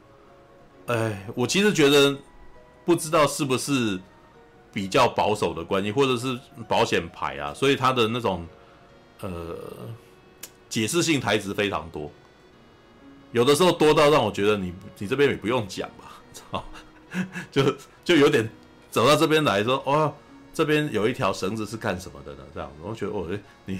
[0.86, 2.18] 哎，我其实觉得，
[2.84, 4.00] 不知道是不是
[4.72, 8.44] 比较保守的关系，或者是保险牌啊，所以他的那种
[9.20, 9.56] 呃
[10.68, 12.10] 解释性台词非常多，
[13.32, 16.64] 有的时候多到让我觉得你你这边也不用讲吧， 操，
[17.50, 17.74] 就
[18.04, 18.48] 就有点
[18.90, 20.14] 走到这边来说，哦，
[20.52, 22.44] 这边有一条绳子是干什么的呢？
[22.54, 23.26] 这样，我觉得哦，
[23.64, 23.78] 你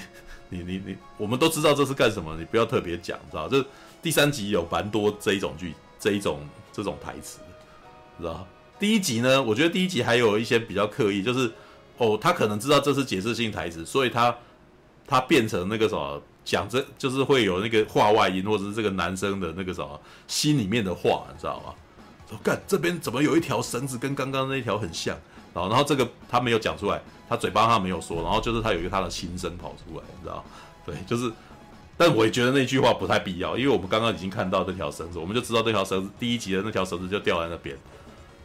[0.48, 3.48] 你你你，我们都知道这是干什么，你不要特别讲，知道？
[3.48, 3.64] 就
[4.02, 6.40] 第三集有蛮多这一种剧，这一种。
[6.70, 7.40] 这种台词，
[8.20, 8.46] 知道？
[8.78, 11.50] 第一集呢，我觉得第一集还有一些比较刻意，就是
[11.96, 14.32] 哦，他可能知道这是解释性台词，所以他
[15.08, 21.74] 他变成那个什么讲这，就是会有那个话外音，或者是这个男生的那个什么心里面的话，你知道吗？
[22.28, 25.16] 说干这边怎么有一条绳子跟刚刚那条很像，
[25.54, 30.44] 然后然后这个他没有讲出来，他嘴巴他没有说，然后就是他有一个他的心声跑出来，你知道？
[30.86, 31.32] 对，就是。
[32.00, 37.76] 但我也觉得那句话不太必要，因为我们刚刚已经看到那条绳子，我们就知道那条绳子第一集的那条绳子就掉在那边。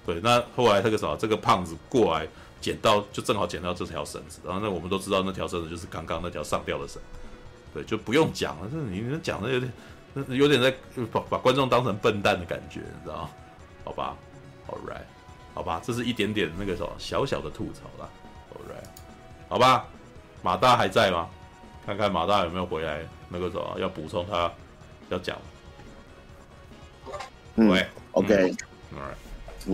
[0.08, 2.28] 对，那后来那个什么，这个胖子过来
[2.64, 7.02] 捡到，就正好捡到这条绳子，然后那我们都知道那条绳子就是刚刚那条上吊的绳。
[7.74, 9.74] 对，就不用讲了，这你讲的有点，
[10.30, 10.74] 有点在
[11.12, 13.30] 把把观众当成笨蛋的感觉，你知道吗？
[13.84, 14.16] 好吧
[14.68, 15.04] ，All right，
[15.54, 18.10] 好吧，这是一点点那个什么小小的吐槽啦。
[18.54, 18.88] All right，
[19.50, 19.86] 好吧，
[20.42, 21.28] 马大还在吗？
[21.86, 23.06] 看看马大有没有回来。
[23.36, 24.52] 那个什么要补充，他
[25.10, 25.36] 要讲。
[27.56, 28.56] 喂，OK，
[28.92, 29.00] 嗯，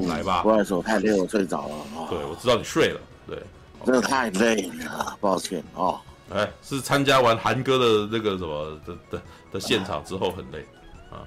[0.08, 0.42] 来吧。
[0.44, 2.08] 不好意思，我太累，我睡着了。
[2.10, 3.00] 对，我知道你睡了。
[3.28, 3.42] 对，
[3.86, 6.00] 真的太累了，抱歉哦。
[6.32, 9.22] 哎，是参加完韩哥的那个什么的的
[9.54, 10.66] 的现场之后很累
[11.10, 11.26] 啊。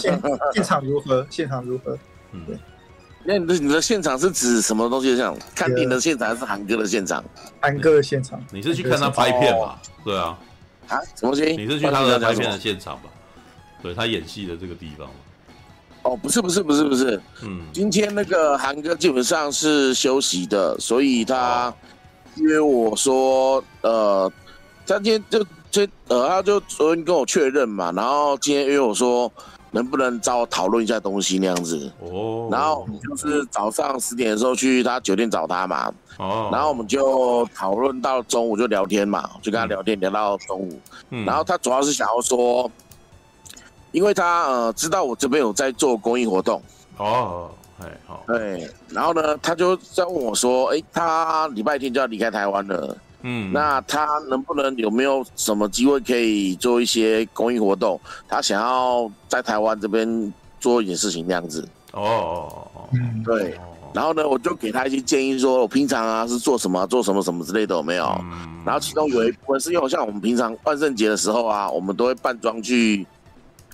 [0.00, 0.20] 现
[0.54, 1.26] 现场如何？
[1.30, 1.98] 现场如何？
[2.32, 2.58] 嗯，对。
[3.22, 5.16] 那你的你的现场是指什么东西？
[5.16, 7.22] 像看电影的现场还是韩哥的现场？
[7.60, 8.40] 韩哥的现场。
[8.50, 9.80] 你是去看他拍片吧？
[10.04, 10.38] 对啊。
[10.88, 11.56] 啊，什么东西？
[11.56, 13.10] 你是去他的拍片的现场吧？
[13.82, 15.08] 对，他演戏的这个地方。
[16.02, 17.20] 哦，不是，不是，不是，不是。
[17.42, 21.72] 嗯，今天那个韩哥基本上是休息的，所以他
[22.36, 24.32] 约我说，呃，
[24.86, 29.30] 他今天就就呃，他就昨天跟我确认嘛，然后今天约我说，
[29.72, 31.92] 能不能找我讨论一下东西那样子。
[32.00, 32.48] 哦。
[32.50, 35.92] 然后就是早上十点的时候去他酒店找他嘛。
[36.16, 40.80] 哦，然后我们就讨论到中午就聊天嘛，就跟他聊天、嗯、聊到中午。
[41.10, 42.70] 嗯，然后他主要是想要说，
[43.92, 46.62] 因为他呃知道我这边有在做公益活动。
[46.96, 47.50] 哦，
[47.80, 48.22] 哎好。
[48.26, 52.96] 对，然后呢，他就在问我说，哎，他礼拜天就要离开台湾了。
[53.22, 58.00] 嗯，那他能不能有没有什么机会可以做一些公益活动？
[58.28, 61.66] 他想要在台湾这边做一点事情那样子。
[61.92, 62.88] 哦哦哦，
[63.24, 63.58] 对。
[63.92, 68.04] 然后呢，我就给他一些建议，说我平常啊是做什么，做什么什么之类的，有没有？
[68.22, 73.06] 嗯、然后其中有一部分是因为像我们平常万圣节的时候啊，我们都会扮装去。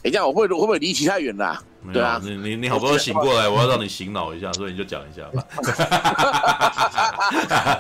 [0.06, 1.62] 哎，这样我会会不会离题太远了、啊？
[1.92, 5.44] 对啊，你你你好不容易醒过来，我要让你醒脑一下，所以你就讲一下吧。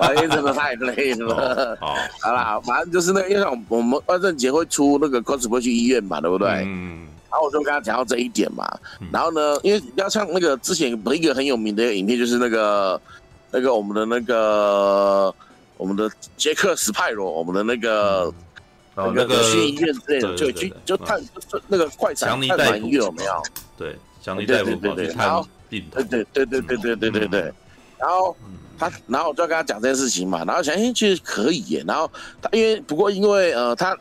[0.00, 1.78] 反正真的太累了。
[1.80, 6.48] 好，好啦，反正就是那个，因为我们万圣节会出那个 cosplay 去医院嘛，对不对？
[6.66, 7.06] 嗯。
[7.30, 8.66] 然后我就跟他讲到这一点嘛。
[9.12, 13.00] 然后呢，因为要像那个之前有一个很有名的一个影片，就是那个
[13.52, 15.32] 那个我们的那个
[15.76, 18.32] 我们的杰克史派罗，我们的那个。
[18.96, 23.42] 哦，那个去医院之类的，就去就探，就那个快闪探访医院有没有？
[23.76, 25.84] 对，强尼戴普跑去探病。
[25.92, 27.52] 对对对对对对对对对。
[27.98, 28.34] 然后
[28.78, 31.84] 他，然后我就要跟他讲这件事情嘛，然后想，哎，其实可以耶。
[31.86, 32.10] 然后
[32.40, 33.94] 他因为不过因为呃，他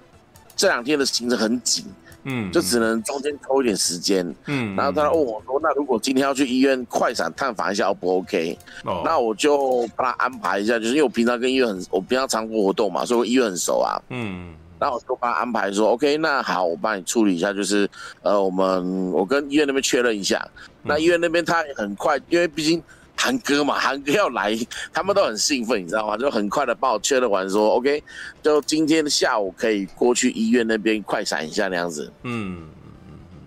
[0.55, 1.85] 这两天的行程很紧，
[2.23, 4.77] 嗯，就只能中间抽一点时间，嗯。
[4.77, 14.53] 然后他问我说：“那如果今天要去医院快闪探访一下，O 不 OK？” 哦，那我就帮他安排一下，就是因为我平常跟医院很，我平常常活动嘛，所以我医院很熟啊，嗯。
[14.79, 17.89] 然后我就帮他安排说，OK，那好，我帮你处理一下，就是，
[18.21, 20.45] 呃，我们我跟医院那边确认一下。
[20.83, 22.81] 那医院那边他也很快，因为毕竟
[23.17, 24.55] 韩哥嘛，韩哥要来，
[24.93, 26.17] 他们都很兴奋，你知道吗？
[26.17, 28.03] 就很快的帮我确认完说，OK，
[28.43, 32.11] 就今天下午可以过去医院那边快闪一下那样子。
[32.23, 32.67] 嗯。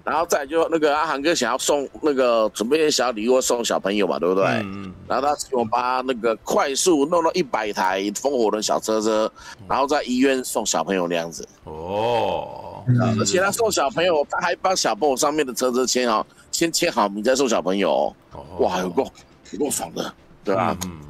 [0.09, 4.44] 然后再就那个阿航哥想要送那个准备一些小礼物送小朋友嘛，对不对？
[4.44, 4.93] 嗯。
[5.06, 9.30] 然后他请我把那个快速弄了一百台风火轮小车车，
[9.68, 11.47] 然后在医院送小朋友那样子。
[11.64, 12.82] 哦。
[13.18, 18.14] 而且他送小朋友，他还帮小朋友上面的车车签好，先签好名再送小朋友。
[18.32, 18.43] 哦。
[18.60, 19.06] 哇，有够
[19.52, 20.12] 有够爽的，
[20.43, 20.76] 对吧？
[20.85, 21.01] 嗯。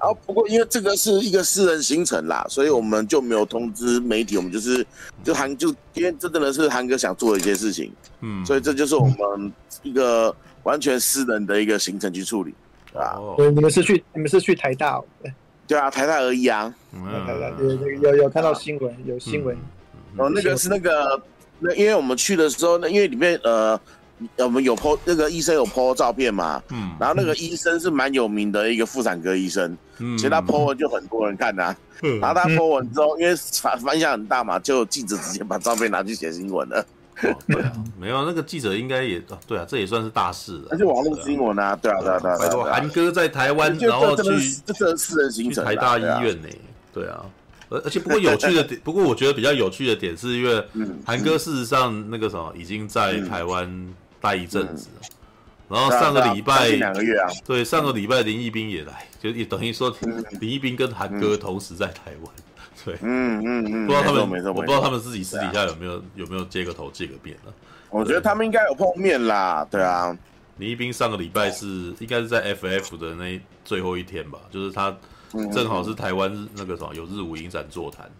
[0.00, 4.84] 然后不过因为这个是一个私人行程啦，所以我们就没有通知媒体，我们就是
[5.22, 9.52] 就韩就因为这真的是韩哥想做的一件事情，嗯，所以这就是我们
[9.82, 12.54] 一个完全私人的一个行程去处理，
[12.90, 13.20] 对吧？
[13.36, 15.04] 对，你们是去你们是去台大哦？
[15.66, 19.54] 对啊，台大而已啊，嗯，台大有有有看到新闻，有新闻，
[20.16, 21.22] 哦，那个是那个
[21.58, 23.78] 那因为我们去的时候，那因为里面呃。
[24.38, 26.62] 我们有 po 那个医生有 po 照片嘛？
[26.70, 36.84] 嗯，然后那个医生是蛮有名的一个妇产科医生，嗯，其实他 po 文就很多人看呐、啊，嗯，然后他 po 文之后，因为反反响很大嘛，就有记者直接把照片拿去写新闻了。
[37.22, 40.68] 哦，对啊，没有那个记者应该也对啊，这也算是大事了。
[40.70, 42.38] 那就网络新闻啊，对啊，对啊，对啊。
[42.38, 44.22] 拜托，韩哥在台湾，然后去
[44.64, 46.48] 这是私人行程，台大医院呢？
[46.94, 47.24] 对啊，
[47.68, 50.64] 而而且不过有趣的点， 不过我觉得比较有趣的点是因为
[51.04, 53.94] 韩哥事实上那个什么已经在台湾。
[54.20, 55.08] 待一阵子，嗯、
[55.68, 59.94] 然后上个礼拜两个月啊，对，上个礼拜林一斌也来，就也等于说
[60.40, 62.34] 林一斌跟韩哥同时在台湾，
[62.84, 67.52] 对，嗯嗯嗯，不知道他们，我不知道他们自己私底下有没有有没有接个头接个面了？
[67.90, 70.16] 我觉得他们应该有碰面啦，对啊，
[70.58, 71.66] 林一斌上个礼拜是
[71.98, 74.96] 应该是在 FF 的那最后一天吧，就是他
[75.52, 78.10] 正好是台湾日那个什么有日舞影展座谈。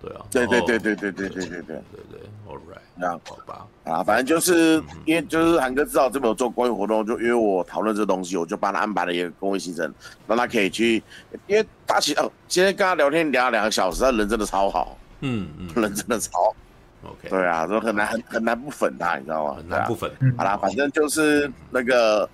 [0.00, 1.62] 对啊，对对对对对对对对对。
[1.62, 1.74] 对
[2.10, 9.92] 对，All right，那好吧，啊，反正就是因为就是韩哥知道这边有做公益活动，就约我讨论这东西，我就帮他安排了一个公益行程，
[10.28, 11.02] 让他可以去，
[11.48, 16.54] 因为他其实哦，今天跟他聊天聊了两个小时，他人真的超好，嗯嗯，人真的超
[17.02, 19.54] ，OK，对啊，就很难很很难不粉他，你知道吗？
[19.56, 20.08] 很难不粉。
[20.38, 22.28] 好啦，反正就是那个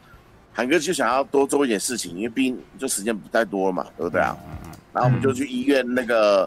[0.53, 4.37] 韩哥就想要多做一点事情，因为毕竟就时间不太多了嘛，对不对啊？
[4.93, 6.47] 然后我们就去医院那个。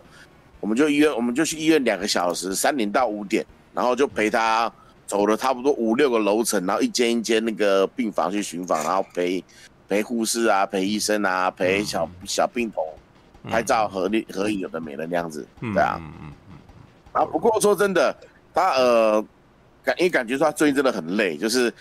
[0.59, 3.43] 我们就医院，我们就去医院两个小时，三点到五点，
[3.73, 4.71] 然后就陪他
[5.05, 9.43] 走了差不多五六个楼层，然后一间一间那个病房去巡访，然后陪
[9.87, 12.83] 陪护士啊，陪医生啊，陪小、嗯、小病童
[13.49, 15.99] 拍照合影合影，有的没的那样子，对啊，
[17.31, 18.15] 不过说真的，
[18.53, 19.25] 他呃
[19.83, 21.73] 感因为感觉说他最近真的很累，就是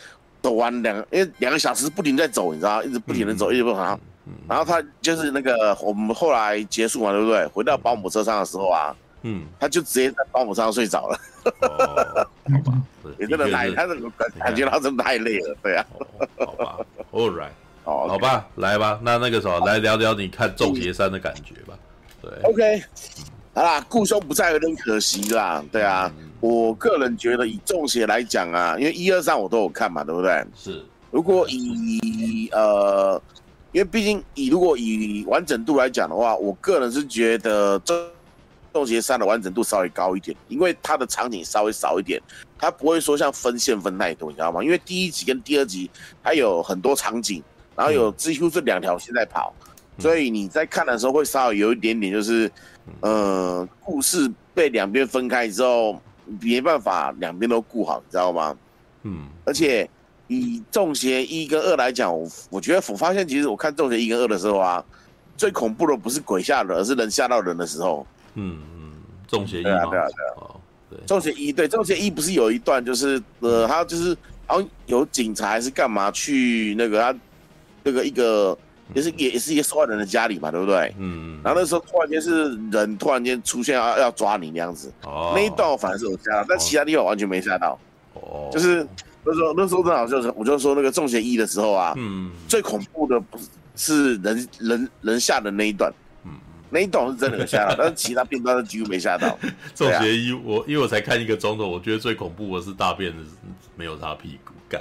[0.42, 3.84] 走完两因为两个小时不停在走，你知道，一直不停的走，嗯、一直不好。
[3.84, 4.00] 像。
[4.48, 7.46] 然后他就是那个我们后来结束嘛，对不对？
[7.48, 11.18] 回到保姆车上的时候啊，嗯，他就直接在保姆上睡着了。
[11.62, 12.82] 哦，好吧，
[13.18, 15.56] 也真的太，他怎么感觉他真的太累了？
[15.62, 15.86] 对啊，
[16.38, 16.78] 好吧
[17.12, 17.50] ，All right，
[17.84, 21.74] 好，好吧，来吧，那那个时候来聊聊你看《众邪三》的感觉吧。
[22.22, 22.82] 对，OK，
[23.54, 25.64] 好啦，故兄不在有点可惜啦。
[25.70, 26.10] 对啊，
[26.40, 30.44] 我个人觉得以《众邪》来讲啊，因为一二三我都有看嘛，对不对？
[30.54, 33.20] 是，如果以呃。
[33.72, 37.96] 因为毕竟以如果以完整度来讲的话，我个人是觉得《众
[38.72, 42.20] 众邪三》的完整度稍微高一点，因为它的场景稍微少一点，
[42.58, 44.62] 它不会说像分线分太多，你知道吗？
[44.62, 45.90] 因为第一集跟第二集
[46.22, 47.42] 它有很多场景，
[47.76, 49.52] 然后有几乎是两条线在跑，
[49.98, 52.50] 所以你在看的时候会稍微有一点点就是，
[53.00, 56.00] 呃，故事被两边分开之后，
[56.40, 58.56] 没办法两边都顾好，你知道吗？
[59.02, 59.88] 嗯，而且。
[60.32, 64.84] 以中邪一跟二来讲，我我觉得我发现其实我看中邪一跟二的时候啊，
[65.36, 68.06] 最恐怖的不是鬼吓人，而是人吓到人的时候。
[68.40, 68.92] 嗯嗯，
[69.26, 77.18] 中邪一对啊对啊对啊，哦、对，中邪一对中邪一不是有一段就是呃，他就是好像有警察还是干嘛去那个他
[77.82, 78.56] 那个一个。
[78.92, 80.92] 也是也也是一个受害人的家里嘛，对不对？
[80.98, 81.40] 嗯嗯。
[81.44, 85.32] 然后那时候突然间是人突然间出现要要抓你那样子，哦。
[85.32, 87.78] 那一段我反而是有吓到，但其他地方完全没吓到。
[88.14, 88.48] 哦。
[88.50, 88.84] 就是
[89.22, 93.46] 那时候那时候正好就是我就说那个中邪一的时候啊，嗯，最恐怖的不是
[93.76, 96.09] 是人人人吓的那一段，嗯，
[96.70, 99.38] 那一段是真的有吓到， 但是其他片段都几乎没吓到。
[99.74, 103.18] 中邪一我因为我才看一个钟头，我觉得最恐怖的是大便的
[103.76, 104.52] 没有擦屁股。
[104.68, 104.80] 干，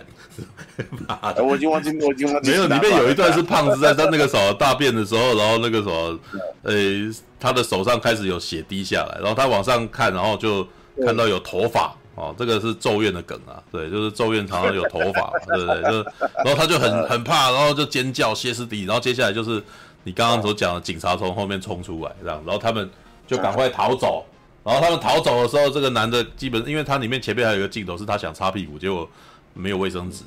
[1.44, 2.52] 我已经忘记，我已经忘记。
[2.52, 6.20] 没有，里面有一段是胖子在他那个什么大便的时候，然后那个什么，
[6.61, 6.74] 呃，
[7.40, 10.68] 他的手上开始有血滴下来，然后他往上看，然后就
[11.03, 15.82] 看到有头发哦，这个是咒怨的梗啊，对，就是咒怨常常有头发，对不对？
[15.91, 16.03] 就
[16.45, 19.60] 然后他就很很怕，然后就尖叫歇斯底里，然后接下来就是
[20.04, 22.90] 你刚刚所讲的警察从后面冲出来，这样，然后他们
[23.28, 24.26] 就赶快逃走，
[24.64, 29.10] 然后他们逃走的时候，这个男的基本因为他里面前面还有一个镜头是他想擦屁股，结果。
[29.56, 30.24] 没有卫生纸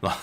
[0.00, 0.18] 啊，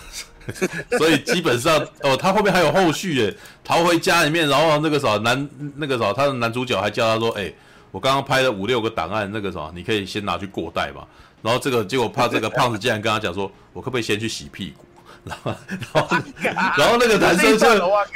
[0.51, 0.97] 是吧？
[0.97, 7.53] 所以基本上哦，他后面还有后续耶，逃回家里面，然后那个时候男那个时候他的男主角还叫他说：“哎，
[7.91, 11.07] 我刚刚拍了五六个档案，那个啥，你可以先拿去过带嘛。”
[11.41, 14.83] 然后这个结果怕这个胖子竟然跟他讲说：“我可不可以先去洗屁股？”
[15.23, 16.17] 然后然后
[16.77, 17.67] 然后那个男生就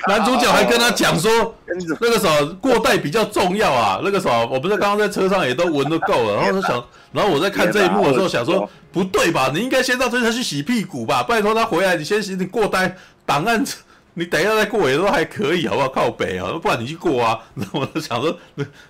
[0.07, 1.53] 男主角还跟他讲说
[1.99, 6.35] ：“那个什么过带比较重要啊，那个什么我不是刚刚在车上也都闻都够了。
[6.41, 8.69] ”然后他想，然后我在看这一幕的时候想说。
[8.93, 9.49] 不对吧？
[9.51, 11.23] 你应该先到这边去洗屁股吧。
[11.23, 12.35] 拜托他回来，你先洗。
[12.35, 13.65] 你过带档案，
[14.13, 15.89] 你等一下再过也都还可以，好不好？
[15.89, 17.39] 靠北啊，不然你去过啊。
[17.55, 18.38] 然后我就想说，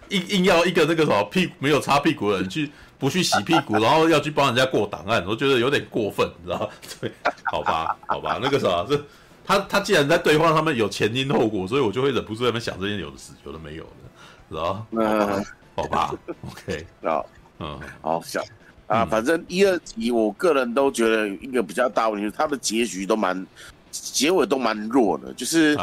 [0.10, 2.70] 硬硬要一个那个什么屁股没有擦屁股的人去
[3.04, 6.70] 不去洗屁股，然后要去帮人家过档案，我觉得有点过分，你知道吗？
[7.02, 7.12] 对，
[7.52, 8.98] 好吧，好吧，那个啥，这
[9.46, 13.90] 他他既然在对话他们有前因后果，所以我就会忍不住在那边想这些有的是有的没有的，
[14.50, 14.88] 知道吗？
[14.92, 16.16] 嗯，好吧
[16.50, 17.26] ，OK，好，
[17.60, 18.42] 嗯，好想。
[18.88, 23.46] 啊，反正一二集，我个人都觉得一个比较大问题，他的结局都蛮，
[23.92, 25.34] 结尾都蛮弱的。
[25.34, 25.76] 就是，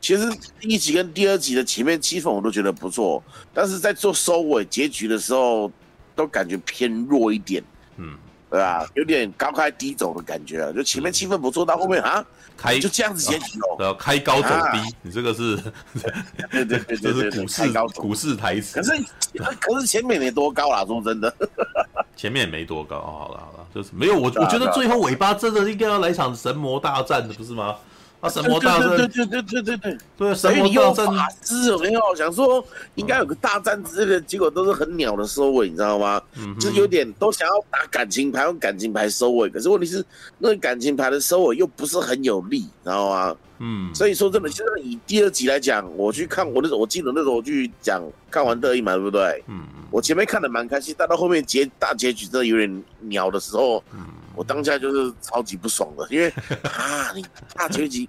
[0.00, 0.28] 其实
[0.58, 3.22] 第一集跟第二集的前面气氛我都觉得不错，
[3.52, 5.70] 但是在做收尾结局的时候，
[6.14, 7.62] 都感觉偏弱一点。
[7.96, 8.16] 嗯。
[8.50, 8.86] 对吧？
[8.94, 12.24] 有点高开低走的感觉啊，就前面气氛不错，到后面啊，
[12.56, 13.74] 开就这样子结局哦。
[13.76, 15.56] 对，开高走低，你这个是，
[16.52, 18.80] 对对对， 这是股市高股市台词。
[18.80, 19.04] 可是
[19.60, 21.34] 可是前面没多高啦，说真的，
[22.14, 23.00] 前面也没多高。
[23.00, 27.74] 好了好了，就是没有我，我觉得最后尾巴真的应该要来场神魔大战的，不是吗？
[28.24, 28.30] 啊！
[28.30, 32.64] 神魔大战，对对对对对对对，神魔大战，法师有没有想说
[32.94, 36.20] 应该有个大战之类的，结果都是很鸟的收尾，你知道吗？
[36.38, 40.02] 嗯，就有点都想要打感情牌，用感情牌收尾，可是问题是
[40.38, 43.36] 那个感情牌的收尾又不是很有力，你知道吗？
[43.58, 49.42] 嗯，所以说真的，现在以第二集来讲，我去看我那时候，我记得那时候我去讲看完特异嘛，对不对？
[49.48, 54.00] 嗯嗯，我前面看的蛮开心，但到后面结大结局真的有点鸟的时候，嗯。
[54.36, 56.26] 我当下就是超级不爽的，因为
[56.74, 57.24] 啊，你
[57.54, 58.08] 大结局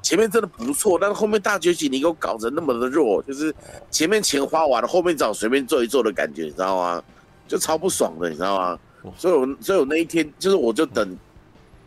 [0.00, 3.52] 前面真的不错，但是后面大结局你给我搞成那么的弱，就是
[3.90, 7.02] 前面钱花完了，后面找随便做一做的感觉，你知道吗？
[7.48, 8.78] 就超不爽的，你知道吗？
[9.18, 11.18] 所以我，所以我那一天就是我就等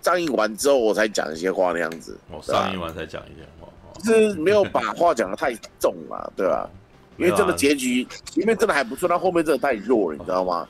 [0.01, 2.17] 上映完之后，我才讲一些话那样子。
[2.31, 3.67] 我上映完才讲一些话，
[4.03, 6.69] 就是没有把话讲的太重嘛， 对吧？
[7.17, 10.67] 因为这个结局前面真的还不错，但后面真的太弱了，你知道吗？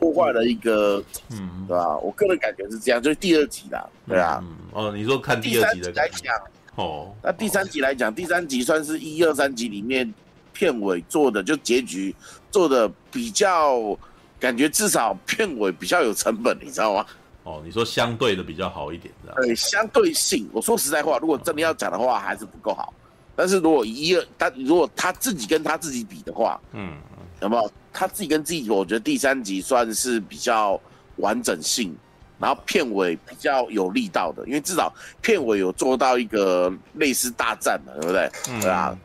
[0.00, 1.00] 破坏了一个，
[1.30, 1.96] 嗯，对吧？
[1.98, 4.42] 我个人感觉是这样，就是第二集啦，对啊。
[4.72, 6.34] 哦，你说看第二集的来讲，
[6.74, 10.12] 哦，那第三集来讲，第三集算是一二三集里面
[10.52, 12.12] 片尾做的，就结局
[12.50, 13.96] 做的比较，
[14.40, 17.06] 感觉至少片尾比较有成本，你知道吗？
[17.44, 20.48] 哦，你说相对的比较好一点，对，相对性。
[20.52, 22.92] 我说实在话，如果真的要讲的话，还是不够好。
[23.34, 26.96] 但是如果一二，他如果他自己跟他自己比的话，嗯。
[27.40, 28.70] 有没有他自己跟自己？
[28.70, 30.80] 我觉得第三集算是比较
[31.16, 31.92] 完整性，
[32.38, 38.30] 然后片尾比较有力道的，因为至少片尾有做到一个类似大战的，对不对？
[38.48, 38.96] 嗯、对啊，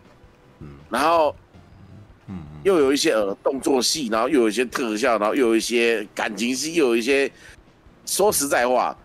[0.60, 1.36] 嗯，然后，
[2.28, 7.32] 嗯，又有一些呃动作戏，然后又有一些特效，然后又有一些感情戏，又有一些，
[8.08, 8.98] 说实在话，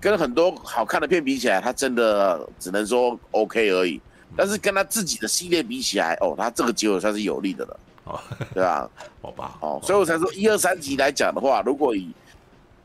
[0.00, 4.00] 跟很多好看的片比起来，他真的只能说 OK 而已。
[4.36, 7.80] 但是跟他自己的系列比起来，哦，他这个结尾算是有利的了。
[8.04, 8.20] 哦
[8.54, 8.88] 对啊，
[9.20, 12.10] 好吧，哦，所以我才说一二三集来讲的话，如果以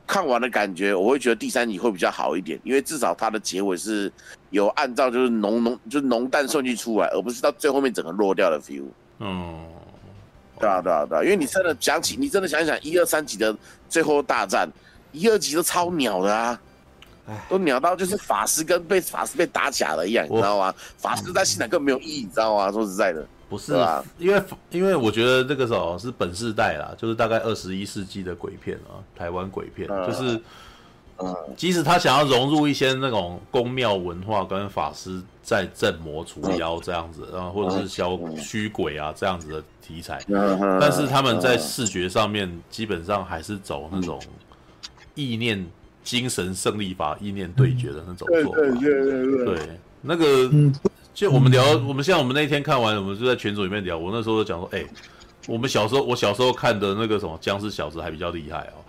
[0.07, 4.11] 看完的感觉，我会觉得第三集会比较好一点，因为至少它的结尾是
[4.49, 8.85] 有按照就是浓浓就是浓淡顺序出来，而不是到最后面整个落掉的 feel。
[9.19, 9.65] 嗯，
[10.59, 13.55] 对啊，对啊，对啊，因为你真的想起，你真的想一想一二三集的
[13.89, 14.69] 最后大战，
[15.15, 16.59] 一二集都超鸟的啊。
[17.49, 20.71] 都鸟到就是法师跟被法师被打假了一样，你知道吗？
[20.95, 22.71] 法师在现场根本没有意义，你知道吗？
[22.71, 24.39] 说实在的，不是啊，因为
[24.69, 30.39] 因为我觉得这个时候是本世代啦，就是大概二十一世纪的鬼片啊，台湾鬼片，嗯、就是，
[31.17, 40.21] 嗯，即使他想要融入一些那种宫庙文化跟法师在镇魔除妖这样子，然后或者是消驱鬼啊这样子的题材，
[40.79, 44.21] 但是他们在视觉上面基本上还是走那种
[45.15, 45.65] 意念。
[46.05, 48.33] 精神胜利法，意念对决的那种做法。
[48.35, 49.55] 对对对对对。
[49.55, 50.47] 对，那个，
[51.15, 53.97] 就我们聊，我们像我们那天看完，我们就在群组里面聊。
[53.97, 54.85] 我那时候就讲说，哎，
[55.47, 58.85] 我们小时候，我小时候看的那个什么僵尸小子还比较厉害哦，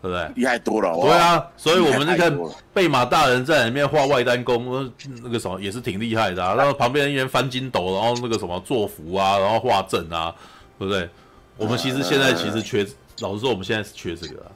[0.00, 0.30] 对不对？
[0.36, 0.92] 厉害多了。
[1.02, 2.32] 对啊，所以我们那个
[2.72, 4.88] 贝马大人在里面画外丹功，
[5.24, 6.54] 那个什么也是挺厉害的啊。
[6.54, 10.32] 然后旁边一人翻筋斗，然后那个什么做符啊，然后画阵啊，
[10.78, 11.08] 对不对？
[11.56, 12.86] 我们其实现在其实缺，
[13.18, 14.46] 老实说，我们现在是缺这个，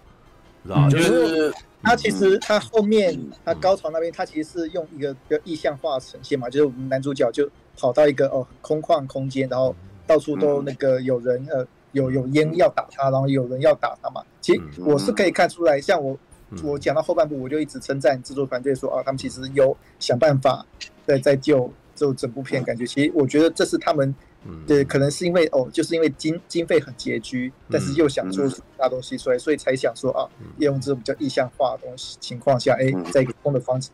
[0.65, 0.91] 知道吗？
[0.91, 1.53] 就是。
[1.83, 9.75] 他其实他后面他高潮那边，他其实是用一个比较意象化呈现嘛，就是我们男主角就跑到一个哦空旷空间，然后
[10.07, 14.23] 到处都那个有人呃有有烟要打他，然后有人要打他嘛。
[14.43, 16.15] 其实我是可以看出来，像我
[16.63, 20.63] 我讲到后半部，我就一直称赞制作团队说啊，他们其实有想办法
[21.07, 24.15] 在在救就整部片，感觉其实我觉得这是他们。
[24.47, 33.91] 嗯，对，可能是因为哦，就是因为经经费很拮据，但是又想做大东西出来，所以才想说啊，用这种比较意向化的东西情况下，哎，在一个空的房子，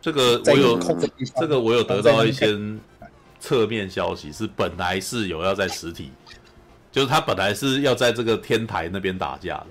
[0.00, 0.78] 这个我有
[1.36, 2.56] 这个我有得到一些
[3.40, 6.12] 侧面消息，是本来是有要在实体，
[6.92, 9.66] 就是他本来是要在这个天台那边打架的，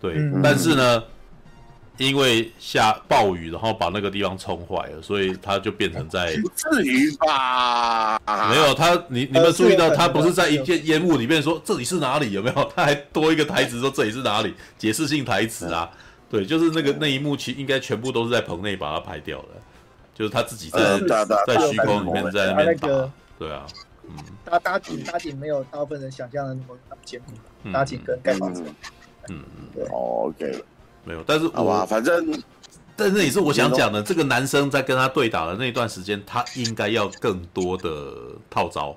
[0.00, 1.02] 对，但是呢。
[1.98, 6.36] 因为下暴雨，然后把那个地方冲坏了，所以它就变成在。
[6.42, 8.18] 不至于吧？
[8.50, 12.32] 没有，他你你们注意到，他不是在一片烟雾里面说这里是哪里？
[12.32, 12.72] 有没有？
[12.74, 14.54] 他还多一个台词说这里是哪里？
[14.76, 15.90] 解释性台词啊？
[16.28, 19.48] 对，就是那个那一幕，其应该全部都是在棚内把它拍掉的，
[20.14, 20.98] 就是他自己在
[21.46, 22.88] 在虚空里面在那边打。
[23.38, 23.64] 对啊，
[24.04, 24.16] 嗯。
[24.44, 28.62] 搭搭景搭景没有大部分人想象的那么那么艰苦，搭景跟盖房子。
[29.28, 30.64] 嗯嗯，对，OK。
[31.06, 32.42] 没有，但是好吧，反正，
[32.96, 38.12] 但是也是我想讲的，这个男生在跟他对打的那段时间，他应该要更多的
[38.50, 38.96] 套招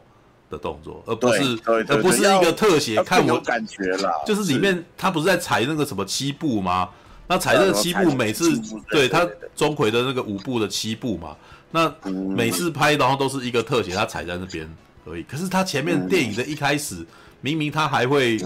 [0.49, 3.01] 的动作，而不是而不是一个特写。
[3.03, 6.89] 看我感觉啦，就是里面他不是在踩那个什么七步吗？
[7.27, 8.59] 那踩那个七步，每次
[8.89, 9.23] 对他
[9.55, 11.35] 钟馗的那个五步的七步嘛，
[11.69, 11.93] 那
[12.35, 14.67] 每次拍然后都是一个特写，他踩在那边
[15.05, 15.21] 而已。
[15.21, 17.05] 可是他前面电影的一开始，
[17.41, 18.39] 明明他还会。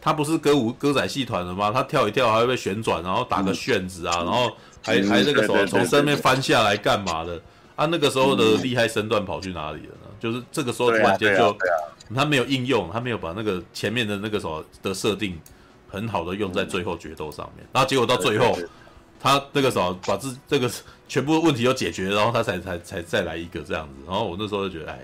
[0.00, 1.70] 他不是歌舞歌仔戏团的吗？
[1.72, 4.50] 他跳一跳还会被旋转，然后打个旋子啊，然后
[4.82, 7.40] 还还那个什么从上面翻下来干嘛的？
[7.76, 10.08] 啊，那个时候的厉害身段跑去哪里了呢？
[10.18, 11.56] 就是这个时候突然间就
[12.14, 15.38] 他没有应用，他没有把那个前面的那个什么的设定
[15.88, 18.58] 很好的用在最后决斗上面，然后结果到最后
[19.20, 20.70] 他那个什么把这这个
[21.06, 25.00] 全部问题都解决，然后他才才才再来一个这样子，然后我那时候就觉得，哎，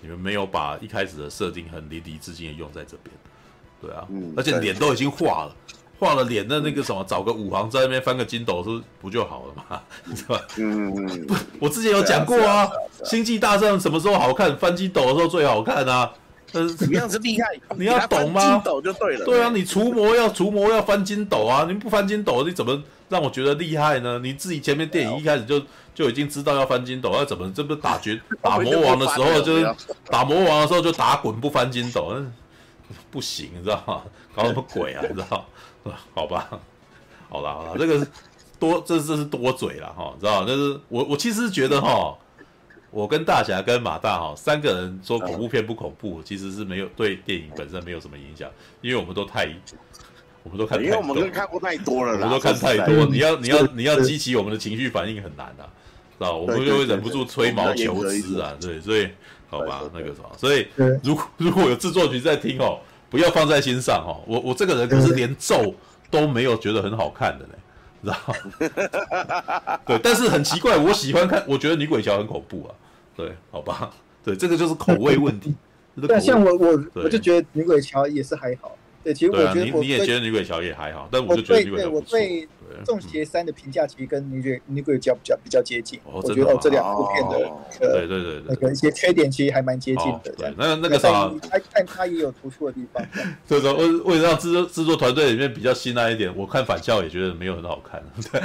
[0.00, 3.14] 你们没有把一开始的设定很淋漓尽致的用在这边。
[3.80, 5.56] 对啊，而且脸都已经化了，
[5.98, 9.80] 化了脸的那个什么，找个武行在那边翻个筋斗，是不就好了嘛？
[10.14, 10.40] 是吧？
[10.58, 12.68] 嗯嗯，不，我之前有讲过啊，
[13.08, 14.56] 《星际大战》什么时候好看？
[14.56, 16.10] 翻筋斗的时候最好看啊！
[16.52, 17.46] 呃，怎么样子厉害？
[17.78, 18.40] 你要懂吗？
[18.40, 19.24] 筋斗就对了。
[19.24, 21.64] 对啊，你除魔要除魔要翻筋斗啊！
[21.68, 24.18] 你不翻筋斗，你怎么让我觉得厉害呢？
[24.22, 25.62] 你自己前面电影一开始就
[25.94, 29.74] 就已经知道要翻筋斗，要怎么这不打绝 打魔王的时候就是
[30.06, 32.16] 打魔王的时候就打滚不翻筋斗？
[33.10, 34.02] 不行，你知道吗？
[34.34, 35.02] 搞什么鬼啊？
[35.08, 35.46] 你知道？
[36.14, 36.48] 好吧，
[37.28, 38.06] 好了好了，这个是
[38.58, 40.44] 多，这这是多嘴了哈，知道？
[40.44, 42.16] 就是我我其实是觉得哈，
[42.90, 48.50] 我跟大侠跟马大哈三个人说恐怖片不恐怖，其实是没有对电影本身没有什么影响，
[48.82, 49.48] 因为我们都太，
[50.42, 55.64] 我们都看，因为我们都看过太多了，我们都看太多，你要你要你要激起我们的情绪反应很难的，
[56.18, 56.36] 知道？
[56.36, 59.08] 我们就会忍不住吹毛求疵啊，对，所以。
[59.52, 60.64] 好吧，那个什么，所以
[61.02, 62.78] 如果如果有制作局在听哦，
[63.10, 64.22] 不要放在心上哦。
[64.26, 65.74] 我我这个人可是连咒
[66.10, 67.54] 都没有觉得很好看的呢，
[68.02, 69.78] 知道？
[69.84, 72.74] 对，但是很奇怪，我喜欢看，我觉得女鬼桥很恐怖啊。
[73.16, 73.90] 对，好吧，
[74.24, 75.54] 对，这个就是口味问题。
[76.00, 78.76] 对，像我我我就觉得女鬼桥也是还好。
[79.02, 82.18] 对，其实我觉得你你也觉得女鬼桥也还好，但我就觉得女鬼桥不错。
[82.84, 87.38] 中邪三的评价其实跟女鬼女鬼较比较比较接近，我觉得哦这两部片的
[87.78, 90.32] 对对对那个一些缺点其实还蛮接近的。
[90.36, 93.04] 对，那那个啥，他看他也有突出的地方。
[93.46, 98.02] 所以说为为了让制作制作团队里面比较辛辣一点，我看反校也觉得没有很好看。
[98.32, 98.40] 对，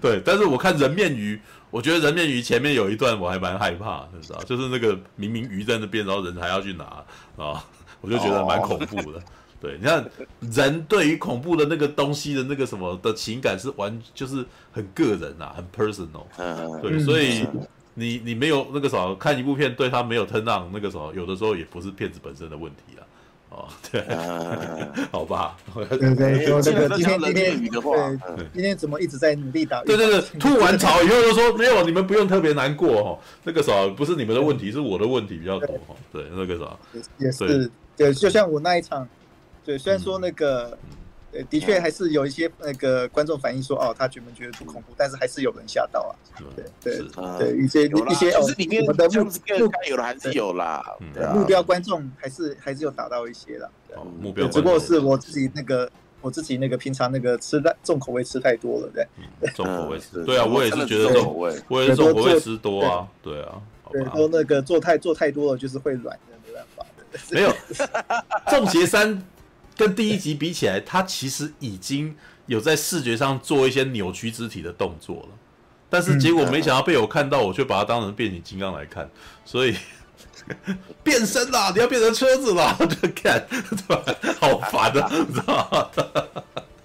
[0.00, 1.40] 对，但是我看人面鱼，
[1.70, 6.84] 我觉得人面鱼前面有一段我还蛮害怕，你知道，就是那个明明鱼在那边，然后人还要去拿
[7.36, 7.64] 啊。
[8.02, 9.22] 我就觉得蛮恐怖的，
[9.58, 10.04] 对，你看
[10.40, 16.24] 人对于恐怖的那个东西的那个什么的情感是完，就是很个人啊，很 personal。
[16.82, 17.46] 对，所以
[17.94, 23.06] 你你没有那个什么看一部片对他没有 turn on 那个什么，有的时候也不是片子本身的问题啊。
[23.54, 24.02] 哦，对，
[25.12, 25.58] 好吧。
[25.74, 29.82] 对对，就那个今天今天对，今天怎么一直在努力打？
[29.84, 33.18] 对对对，吐完槽以后就说没有，你们不用特别难过哦。
[33.44, 35.94] 那个啥不是你们的问题，是我的问题比较多哈。
[36.10, 36.64] 对，那个啥
[37.18, 37.70] 也是
[38.04, 39.08] 对，就像我那一场。
[39.64, 40.76] 对，虽然说那个，
[41.32, 46.10] 呃，的确还是有一些那个观众反映说，哦，他觉不觉得不恐怖，但是还是有人吓到啊。
[46.56, 47.08] 对对
[47.38, 49.56] 对，一些一些哦，里面的目目标
[49.88, 50.84] 有的还是有啦。
[51.14, 53.68] 对，目标观众还是还是有达到一些啦。
[53.94, 54.48] 哦，目标。
[54.48, 55.88] 只不过是我自己那个，
[56.20, 59.06] 我自己那个平常那个吃的重口味吃太多了，对。
[59.54, 63.62] 重口味吃，对啊，我也是觉得重口味，我也是重口味吃多啊，对啊。
[63.92, 66.36] 对，都那个做太做太多了，就是会软的，
[67.30, 67.54] 没有，
[68.48, 69.22] 重邪三。
[69.74, 72.14] 跟第一集比起来，它其实已经
[72.46, 75.28] 有在视觉上做一些扭曲肢体的动作了，
[75.88, 79.10] 但是结果没想到被我看到，我却把它当成变形金刚来看，
[79.46, 79.74] 所以
[81.02, 84.04] 变身啦，你要变成车子啦，就 看，对吧？
[84.38, 86.42] 好烦的，你知道吗？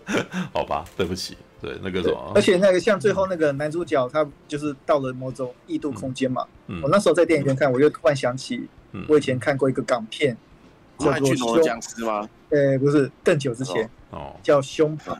[0.53, 6.45] 好吧，对不起，对那个什么，而且那个像最后那个男主角，他就是到了某种异度空间嘛。
[6.67, 8.65] 嗯，我那时候在电影院看，我又突然想起，
[9.07, 10.35] 我以前看过一个港片。
[10.99, 12.27] 叫做《僵尸》吗？
[12.49, 15.15] 呃，不是，更久之前哦，叫《凶榜》。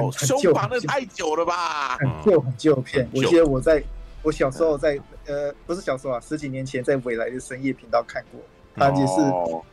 [0.00, 1.96] 哦，《凶榜》那太久了吧？
[1.96, 3.08] 很旧很旧片。
[3.12, 3.82] 我记得我在
[4.22, 8.40] 我小时候在呃，不是小时候啊，十几年前在未来的深夜频道看过。
[8.76, 9.14] 他也是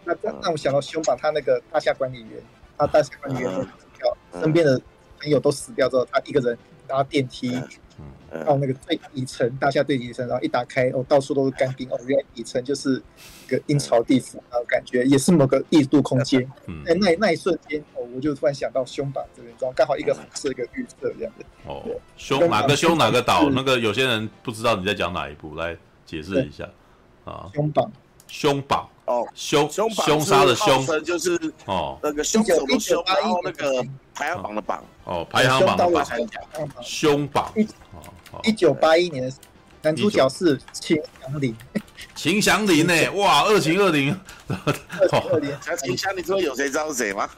[0.05, 2.41] 那让我想到《凶榜》，他那个大厦管理员，
[2.75, 3.67] 他大厦管理员死
[3.99, 4.81] 掉，身边的
[5.21, 6.57] 朋友都死掉之后，他一个人
[6.87, 7.61] 搭电梯。
[8.45, 13.01] 到那个最底层，大厦最底层，然后一打开，哦，到处都是干冰，哦，原来底层就是
[13.45, 16.41] 一个阴曹地府，然后感觉也是某个异度空间。
[16.67, 21.45] 嗯，那那那一瞬间，哦，我就突然想到凶榜这边，然后刚好一个红色，一个绿色这样的。
[21.67, 21.83] 哦，
[22.17, 23.49] 凶哪个凶哪个岛？
[23.49, 26.67] 那个有些人不知道你在讲哪一部，来解释一下。
[27.25, 27.49] 啊。
[27.53, 27.91] 凶榜，
[28.27, 36.05] 凶榜，哦，凶凶杀的凶，就是哦，那个凶手的凶，然后那个排行榜的榜，哦，排行榜的榜，
[36.81, 37.51] 凶榜。
[37.55, 37.73] 一九
[38.79, 39.33] 八一年的
[39.81, 41.55] 男主角是秦祥林，
[42.15, 42.93] 秦祥林呢？
[43.15, 44.15] 哇，二秦二林，
[44.47, 45.51] 二秦二林。
[45.83, 47.29] 秦祥林说有谁招谁吗？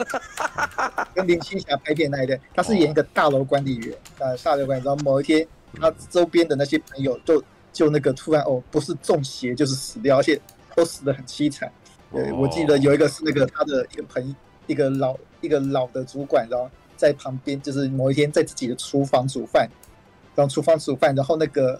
[1.14, 4.86] 跟林青霞拍片那一对，他是演一个大楼管理员，呃，大楼管理员。
[4.86, 5.48] 然后某一天，
[5.82, 7.44] 他周边的那些朋友就
[7.74, 10.40] 就那个突然哦，不是中邪就是死掉，而且
[10.76, 11.72] 都死的很凄惨。
[12.12, 14.36] 对，我记得有一个是那个他的一个朋友，
[14.68, 19.68] 一个老一个老的主管，然后在旁边，就是某一天在自己的厨房煮饭。
[20.36, 21.80] 然后厨房煮饭，然后那个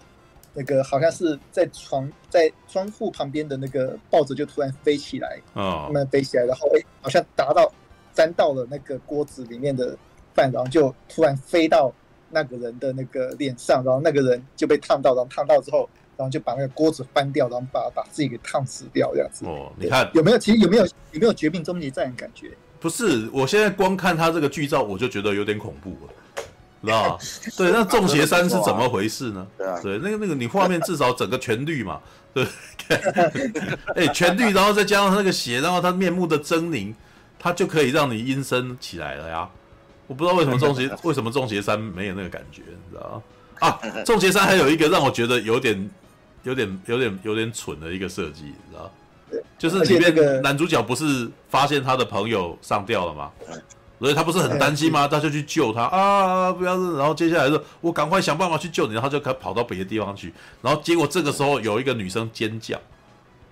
[0.54, 7.72] 那个好像是在床在窗户旁边的那个报纸就突然飞起来，慢慢飞起来，然后哎，好像达到
[8.14, 9.98] 粘到了那个锅子里面的
[10.34, 11.94] 饭，然后就突然飞到
[12.32, 19.46] 那个人的那个脸上，然后那个人就被烫到，然后烫到之后，然后就把那个锅子翻掉，然后把把自己给烫死掉这样子。
[19.46, 20.38] 哦，你看有没有？
[20.38, 22.52] 其实有没有有没有绝命终结战的感觉？
[22.80, 26.14] 不是，我现在光看他这个剧照，我就觉得有点恐怖了。
[26.86, 27.20] 知道
[27.58, 29.48] 对，那中邪三是怎么回事呢？
[29.58, 32.00] 对啊，对，那个那个，你画面至少整个全绿嘛，
[32.34, 32.46] 对，
[33.96, 36.94] 哎，全绿，然后再加上那个血，然后他面目的狰狞，
[37.40, 39.50] 他就可以让你阴森起来了呀。
[40.08, 43.24] 我不知道为什么中邪， 为什么中邪三没有那个感觉，你知道
[43.60, 43.68] 吗？
[43.68, 45.90] 啊，中邪三还有一个让我觉得有点、
[46.44, 48.92] 有点、有点、有点蠢的一个设计，你知道
[49.58, 53.32] 就是里面男主角不是发现他的朋友上吊了吗？
[53.98, 55.08] 所以他不是很担心吗？
[55.08, 56.52] 他就去救他啊！
[56.52, 60.34] 不要，然后接下来说，我赶快想办法去救你，然后就开跑到别的地方去。
[60.62, 62.76] 然后结果这个时候有一个女生尖叫，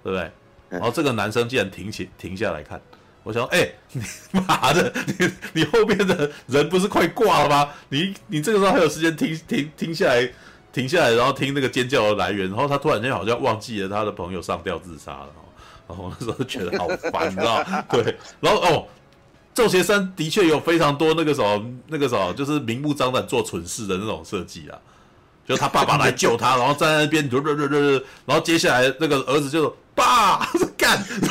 [0.03, 0.29] 对不对？
[0.69, 2.81] 然后这个男生竟然停起停下来看。
[3.23, 4.01] 我想说，哎， 你
[4.45, 7.69] 妈的，你你后边的人不是快挂了吗？
[7.87, 10.29] 你你这个时候还有时间停停停下来，
[10.73, 12.49] 停下来，然后听那个尖叫的来源。
[12.49, 15.29] 然后他突然间好像忘记了他的朋友上吊自杀了。
[15.87, 17.63] 然后我那时候觉得好烦，你知道？
[17.89, 18.87] 对，然后哦。
[19.53, 24.77] 中邪三的确有非常多那个什么那个什么，就是明目张胆做蠢事的那种设计啊，
[25.47, 27.29] 就他爸爸来救他，然后站在那边，
[28.25, 31.03] 然后接下来那个儿子就说爸干，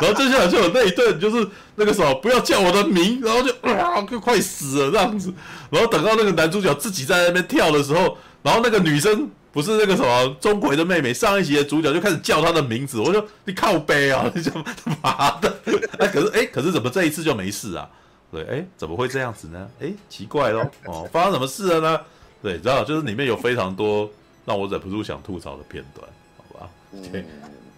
[0.00, 5.32] 然后接下来就有那一顿，就是那个什么不要叫我的名，然后就啊就快死了这样子，
[5.68, 9.28] 然后等到那个男主角自己在那边跳的时候，然后那个女生。
[9.52, 14.62] 不是那个什么钟馗的妹妹，上一集的主角就开始叫他的名字，我说你靠背啊，你他
[15.02, 15.52] 妈的！
[16.00, 17.88] 哎，可是哎，可是怎么这一次就没事啊？
[18.32, 19.70] 对，哎，怎么会这样子呢？
[19.80, 20.68] 哎，奇怪咯。
[20.86, 22.00] 哦，发生什么事了呢？
[22.42, 24.10] 对，知道就是里面有非常多
[24.44, 26.70] 让我忍不住想吐槽的片段，好吧？
[27.12, 27.24] 对，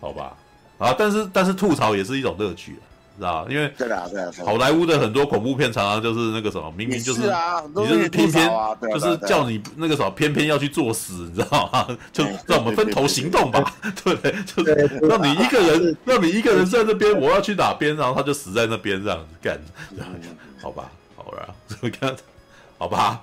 [0.00, 0.36] 好吧？
[0.78, 2.78] 啊，但是但是吐槽也是一种乐趣。
[3.22, 8.50] 知道因为对啊，对啊，好莱坞的很多恐怖片常常就是那个什么，明明就是，你就是偏偏
[8.92, 11.86] 就是叫你那个什么，偏偏要去作死，你知道吗？
[12.12, 14.34] 就让我们分头行动吧，对不对？
[14.44, 19.60] 就是让你一个人，让你一个人在那边，我要去哪边，然后他就死在那边，这样子干，
[20.60, 22.16] 好吧，好了，这么看，
[22.78, 23.20] 好吧。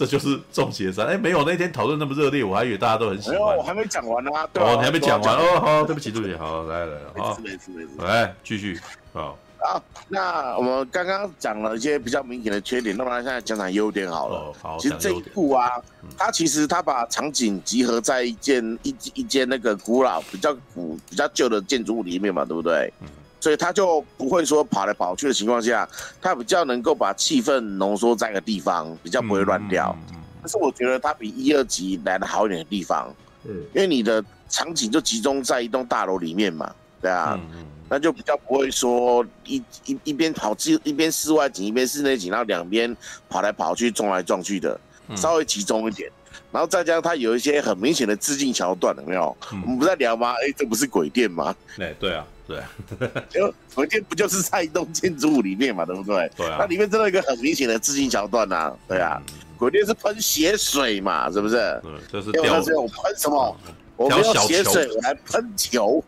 [0.00, 3.38] 这就是重邪三哎，没有那天讨论那么热烈，我还以为大家都很喜欢。
[3.38, 4.48] 没有，我还没讲完呢、啊。
[4.54, 8.80] 哦，你还没讲完哦，好，对不起，对不起，好，来来，好，没事没事，来继续，
[9.12, 9.36] 好。
[9.58, 14.36] 好，那我们刚刚讲了一些比较明显的缺点，那么现在讲讲优点好了。
[14.36, 15.68] 哦、好，其实这一部啊，
[16.16, 22.90] 它其实它把场景集合在一间一一间那个古老、比较古、比较旧的建筑物里面嘛，对不对？
[23.02, 23.08] 嗯。
[23.40, 25.88] 所以他就不会说跑来跑去的情况下，
[26.20, 29.96] 他比较能够把气氛浓缩在一个地方，比较不会乱掉。
[30.10, 30.16] 嗯。
[30.42, 33.14] 但是我觉得他比一二集来的好一点的地方，
[33.44, 42.96] 嗯，因为你的场景就集中在一栋大楼里面嘛，对啊，嗯，那就比较不会说一一一边跑一一边室外景一边室内景，然后两边
[43.28, 44.80] 跑来跑去撞来撞去的，
[45.14, 46.10] 稍微集中一点。
[46.50, 49.36] 然后再加上它有一些很明显的致敬桥段，有没有？
[49.50, 50.32] 我们不在聊吗？
[50.32, 51.54] 哎，这不是鬼店吗？
[51.76, 52.26] 对对啊。
[52.50, 56.30] 对，因为鬼店不就是在一栋建筑物里面嘛，对不对？
[56.36, 56.56] 对啊。
[56.58, 59.22] 那里面真的有一个很明显的致敬桥段呐，对啊。
[59.56, 61.56] 鬼店是喷血水嘛，是不是？
[61.82, 62.30] 对，这是。
[62.30, 63.56] 因为是我喷什么？
[63.96, 66.02] 我没有血水，我来喷球。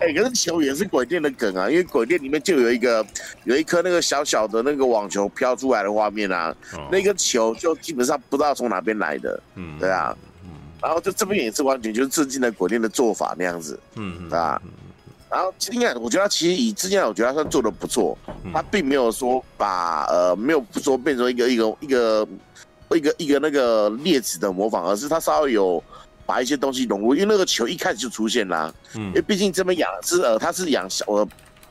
[0.00, 3.06] 哎，可是球也是鬼店的梗啊，因为鬼店里面就有一个
[3.44, 6.54] 有一颗那个小小的那个网球飘出来的画面啊，
[6.90, 10.16] 那个球就基本上不知道从哪边来的，嗯，对啊。
[10.80, 14.62] 然后就这边也是完全就是致敬了鬼店的做法那样子，嗯，对吧？
[15.30, 18.16] 然后今天我觉得他其实以之前我觉得他算做的不错，
[18.52, 22.28] 他并没有说把呃没有说变成一个一个一个
[22.90, 25.82] 一个一个那个劣质的模仿，而是他稍微有
[26.24, 31.28] 把一些东西融入，因为那个球一开始就出现啦，嗯，因为毕竟这边养是呃他是养小呃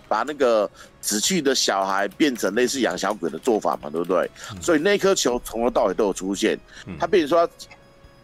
[0.08, 0.70] 把那个
[1.02, 4.30] 死去的小孩变成类似养小鬼的做法嘛，对不对？
[4.62, 6.60] 所以那颗球从头到尾都有出现，
[7.00, 7.50] 他变成说。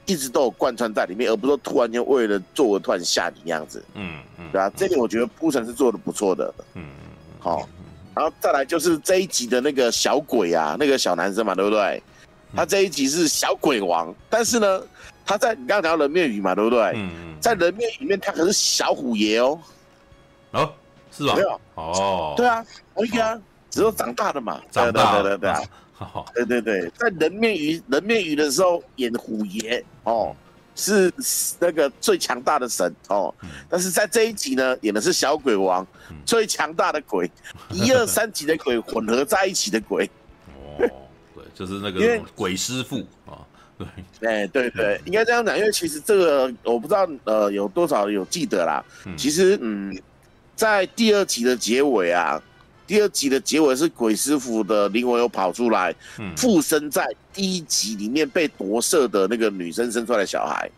[0.06, 6.84] 一直都有贯穿在里面，而不是说突然间为了做而突然吓你那样子，嗯嗯，对啊，这点我觉得铺陈是做的不错的，嗯
[7.40, 7.68] 好，
[8.16, 12.02] 然后再来就是这一集的那个小鬼啊，那个小男生嘛，对不对？
[12.56, 14.82] 他这一集是小鬼王，但是呢，
[15.26, 16.80] 他在你刚刚讲人面鱼嘛，对不对？
[16.96, 19.60] 嗯嗯，在人面里面他可是小虎爷哦，
[20.52, 20.72] 哦，
[21.12, 21.34] 是吧？
[21.36, 21.60] 没有。
[21.76, 22.64] 哦，对啊，
[22.94, 23.36] 可以啊，
[23.72, 25.24] 只是长大的嘛，长大。
[25.24, 25.60] 的对啊。
[26.34, 30.36] 对对对，在人面鱼人面鱼的时候演虎爷哦，
[30.76, 31.10] 是
[31.60, 33.34] 那个最强大的神哦。
[33.70, 35.86] 但是在这一集呢，演的是小鬼王，
[36.26, 37.30] 最强大的鬼，
[37.72, 40.10] 一二三集的鬼混合在一起的鬼。
[40.48, 40.90] 哦，
[41.36, 43.40] 对，就是那个鬼师傅啊。
[43.78, 43.88] 对，
[44.28, 48.84] 哎，对对，应该这样讲，因为其实这个我不知道呃有多少有记得啦。
[49.16, 49.96] 其实嗯，
[50.56, 52.42] 在第二集的结尾啊。
[52.94, 55.92] 第二集的结尾是鬼师傅的灵魂又跑出来，
[56.38, 57.04] 附身在
[57.34, 60.70] 第一集里面被夺舍的那个女生生出来的小孩。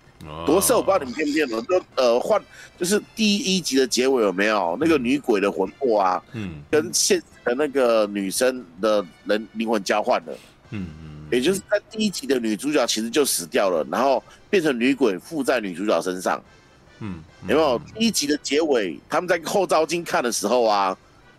[0.46, 2.42] 夺舍我不知道你们见不见了，就呃换
[2.80, 6.24] 就是第一集的结尾有没有那个女鬼的魂魄啊？
[6.32, 10.38] 嗯，跟现的那个女生的人灵魂交换了。
[10.70, 16.42] 嗯嗯，也就是在第一集的女主角其实就死掉了，然后变成女鬼附在女主角身上。
[17.00, 18.98] 嗯，有没有第一集的结尾？
[19.10, 20.98] 他们在后照镜看的时候啊。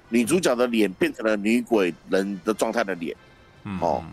[0.09, 3.17] 女主角的脸变成了女鬼人的状态的脸，
[3.81, 4.05] 哦，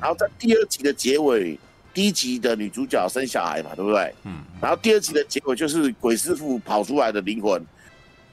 [0.00, 1.58] 然后在第二集的结尾，
[1.92, 4.14] 第一集的女主角生小孩嘛，对不对？
[4.24, 7.64] 嗯，然后第二集的结尾就是鬼师傅跑出来的灵魂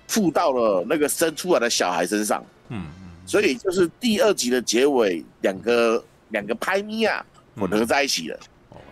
[0.08, 2.88] 附到了那个生出来的小孩身上，嗯，
[3.26, 7.26] 所以就是第二集的结尾，两个两个拍咪啊
[7.56, 8.40] 混合在一起了，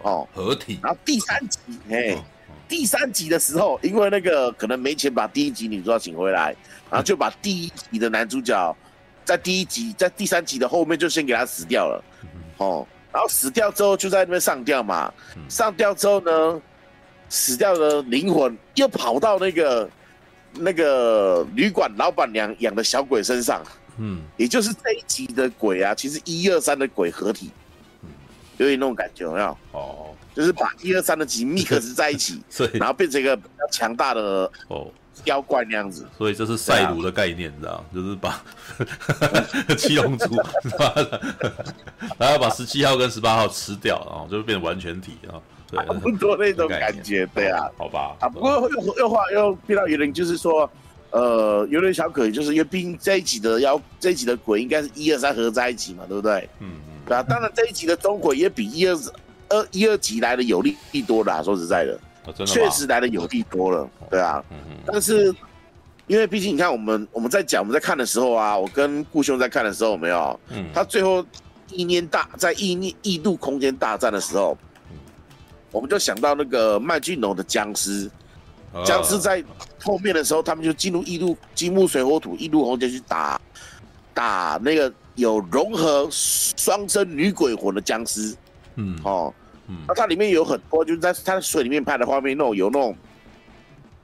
[0.02, 0.80] 哦，合体。
[0.82, 2.18] 然后第三集，哎，
[2.68, 6.56] 第三集的时候，因为那个可能没钱把第一集女主角请回来。
[6.90, 8.74] 然后就把第一集的男主角，
[9.26, 12.02] 在第一集在第三集的后面就先给他死掉了，
[12.60, 15.14] 哦，然后死掉之后就在那边上吊嘛，
[15.50, 16.62] 上吊之后呢，
[17.28, 19.90] 死掉的灵魂又跑到那个
[20.54, 23.62] 那个旅馆老板娘养的小鬼身上，
[23.98, 27.52] 嗯，也就是这一集的鬼啊，其实一二三的鬼合体，
[28.58, 29.58] 有点那种感觉，有没有？
[29.72, 32.42] 哦，就是把一二三的集 mix 在一起，
[32.74, 34.88] 然后变成一个比较强大的哦。
[35.26, 37.84] 妖怪那样子，所以这是赛鲁的概念，你知道？
[37.94, 38.40] 就是把
[39.76, 40.26] 七龙珠，
[42.20, 48.16] 然后把十七号跟十八号吃掉，然后就变完全体啊，对，差不多那种感觉，对啊，好吧。
[48.20, 50.70] 啊，不过又又话又变到有点，就是说，
[51.10, 56.48] 呃，有点小可疑，就是因为毕竟这一集的妖，这一集的鬼应该是一二三合在一起嘛，对不对？
[56.60, 57.24] 嗯嗯，对啊。
[57.24, 58.96] 当然这一集的中国也比一二
[59.50, 62.00] 二一二集来的有力力多啦，说实在的。
[62.46, 64.44] 确实来的有利多了，对啊。
[64.52, 64.78] 嗯嗯。
[64.86, 65.34] 但是
[66.08, 70.38] 因为毕竟你看，我们我们在讲我们在看的时候啊，我跟顾兄在看的时候，有没有？
[70.50, 70.66] 嗯。
[70.74, 71.26] 他最后
[71.72, 74.58] 意念大在意念异度空间大战的时候，
[75.72, 78.12] 我们就想到那个麦浚龙的僵尸，
[78.86, 79.42] 僵尸在
[79.82, 83.40] 后面的时候，他们就进入异度金木水火土异度空间去打
[84.14, 88.34] 打那个有融合双生女鬼魂的僵尸。
[88.76, 88.98] 嗯。
[89.04, 89.34] 哦。
[89.70, 92.96] 嗯，那它里面有很多，就是在它水里面拍的画面，那种有那种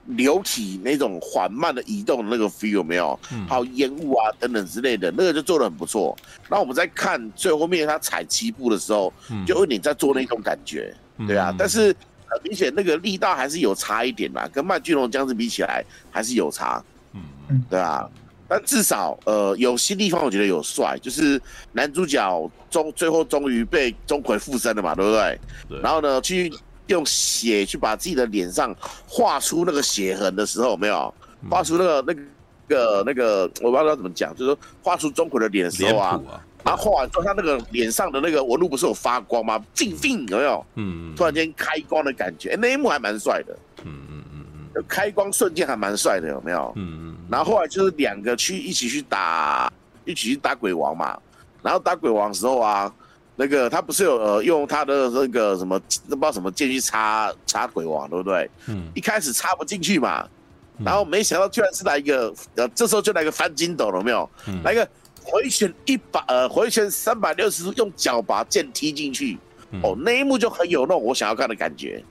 [0.07, 3.17] 流体那种缓慢的移动的那个 feel 有没有？
[3.31, 6.13] 嗯，还有烟雾啊等等之类的，那个就做的很不错。
[6.49, 11.55] 那我们在看最后面他踩七步的时候，嗯，就有点在做那种感觉，嗯、对啊。
[11.57, 11.95] 但是
[12.27, 15.81] 很明显那个力道还是有差一点吧，跟麦浚龙僵尸比起来
[16.11, 16.83] 还是有差，
[17.13, 18.05] 嗯，对啊。
[18.53, 25.39] 但至少，呃，有些地方我觉得有帅，就是男主角终最后终于被钟馗附身了嘛，对不对？
[25.67, 25.79] 对。
[25.81, 26.53] 然后呢，去
[26.85, 28.75] 用血去把自己的脸上
[29.07, 31.11] 画出那个血痕的时候，有没有
[31.49, 39.59] 画出那个、嗯、那个那个，我不知道怎么讲，就是说画出钟馗的脸的时候啊，啊然后画完之后，他那个脸上的那个纹路不是有发光吗？
[39.73, 40.65] 静静有没有？
[40.75, 41.15] 嗯。
[41.15, 43.57] 突然间开光的感觉，欸、那一幕还蛮帅的。
[43.83, 44.52] 嗯嗯嗯嗯。
[44.87, 46.73] 开光瞬间还蛮帅的，有没有？
[46.75, 47.17] 嗯嗯。
[47.29, 49.71] 然后后来就是两个去一起去打，
[50.05, 51.17] 一起去打鬼王嘛。
[51.61, 52.93] 然后打鬼王的时候啊，
[53.35, 58.49] 那个他不是有呃用他的那个什么，那不知道什么剑去插插鬼王，对不对？
[58.67, 58.89] 嗯。
[58.95, 60.27] 一开始插不进去嘛，
[60.83, 64.29] 然后没想到居然是来一个呃，这时候就来个翻筋斗了，有没有？
[64.47, 64.61] 嗯。
[64.63, 64.87] 来个
[65.23, 69.37] 回旋一百呃回旋三百六十度，用脚把剑踢进去。
[69.81, 72.03] 哦，那一幕就很有那种我想要看的感觉。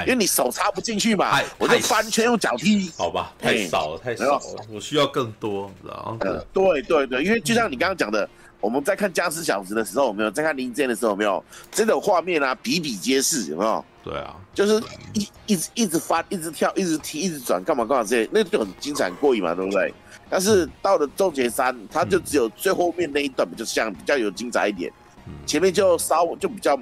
[0.00, 2.90] 因为你手插不进去嘛，我就翻圈用脚踢。
[2.96, 4.40] 好吧，太少了，太少了，
[4.70, 6.18] 我需要更多，知道吗？
[6.20, 8.28] 呃，对对对，因为就像你刚刚讲的，嗯、
[8.60, 13.84] 我们在看僵尸小子的时候，有没有在看林志的时候，有没有这种画面啊，比比皆是，有没有？
[14.02, 14.82] 对啊，就是
[15.12, 19.92] 一一直一直翻，一直跳，一直踢，一直转，干嘛干嘛这些，那就很精彩过瘾嘛，对不对？
[20.30, 24.92] 但是到了终结三，它就只有最后面那一段比较像比较有精彩一点，
[25.26, 26.78] 嗯、前面就稍微就比较，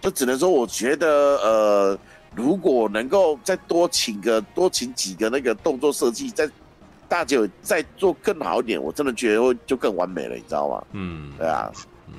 [0.00, 1.08] 就只能说我觉得
[1.38, 1.98] 呃。
[2.34, 6.48] 如果能够再多请个多请几个那个动作设计，再
[7.08, 10.84] 大姐再做更好一点，我真的觉得会就更完美了，你知道吗？
[10.92, 11.70] 嗯，对啊，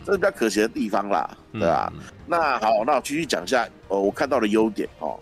[0.06, 1.92] 这是比较可惜的地方啦，对啊。
[1.96, 5.20] 嗯、那好，那我继续讲一下，呃，我看到的优点哦。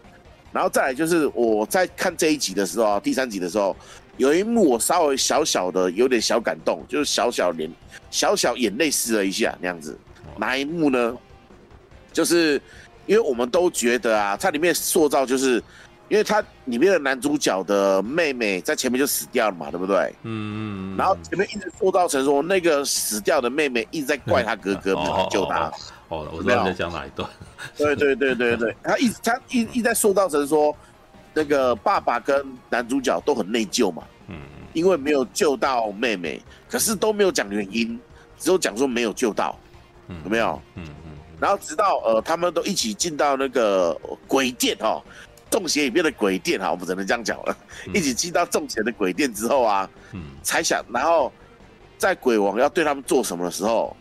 [0.51, 3.73] 然后再来就是我在看这一集的时候，第三集的时候，
[4.17, 7.71] 有一幕我稍微小小的有点小感动，就是小小脸
[8.09, 9.97] 小小眼泪湿了一下那样子。
[10.35, 11.15] 哪一幕呢？
[12.11, 12.61] 就是。
[13.05, 15.61] 因为我们都觉得啊，它里面塑造就是，
[16.07, 20.13] 因为它里面的男主角的妹妹在前面就死掉了嘛，对不对？
[20.23, 25.71] 嗯，然后前面一直塑造成说那个死掉的妹妹一直在怪他哥哥没有救他。
[26.09, 27.29] 哦，我知道你在讲哪一段。
[27.77, 30.75] 对对对对对， 他一直他一一直在塑造成说，
[31.33, 34.03] 那个爸爸跟男主角都很内疚嘛。
[34.27, 34.35] 嗯，
[34.73, 37.99] 因为没有救到妹妹，可是都没有讲原因，
[38.37, 39.57] 只有讲说没有救到，
[40.23, 40.61] 有没有？
[40.75, 40.85] 嗯。
[41.41, 45.01] 然后直到呃，他们都一起进到那个鬼殿哦，
[45.49, 47.57] 中邪里面的鬼殿哈，我们只能这样讲了。
[47.87, 51.33] 嗯、一起进到中邪的鬼殿之后啊，嗯，才想，然后
[51.97, 53.97] 在鬼王要对他们做什么的时候，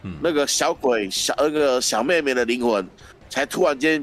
[0.00, 2.88] 嗯，那个小鬼小那个小妹妹的灵魂
[3.28, 4.02] 才突然间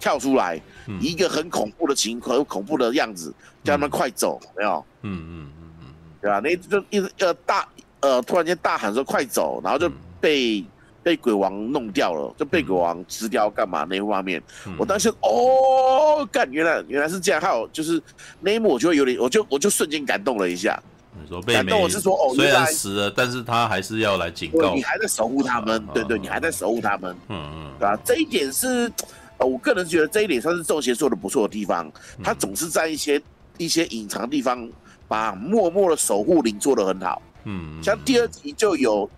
[0.00, 3.32] 跳出来，嗯、一个很恐怖的情很恐怖的样子，
[3.62, 4.86] 叫他们快走，嗯、没有？
[5.02, 5.86] 嗯嗯嗯嗯嗯，
[6.20, 6.40] 对吧？
[6.40, 7.68] 那就一直呃大
[8.00, 9.88] 呃突然间大喊说快走，然后就
[10.20, 10.64] 被。
[11.08, 13.86] 被鬼王弄掉了，就被鬼王吃掉，干嘛？
[13.88, 17.40] 那一画面，嗯、我当时哦，干，原来原来是这样。
[17.40, 17.98] 还有就是
[18.42, 20.78] 那一幕，我就会有点，我就我就瞬间感动了一下。
[21.18, 25.82] 你说被感动，我是说哦，虽然死了，但是他还是要来警告你，还在守护他们。
[25.94, 27.16] 对对，你还在守护他们。
[27.30, 27.98] 嗯嗯，对吧？
[28.04, 28.92] 这一点是，
[29.38, 31.90] 呃，我个人觉得这一点算是中邪做的不错的地方。
[32.22, 33.18] 他总是在一些
[33.56, 34.68] 一些隐藏地方，
[35.08, 37.22] 把默默的守护灵做的很好。
[37.44, 39.08] 嗯，像第二集就有。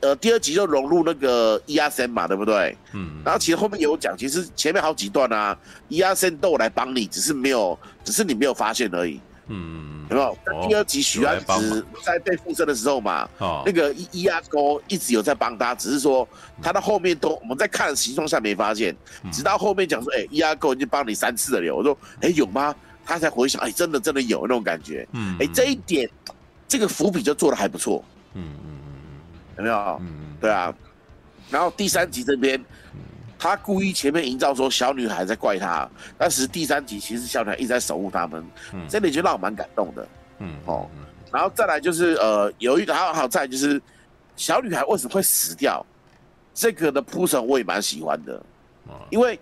[0.00, 2.76] 呃，第二集就融入那个伊阿森嘛，对不对？
[2.92, 3.20] 嗯。
[3.24, 5.56] 然后其实后面有讲，其实前面好几段啊，
[5.88, 9.20] 伊阿森都有来帮你，只是没有，只是你没有发现而已。
[9.48, 10.06] 嗯。
[10.10, 10.30] 有没有？
[10.30, 14.58] 哦、第二集许安子在被附身的时候嘛，哦、那个伊伊阿哥
[14.88, 16.28] 一直有在帮他，只是说
[16.60, 18.92] 他到后面都我们在看的形状下没发现，
[19.30, 22.74] 直到后面讲说，哎、欸，伊阿哥已经帮你三次了，我说，哎、欸，有吗？
[23.06, 25.06] 他才回想，哎、欸，真的真的有那种感觉。
[25.12, 25.36] 嗯。
[25.38, 26.10] 哎、欸，这一点，
[26.66, 28.04] 这个伏笔就做的还不错。
[28.34, 28.79] 嗯嗯。
[29.60, 29.98] 有没有？
[30.00, 30.74] 嗯，对啊。
[31.50, 32.62] 然后第三集这边，
[33.38, 40.08] 他故意前面营造说小女孩在怪他，但是第三集其实小女孩一直在守护他们，嗯，这里就让我蛮感动的，
[40.38, 40.88] 嗯，哦，
[41.32, 43.80] 然后再来就是呃，有一个还有还有再就是
[44.36, 45.84] 小女孩为什么会死掉，
[46.54, 48.40] 这个的铺陈我也蛮喜欢的，
[49.10, 49.38] 因为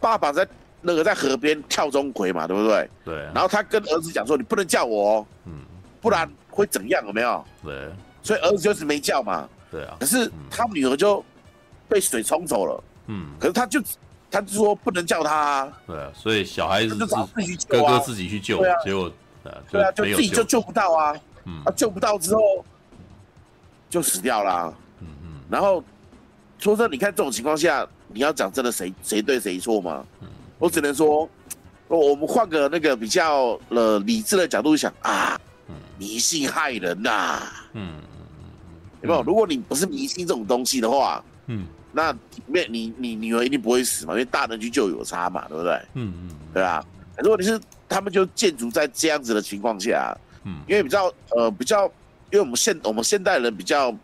[0.00, 0.46] 爸爸在
[0.80, 2.88] 那个在河边跳钟馗嘛，对不对？
[3.04, 3.14] 对。
[3.34, 5.60] 然后他跟儿子讲说：“你不能叫我哦，嗯，
[6.00, 7.02] 不然会怎样？
[7.06, 7.88] 有没有？”对。
[8.24, 9.48] 所以儿子就是没叫嘛。
[9.70, 9.96] 对啊。
[10.00, 11.24] 可是他女儿就
[11.88, 12.84] 被水冲走了。
[13.06, 13.28] 嗯。
[13.38, 13.80] 可是他就
[14.28, 15.72] 他就说不能叫他啊。
[15.86, 16.10] 对啊。
[16.12, 19.12] 所以小孩子就找自己哥哥自己去救，结果
[19.70, 21.14] 对啊，就自己就救不到啊。
[21.44, 21.62] 嗯。
[21.64, 22.64] 啊，救不到之后
[23.88, 24.74] 就死掉了。
[24.98, 25.40] 嗯嗯。
[25.48, 25.84] 然后
[26.58, 27.86] 说真的，你看这种情况下。
[28.16, 30.06] 你要讲真的谁谁对谁错吗？
[30.20, 30.28] 嗯、
[30.60, 31.28] 我只能说，
[31.88, 35.36] 我们换个那个比较呃理智的角度想啊，
[35.66, 37.94] 嗯、迷信害人呐、啊，嗯
[39.04, 39.22] 有没有？
[39.22, 45.72] 如果你不是迷信这种东西的话，嗯，那里面你你女儿一定不会死嘛，因为大人去救有差嘛，对不对？
[45.94, 46.84] 嗯嗯，对啊。
[47.18, 51.84] 如果你是他们就建筑在这样子的情况下，嗯，因为比较呃比较，
[52.30, 53.94] 因为我们现我们现代人比较。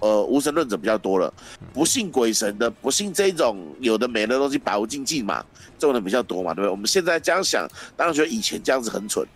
[0.00, 1.32] 呃，无神论者比较多了，
[1.72, 5.42] 不信鬼神的，不信这种有的没的东西，百无禁忌嘛，
[5.78, 6.68] 这种人比较多嘛，对不对？
[6.68, 7.66] 我们现在这样想，
[7.96, 9.26] 当然觉得以前这样子很蠢，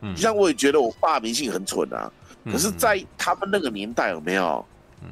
[0.00, 2.10] 嗯，就像我也觉得我爸迷信很蠢啊，
[2.52, 4.64] 可是，在他们那个年代有没有？
[5.02, 5.08] 嗯，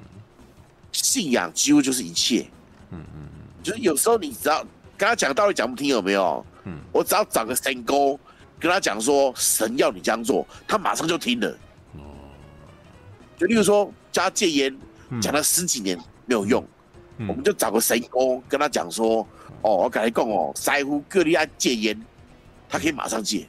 [0.93, 2.47] 信仰几乎就是一切，
[2.91, 3.29] 嗯嗯，
[3.63, 4.61] 就是有时候你只要
[4.97, 6.45] 跟他讲道理讲不听有没有？
[6.65, 8.19] 嗯，我只要找个神沟
[8.59, 11.49] 跟他讲说神要你这样做，他马上就听了，
[11.95, 12.01] 哦，
[13.37, 14.77] 就例如说叫他戒烟。
[15.21, 15.97] 讲了十几年
[16.27, 16.67] 没有用，
[17.19, 19.25] 嗯、我们就找个神沟跟他讲说
[19.63, 22.05] ：“哦，我跟你讲哦，师傅叫你爱戒烟，
[22.69, 23.47] 他可以马上戒。”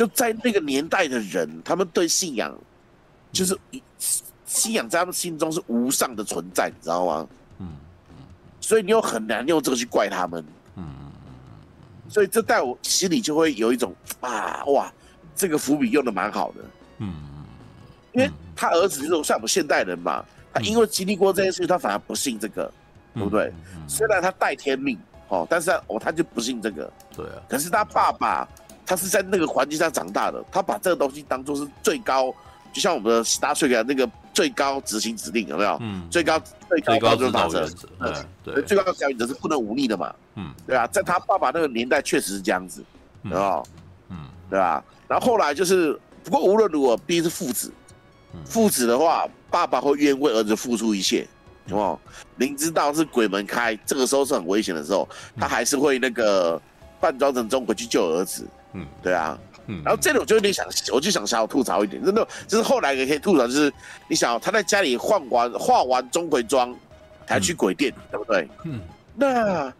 [0.00, 2.56] 哦，就在那个年代的人，他们对信仰
[3.30, 3.58] 就是
[4.46, 7.28] 信仰在他们心中是无上的存在，你知道吗？
[7.58, 7.68] 嗯，
[8.60, 10.44] 所以你又很难用这个去怪他们。
[10.76, 10.84] 嗯，
[12.08, 14.90] 所以这在我心里就会有一种啊，哇，
[15.36, 16.64] 这个伏笔用的蛮好的。
[16.98, 17.14] 嗯，
[18.12, 18.30] 因为。
[18.56, 20.22] 他儿子就是像我们现代人嘛，
[20.52, 22.70] 他因为经历过这件事，他反而不信这个，
[23.14, 23.50] 对不对？
[23.88, 24.98] 虽然他带天命
[25.28, 26.92] 哦，但是哦，他就不信这个。
[27.16, 27.40] 对啊。
[27.48, 28.46] 可是他爸爸，
[28.90, 32.34] 他是在那个环境下长大的，他把这个东西当做是最高，
[32.72, 35.78] 就像我们的 Star Trek 那个最高执行指令，有没有？
[35.80, 36.08] 嗯。
[36.10, 37.68] 最高最高标准法则。
[38.00, 38.12] 对
[38.42, 38.62] 对。
[38.64, 40.12] 最高的教育者是不能忤逆的嘛。
[40.34, 40.52] 嗯。
[40.66, 42.82] 对啊，在他爸爸那个年代确实是这样子，
[43.22, 43.62] 对吧？
[44.08, 44.26] 嗯。
[44.50, 44.82] 对吧？
[45.06, 47.72] 然后后来就是，不过无论如何，毕竟是父子。
[48.44, 51.28] 父子的话，爸爸会愿意为儿子付出一切，
[51.66, 52.00] 有没有？
[52.34, 55.08] 明知道是鬼门开，这个时候是很危险的时候，
[55.38, 56.60] 他还是会那个
[57.00, 58.44] 扮装成钟馗去救儿子。
[58.72, 59.38] 嗯，对啊。
[59.66, 63.72] 嗯，然后这里我就有点想，我就想想要吐槽一点，真的，就是后来也可以吐槽，就是
[64.08, 66.74] 你想他在家里换完化完钟馗妆，
[67.26, 68.48] 才去鬼店，对不对？
[68.64, 68.80] 嗯，
[69.14, 69.72] 那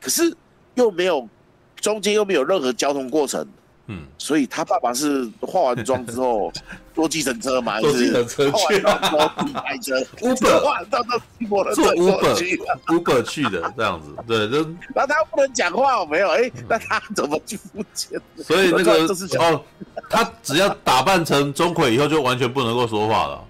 [0.00, 0.34] 可是
[0.74, 1.28] 又没有
[1.76, 3.46] 中间又没有任何交通过程。
[3.86, 6.50] 嗯，所以他爸爸是化完妆之后
[6.94, 10.84] 坐计程车嘛，坐计程车去，开车，Uber。
[10.90, 16.28] 到到西伯的坐 Uber，Uber 去的这样子，对，就那他不能讲话，我没有？
[16.30, 18.20] 哎，那他怎么去付钱？
[18.42, 18.92] 所以那个
[19.38, 19.62] 哦，
[20.08, 23.44] 他只要打扮成钟馗以后，就完全不能够说话了。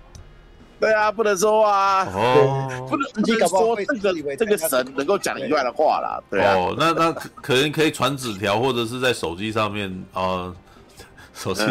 [0.85, 6.55] 对啊，不能说啊，哦，不能直接说这个这个神能够讲以外的话啦，对啊。
[6.57, 10.53] 哦，那那可能可以传纸条，或者是在手机上面啊，
[11.33, 11.63] 手机。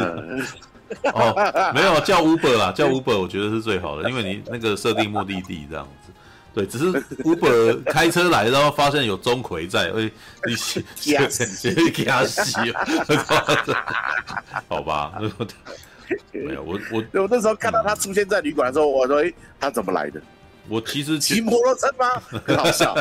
[1.14, 6.12] 哦，没有叫 Uber 啦，叫 Uber 我觉得是最好的，因为你那个设定目的地这样子，
[6.56, 6.92] 对，只是
[7.24, 10.10] Uber 开车来，然后发现有钟馗在，哎，
[10.48, 11.16] 你洗洗
[11.92, 12.58] 给他洗，
[14.68, 15.14] 好吧。
[16.34, 20.22] 没有我我我那时候看到他出现在旅馆的时候，我说：“哎，他怎么来的？”
[20.70, 22.10] 我其实骑摩托车吗？
[22.46, 22.96] 很好笑，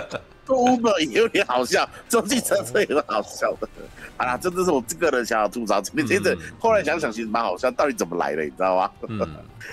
[0.44, 3.68] 坐 Uber 也有点好笑，坐计程车也很好笑的。
[4.16, 5.80] 好啦，真的是我这个人想要吐槽。
[5.92, 8.42] 你接着后来想想，其实蛮好笑，到底怎么来的？
[8.42, 8.90] 你知道吗？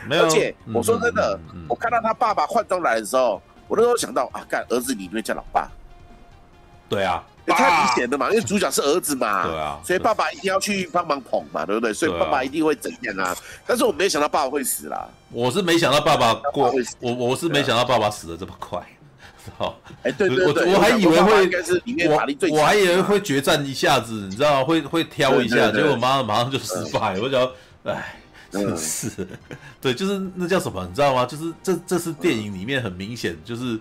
[0.08, 0.26] 没有。
[0.26, 5.68] 而且我说真的，我看到他爸爸换装来的时候，我那时候想到啊，干儿子里面叫老爸。
[6.88, 7.24] 对啊。
[7.54, 11.94] 太明显的嘛，因为主角是儿子嘛，对啊，所以爸爸一定要去帮忙捧嘛，对不对？
[11.94, 13.36] 所以爸爸一定会怎样啊？
[13.66, 18.80] 但是我没想到爸爸会死啦，我是没想到爸爸过，我我是没想到爸爸死的这么快，
[19.58, 21.50] 好，哎，对对对，我还以为会，
[22.50, 27.50] 我我还以为会决战一下子，你知道会会挑一下，结果妈马上就失败，我想，
[27.84, 28.16] 哎，
[28.52, 29.10] 真是，
[29.82, 31.26] 对，就是那叫什么，你知道吗？
[31.26, 33.80] 就是这这是电影里面很明显，就是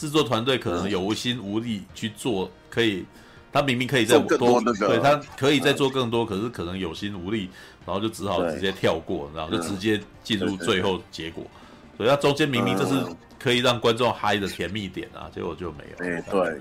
[0.00, 2.50] 制作团队可能有心无力去做。
[2.70, 3.04] 可以，
[3.52, 7.50] 他明明可以再多，多那个、对他可以再做更多，嗯、可是可能有心无力，
[7.84, 11.44] 然后就只好直接跳过，然后就直接进入最后结果。
[11.44, 12.94] 嗯、所以他中间明明这是
[13.38, 16.06] 可以让观众嗨的甜蜜点啊，结果就没有。
[16.06, 16.60] 哎，对，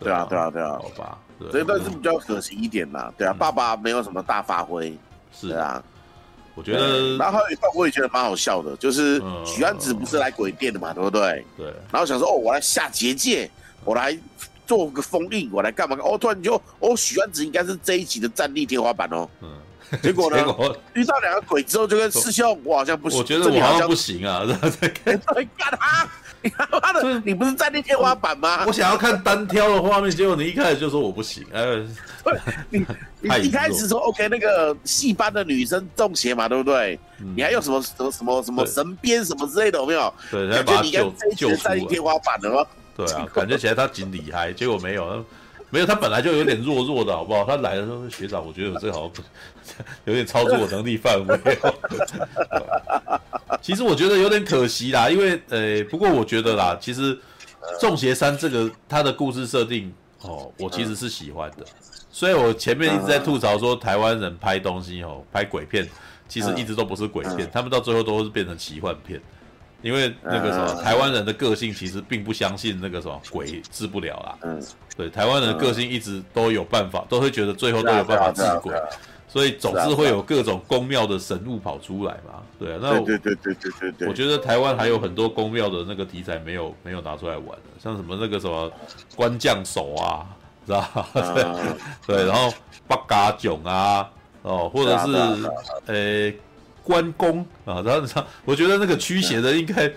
[0.00, 1.18] 对啊，对啊，对啊，好吧，
[1.52, 3.12] 所以那是比较可惜一点啦。
[3.16, 4.92] 对啊，爸爸没有什么大发挥，
[5.32, 5.80] 是啊，
[6.60, 7.16] 我觉得。
[7.16, 11.44] 然后还有一段我也觉得蛮好笑的，就是许安子不是来鬼店的嘛，对不对？
[11.56, 11.66] 对。
[11.90, 13.50] 然后想说，哦，我来下结界，
[13.84, 14.16] 我来。
[14.66, 15.96] 做个封印，我来干嘛？
[16.00, 19.28] 哦，突然就哦，许安子应该是这一集的战力天花板哦。
[19.42, 19.48] 嗯，
[20.00, 20.36] 结果呢？
[20.38, 23.18] 结果遇到两个鬼之后，就跟师兄，我好像不行。
[23.18, 24.46] 我觉得我好像不行啊！
[25.02, 25.20] 干
[25.58, 26.08] 他！
[26.42, 28.64] 你 他妈的，你不是在那天花板吗？
[28.66, 31.44] 我想要看单挑的画面，结果你一开始就说我不行。
[31.52, 31.84] 呃，
[32.70, 32.84] 你
[33.20, 36.98] 你一开始说 OK，那个戏班的女生中邪嘛，对不对？
[37.36, 40.12] 你还有什么什么什么什么神鞭什么之类的，有没有？
[40.30, 42.66] 对，感觉你跟这一集的战力天花板了吗？
[42.96, 45.24] 对啊，感觉起来他挺厉害，结果没有，
[45.70, 47.44] 没有，他本来就有点弱弱的，好不好？
[47.44, 49.24] 他来的时候，学长，我觉得我这好像
[50.04, 51.36] 有点超出我能力范围。
[51.62, 53.20] 哦
[53.62, 57.14] 其实我觉得有点可惜啦，因为呃，不过我觉得啦，其实
[57.78, 59.92] 《中邪三》这个它的故事设定
[60.22, 61.64] 哦，我其实是喜欢的。
[62.10, 65.86] 所以我前面一直在吐槽说，台湾人拍东西哦，拍鬼片，
[66.26, 69.20] 其实一直都不是鬼片，他们到最后都是变成奇幻片。
[69.82, 74.38] 因为那个什么，台湾人的个性其实并不相信那个什么鬼治不了啦。
[74.42, 74.62] 嗯，
[74.96, 78.74] 对，台湾人的个性一直都有办法，都会觉得最后都有办法治鬼，
[79.32, 82.42] 所以总是会有各种宫庙的神物跑出来嘛。
[82.58, 88.70] 对啊，那对对对对对对，我觉得台湾还有很多宫庙的那个题材没有没有拿出来玩的，像什么那个什么
[89.14, 90.26] 官将手啊，
[90.66, 91.06] 知道吧？
[92.06, 92.52] 对对，然后
[92.88, 94.10] 八嘎囧啊，
[94.42, 95.50] 哦，或者是
[95.86, 96.32] 呃。
[96.82, 99.88] 关公啊，然后他，我觉得那个驱邪的应该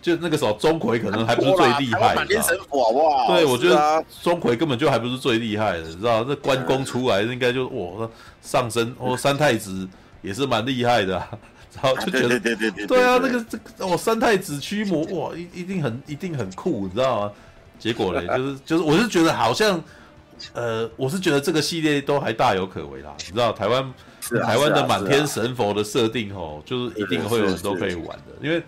[0.00, 3.26] 就那个时候钟馗可能还不是最厉害，满天神佛好不好？
[3.34, 6.24] 对，我觉得钟馗根本就还不是最厉害的，你知道？
[6.26, 8.08] 那关公出来应该就哇，
[8.40, 9.86] 上身哦， 三太子
[10.22, 11.14] 也是蛮厉害的，
[11.80, 17.32] 然后就觉得对对对对啊，那个这个哦，三太子驱魔 哇，一一定很一定很酷，你知道吗？
[17.78, 19.82] 结果呢，就是就是，我是觉得好像
[20.54, 23.92] 呃，我是觉得这个系列都还大有可为啦，你知道台湾。
[24.44, 28.62] 台湾的满天神佛的设定哦，就是一定会有很多可以玩的，因为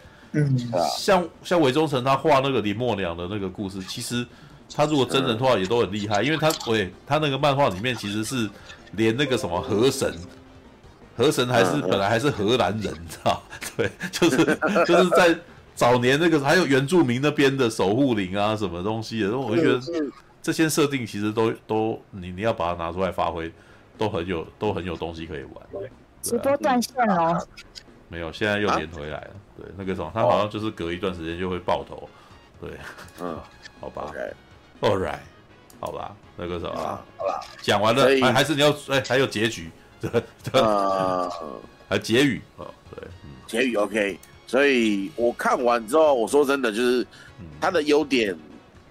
[0.97, 4.27] 像像韦忠诚他画那个林默娘的那个故事，其实
[4.75, 8.49] 他如果真人的话也都很厉害，因为他喂他那个漫画里面其实是
[8.93, 10.13] 连那个什么河神，
[11.17, 13.43] 河神还是本来还是荷兰人，你知道？
[13.77, 15.37] 对，就是就是在
[15.75, 19.81] 早年那个还有原住民那边的守护灵啊什么东西的，我就觉得
[20.43, 23.53] 这些设定其实都都你你要把它拿出来发挥。
[23.99, 25.83] 都很有都很有东西可以玩。
[26.23, 27.47] 直播断线了？
[28.12, 29.30] 没有，现在又连回来了。
[29.56, 32.06] 对，那个什么，他好像就是隔一段时间就会爆头。
[32.60, 32.70] 对，
[33.18, 33.39] 嗯，
[33.80, 34.12] 好吧。
[34.82, 35.18] All right，
[35.80, 36.74] 好吧，那个什么，
[37.16, 40.62] 好吧，讲完了，还还是你要哎，还有结局，对对，
[41.89, 43.09] 还结语啊，对，
[43.47, 44.18] 结语 OK。
[44.47, 47.06] 所以我看完之后，我说真的，就是
[47.59, 48.36] 它的优点、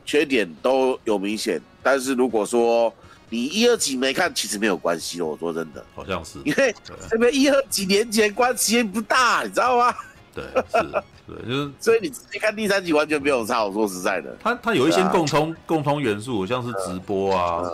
[0.04, 2.92] 缺点都有明显，但是如果说。
[3.32, 5.28] 你一二集没看，其实没有关系哦。
[5.28, 6.76] 我说真的，好像是，因为
[7.10, 9.96] 这边一二几年前关系不大，你知道吗？
[10.36, 10.92] 对，是，
[11.26, 13.64] 对，就是，所以你直接看第三集完全没有差。
[13.64, 17.72] 我说实在的，它它有一些共通共通元素，像是直播啊，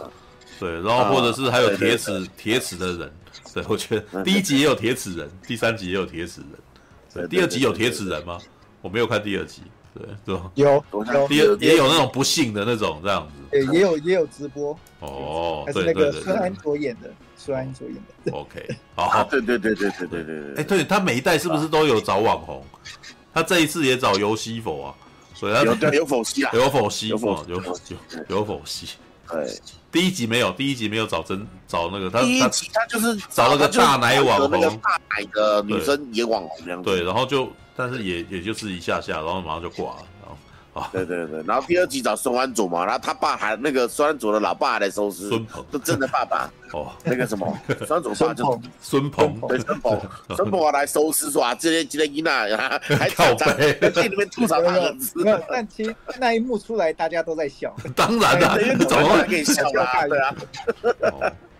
[0.59, 3.11] 对，然后或者是还有铁齿铁齿的人，
[3.53, 6.49] 对，我觉得第一集也有铁齿人，第三集也有铁齿人，
[7.13, 8.39] 对，第二集有铁齿人吗？
[8.81, 9.63] 我没有看第二集。
[9.97, 22.63] 对，对有有也也有那种不幸的那种这样子，对，也有也有直播哦，还是那个孙安卓演的，孙安卓演的，OK， 好，对对对对对对对对，哎，对他每一代是不是都有找网红？
[23.33, 24.95] 他这一次也找游戏否啊？
[25.33, 26.51] 所以他有有否西啊？
[26.53, 27.09] 有否西？
[27.09, 27.55] 有否有
[28.29, 28.89] 有否西？
[29.29, 29.45] 对，
[29.91, 37.49] 第一集没有，第一集没有找真找那个他，第一集他就是找了个大奶网红，那个大奶的女生也网红这样子，对，然后就。
[37.79, 40.05] 但是也也就是一下下，然后马上就挂了，
[40.77, 46.49] 啊，对对对，然后第二集找孙安佐嘛，然后他爸还那个孙安佐的老爸还来收尸，孙鹏，真的爸爸。
[46.73, 49.99] 哦，那个什么孙安佐爸就孙鹏，对孙鹏，
[50.35, 52.45] 孙鹏 来收尸说啊，今天今天伊娜
[52.99, 55.13] 还靠北，在里面吐槽他儿子，
[55.49, 60.05] 但其实那一幕出来大家都在笑， 当然了，怎么会给笑啊？
[60.07, 60.35] 对啊，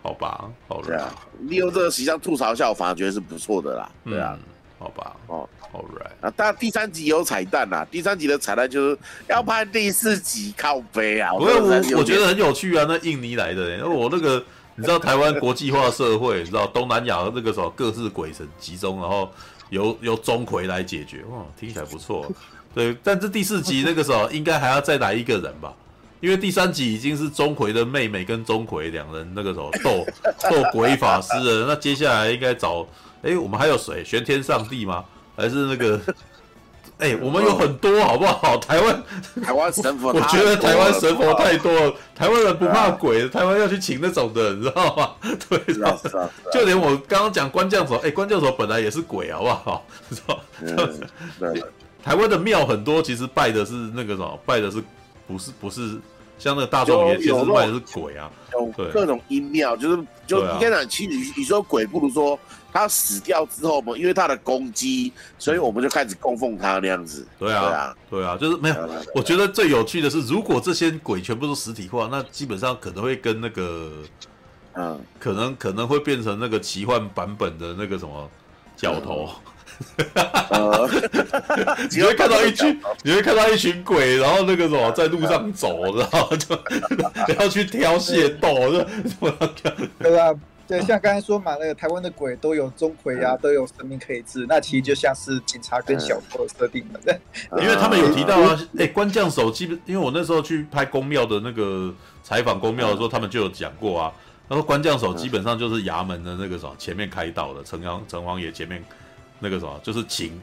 [0.03, 1.11] 好吧，好了，
[1.41, 4.37] 利用这个形象吐槽一下，我反而觉得是不错的啦，对啊，
[4.79, 5.47] 好吧，哦。
[5.73, 6.25] All right.
[6.25, 7.85] 啊，但第三集有彩蛋啊！
[7.91, 8.97] 第三集的彩蛋就是
[9.27, 11.33] 要拍第四集靠背啊！
[11.33, 11.55] 不是
[11.93, 14.43] 我我觉得很有趣啊，那印尼来的，因为我那个
[14.75, 19.29] 你知道台湾国际化社会，你知道东南亚那个时候各式鬼神集中，然后
[19.69, 22.25] 由由钟馗来解决，哇，听起来不错。
[22.73, 25.73] 对，但这第四集那个时候应该还要再来一个人吧？
[26.21, 30.05] 因为第三集已经是钟馗的妹妹跟钟馗两人那个时候斗
[30.49, 32.87] 斗鬼法师了，那接下来应该找
[33.27, 34.05] 哎、欸，我们还有谁？
[34.05, 35.03] 玄天上帝吗？
[35.35, 35.99] 还是那个，
[36.97, 38.55] 哎、欸，我们有很多，好不好？
[38.65, 39.03] 台湾，
[39.43, 41.93] 台湾神佛， 我觉得台湾神佛太多了。
[42.15, 45.11] 台湾人不怕鬼，啊、台湾要去请那种的，你知道吗？
[45.49, 49.85] 对，是啊是啊，就连我刚刚讲关将手，哎、欸，关将手本来也是鬼，好不好？
[50.09, 50.39] 知道？
[52.01, 54.81] 台湾的庙很多，其实拜的是那个什么，拜的是
[55.27, 55.99] 不是不是
[56.37, 62.39] 像那个大众也其实卖的是鬼啊，有各种阴庙，就是就应该讲，其实你说鬼，不如说
[62.71, 67.25] 他死掉之后嘛，因为他的攻击，所以我们就开始供奉他那样子。
[67.39, 68.75] 对啊，对啊，对啊，就是没有。
[69.15, 73.91] 我觉得最有趣的是，如果这些鬼全部都实体化，那基本上可能会跟那个，
[74.73, 78.29] 嗯，可能可能会变成那个奇幻版本的那个什么
[78.75, 79.29] 角头。
[79.45, 79.51] 嗯
[81.91, 86.57] 你会看到一群，你会看到一群鬼，然后那个什么在路上走，然后就
[87.39, 88.49] 要去挑械斗，
[89.99, 90.33] 对吧？
[90.67, 96.99] 对，像刚才说嘛，那个台湾的鬼都有钟馗啊，都有神明可以治，那其实就像是警察跟小偷的设定了。
[97.05, 97.17] 对，
[97.61, 104.11] 因为他们有提到啊，哎，官将手基本，因为我那时候去拍宫庙的那个采访宫庙的时候，他们就有讲过啊，
[104.49, 108.83] 他说官将手基本上就是衙门的那个什么前面开道的城隍城隍爷前面。
[109.39, 110.39] 那个什么，就是警，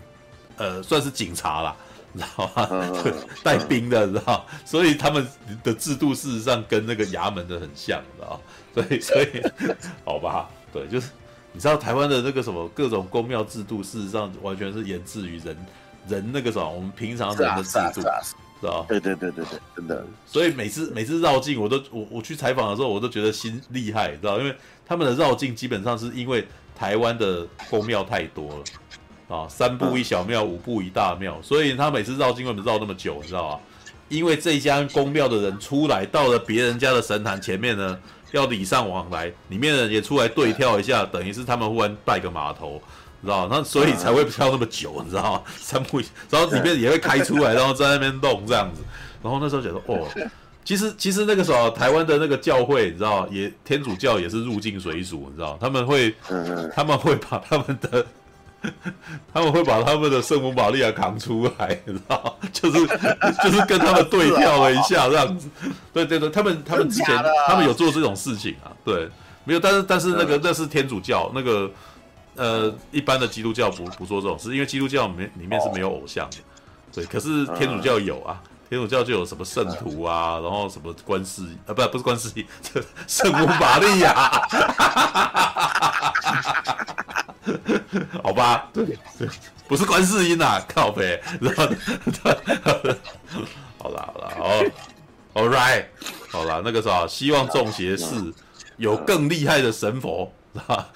[0.57, 1.77] 呃，算是警察啦，
[2.13, 2.93] 你知道吗？
[3.43, 5.27] 带兵的，你知道，所以他们
[5.63, 8.41] 的制度事实上跟那个衙门的很像，你知道，
[8.75, 11.11] 所以 所以，好吧，对，就是
[11.53, 15.57] 你知道台湾的那个什么各种公庙制度，事实上完全是源自于人
[16.09, 18.01] 人那个什么，我们平常人的制度，
[18.61, 18.87] 知道？
[18.89, 20.07] 对对对对对，真的。
[20.25, 24.39] 所以每次每次绕境，我都我我去采访的时候，我都觉得心厉害，知道？
[24.39, 24.57] 因为
[24.87, 28.65] 他们的绕境基本上是因为台湾的公庙太多了。
[29.29, 33.59] 啊，三步一小庙，五步一大庙，所以他每次绕经为什么绕那么久，你知道吗？
[34.11, 37.99] 因为这家公庙的人出来到了别人家的神坛前面呢，
[38.33, 42.81] 要礼尚往来，里面的人也出来对跳一下，等于是他们忽然拜个码头，
[43.23, 43.57] 知道吗？
[43.57, 45.43] 那所以才会跳那么久，你知道吗？
[45.57, 48.83] 三步，然后里面也会开出来，然后在那边动这样子。
[49.23, 50.07] 然后那时候觉得，哦，
[50.65, 56.15] 其实其实那个时候台湾的那个教会，你知道，也天主教也是入境水俗，你知道，他们会
[56.75, 58.05] 他们会把他们的。
[59.33, 62.87] 他们会把他们的圣母玛利亚扛出来，你知道，就是
[63.43, 65.49] 就是跟他们对调了一下这样子。
[65.93, 67.17] 对对对，他们他们之前
[67.47, 68.73] 他们有做这种事情啊。
[68.85, 69.09] 对，
[69.45, 71.71] 没有，但是但是那个那是天主教，那个
[72.37, 76.37] 呃一般的基督教不不做这种事，因为基督教里面里面是没有偶像的。
[76.93, 82.47] 对，可是天主教有啊，天主教就有什么圣徒啊， 然后什么观世啊，不不是观世音，
[83.07, 84.15] 圣母玛利亚。
[88.23, 88.85] 好吧，对
[89.19, 89.29] 对，
[89.69, 91.67] 不是观世音呐，靠北，然后，
[93.79, 94.49] 好啦好啦，好
[95.35, 95.85] ，All right，
[96.31, 98.33] 好啦，那个啥，希望中邪是
[98.79, 100.33] 有更厉害的神佛，
[100.67, 100.89] 啊，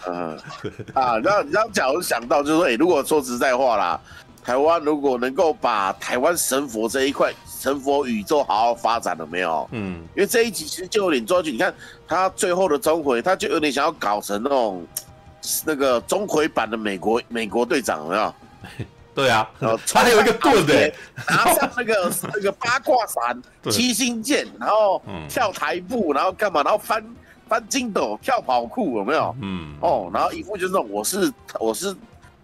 [1.23, 4.01] 然后你让假如想到，就是说，哎，如果说实在话啦，
[4.49, 9.69] 台湾如果能够把台湾神佛这一块神佛宇宙好好发展了没有？
[9.73, 11.75] 嗯，因为这一集其实就有点抓紧，你看
[12.07, 14.83] 他最后的钟馗，他就有点想要搞成那种。
[15.65, 18.35] 那个钟馗版的美国美国队长有没有？
[19.15, 19.49] 对啊，
[19.87, 20.93] 他还有一个盾的，
[21.29, 26.63] 拿上那个 那个八卦伞、七星剑，然后跳台步，然后干嘛？
[26.63, 27.05] 然后翻
[27.47, 29.35] 翻筋斗、跳跑酷，有没有？
[29.43, 31.95] 嗯，哦，然后一副就是那种我是我是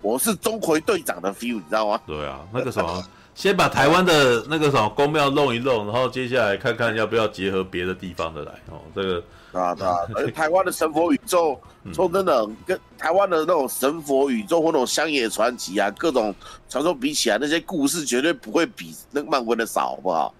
[0.04, 1.98] 我是钟馗队长的 feel，你知道吗？
[2.06, 3.02] 对啊，那个什么，
[3.34, 9.22] 先把台湾的那个什么宫庙弄一弄，然后接下来看看要不要结合别的地方的来哦，这个。
[9.58, 11.58] 啊，对啊， 而台湾的神佛宇宙，
[11.94, 16.34] 说真的，跟台湾的那种神佛宇宙或那种乡野传奇啊，各种
[16.68, 20.34] 传说比起来，那些故事绝对不会比那个漫威的少，好不好？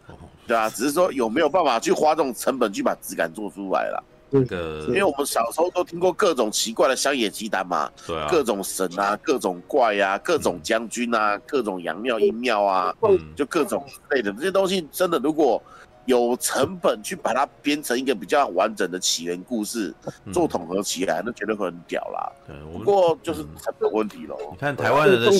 [0.47, 4.05] 对啊，只是说有没有办法去花这种成本去把质感做出来了。
[4.41, 12.95] 这个，因为我们小时候都听过各种奇怪的乡野奇谈嘛，对啊，各种神啊，各种怪啊，各种将军啊，各种阳庙阴庙啊，
[13.37, 15.63] 就各种类的这些东西，真的如果。
[16.07, 19.95] 有成本去把它编成一个比较完整的起源故事，
[20.35, 22.31] 做统合起来，那绝对会很屌啦。
[22.75, 24.37] 不过就是成本问题喽。
[24.51, 25.31] 你看台湾人的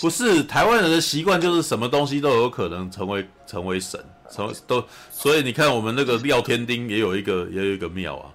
[0.00, 4.84] 不是台湾人的习惯，就是什么东西都有可能成为成为神，成都。
[5.10, 8.30] 所以你看我们那个廖天丁也有一个也有一个庙啊，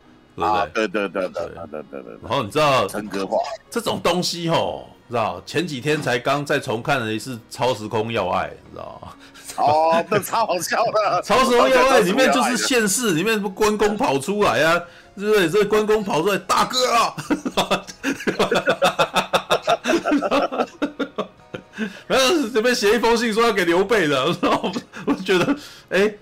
[0.74, 1.08] 对不对？
[1.08, 2.14] 对对对对对对对。
[2.24, 3.38] 然后你知道陈格化
[3.70, 9.10] 这种东西吼，知道前几天才刚再重看了一次《超时空要爱》，你知道吗？
[9.58, 11.22] 哦，那超好笑的！
[11.26, 14.82] 超时空要爱里面就是现世里面不关公跑出来啊，
[15.16, 15.50] 对不对？
[15.50, 17.14] 这关公跑出来，大哥啊！
[22.08, 24.72] 然后这边写一封信说要给刘备的，然后
[25.06, 25.56] 我觉得，
[25.90, 26.14] 哎、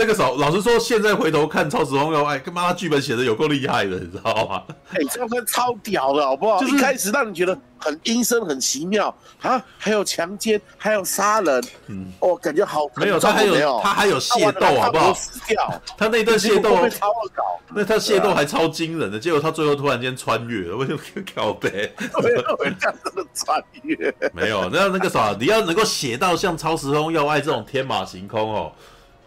[0.00, 4.62] 那个老老实说，现在回头看《超时空要爱》，他剧本写的有够厉害的， 你知道吗？
[4.92, 6.58] 哎、欸，这个超屌的，好不好？
[6.58, 15.12] 就是、一开始让你觉得很阴森、很奇妙啊，还有强奸，还有杀人，嗯，哦，感觉好没有，他还有他还有械斗，好不好？
[15.12, 17.42] 死掉，他那段械斗超恶搞，
[17.74, 21.00] 那他械斗还超惊人的，啊、结果他最后突然间穿越了，为什么
[21.34, 21.92] 靠北？
[22.22, 28.72] 没有人家真的穿越，没有，那那个啥，你要能够写到像《超时空要爱》这种天马行空哦。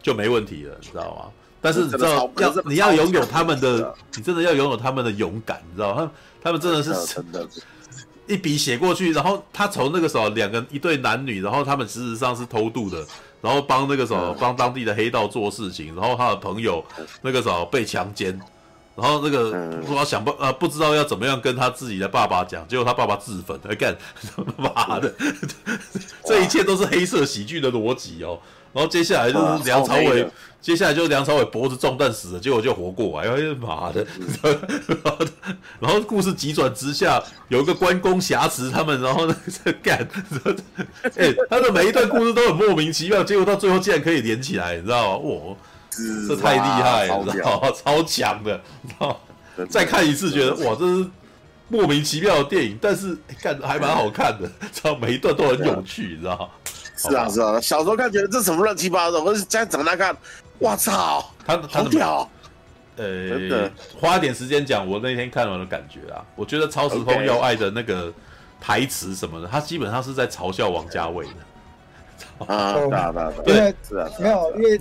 [0.04, 1.32] 就没问题了，你知道吗？
[1.60, 6.12] 但是你知道要你要拥有他们的，你真的要拥有他们的勇敢，你知道他
[6.44, 7.48] 他们真的是真的。
[8.26, 13.06] 一笔写过去，然后他从那个时候两个一对男女，然后他们事实上是偷渡的，
[13.42, 16.84] 然后帮那个时候帮当地的黑道做事情，然后他的朋友
[17.22, 18.40] 那个时候被强奸，
[18.96, 19.52] 然后那个
[19.86, 23.94] 说要想不呃不知道要怎么样跟他自己的爸爸讲，结果他爸爸自焚，哎干，
[24.56, 25.14] 妈的，
[26.26, 28.40] 这一切都是黑色喜剧的逻辑哦。
[28.74, 30.28] 然后接下来就是梁朝伟，
[30.60, 34.06] 接下来就是梁朝伟脖子中弹死了，结果就活过来，哎呀妈的！
[35.80, 40.08] 然后故事急转直下，有一个关公挟持他们，然后呢在 干，
[41.18, 45.30] 哎，他的每一段故事都很莫名其妙，结果到最后竟然可以连起来，你知道吗？
[45.30, 45.56] 哇，
[46.28, 47.70] 这太厉害了，你知道吗？
[47.72, 49.66] 超强的，你知道吗？
[49.70, 51.06] 再看一次觉得哇，这是
[51.68, 56.48] 莫名其妙的电影，但是看还蛮好看的，知道每一段都很有趣，你知道吗？
[57.10, 60.16] 是啊是啊，小时候看觉得这什么乱七八糟，我是现在长大看，
[60.60, 62.30] 我操，他他好屌，
[62.96, 63.70] 呃，
[64.00, 68.12] 花一点时间讲我那天看完的感觉啊，我觉得《超时空要爱》的那个
[68.62, 72.46] 台词什么的，他基本上是在嘲笑王家卫的。
[72.48, 74.80] 啊， 对啊对啊，因为是啊，没有，因为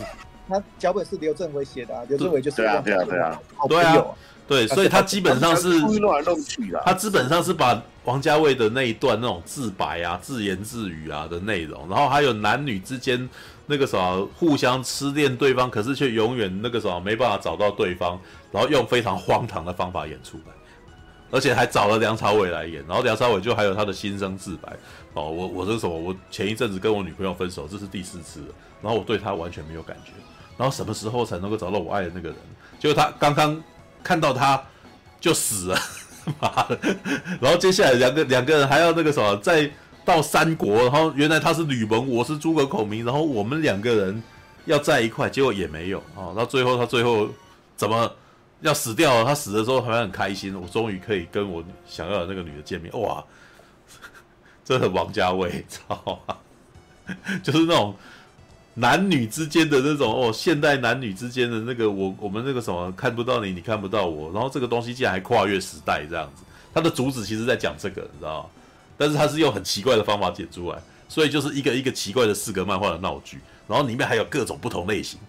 [0.49, 4.05] 他脚本是刘镇伟写的啊，刘镇伟就是对啊对啊对啊，对啊，
[4.53, 7.83] 对，所以他基本上是乱来乱去的，他基本上是把。
[8.05, 13.31] 王家卫的那一段那种自白啊、自言自语啊的内容，然后还有男女之间
[13.67, 18.19] 那个什么互相痴恋对方，可是却永远那个什么没办法找到对方，
[18.51, 20.53] 然后用非常荒唐的方法演出来，
[21.31, 24.77] 而且还找了梁朝伟来演，然后梁朝伟就还有他的心声自白
[25.15, 25.97] 哦，我我这是什么？
[25.97, 28.47] 我前一阵子跟我女朋友分手，这是第四次了，
[28.83, 30.11] 然后我对她完全没有感觉，
[30.57, 32.39] 然后什么时候才能够找到我爱的那个人？
[32.81, 33.63] 就他刚刚
[34.03, 34.63] 看到他
[35.21, 35.79] 就死了。
[36.41, 36.79] 妈的！
[37.41, 39.69] 然后接下来两个两个人还要那个什么，再
[40.05, 44.23] 到三国，然后原来他是吕蒙，我是诸葛孔明，然后我们两个人
[44.65, 46.31] 要在一块，结果也没有啊。
[46.37, 47.29] 到最后他最后
[47.75, 48.09] 怎么
[48.61, 49.25] 要死掉了？
[49.25, 52.93] 他死的时候好像很开心，我终于可以跟我想要的那个女的见面。
[53.01, 53.25] 哇，
[54.65, 56.21] 这很王家卫，操！
[57.43, 57.93] 就是那种。
[58.75, 66.43] 男女之间的那种哦，现代男女之间的那个我我们那个什么看不到你，你看不到我，然后这个东西竟然还跨越时代这样子，
[66.73, 68.49] 它的主旨其实在讲这个，你知道吗？
[68.97, 73.39] 但是它是用很奇怪的方法剪出来，所以就是一个一个奇怪的四格漫画的闹剧，
[73.69, 75.21] 然后里面还有各种不同类型，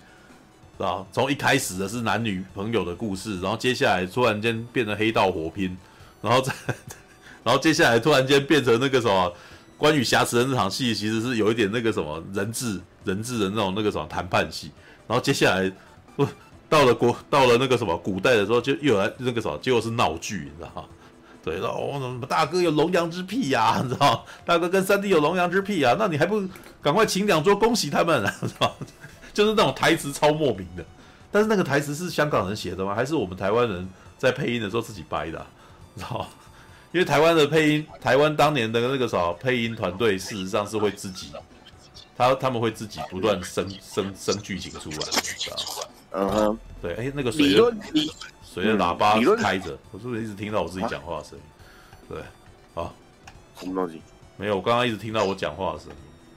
[0.78, 5.78] 知道从一开始的是男女朋友的故事，然后接下来突然间变成黑道火拼，
[6.22, 6.54] 然后再，
[7.44, 9.34] 然后接下来突然间变成那个什么。
[9.76, 14.72] 关羽挟持的那场戏，其实是有一点那个什么人质人质的那种那个什么谈判戏，
[15.08, 15.72] 然后接下来，
[16.16, 16.28] 不
[16.70, 20.88] 到了国到了那个什么古代的时候，就又来那个什么，结果是闹剧，你知道吗？
[21.44, 24.26] 对，然后什么大哥有龙阳之癖呀， 你知道？
[24.46, 26.42] 大哥跟三弟有龙阳之癖呀，那你还不
[26.82, 28.74] 赶快请两桌恭喜他们， 知道？
[29.34, 30.86] 就是那种台词超莫名的，
[31.32, 32.96] 但是那个台词是香港人写的吗？
[32.96, 35.46] 还是我们台湾人在配音的时候自己掰的？
[35.94, 36.26] 你知道？
[36.94, 41.32] 因为台湾的配音，台湾当年的那个啥配音团队，事实上是会自己，
[42.16, 45.64] 他他们会自己不断生生生剧情出来，知道吗？
[46.12, 47.76] 嗯哼，对，哎，那个水的
[48.44, 51.44] 水的喇叭开着，我是不是一直听到我自己讲话的声音？
[52.08, 52.20] 对，
[52.76, 52.94] 啊，
[53.60, 54.02] 什么东西？
[54.38, 55.96] 没有，我刚刚一直听到我讲话的声音。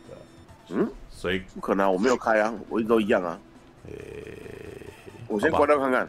[0.09, 3.39] 对，嗯，所以不可能，我没有开啊，我一直都一样啊。
[3.89, 3.93] 诶，
[5.29, 6.09] 我先关掉看看，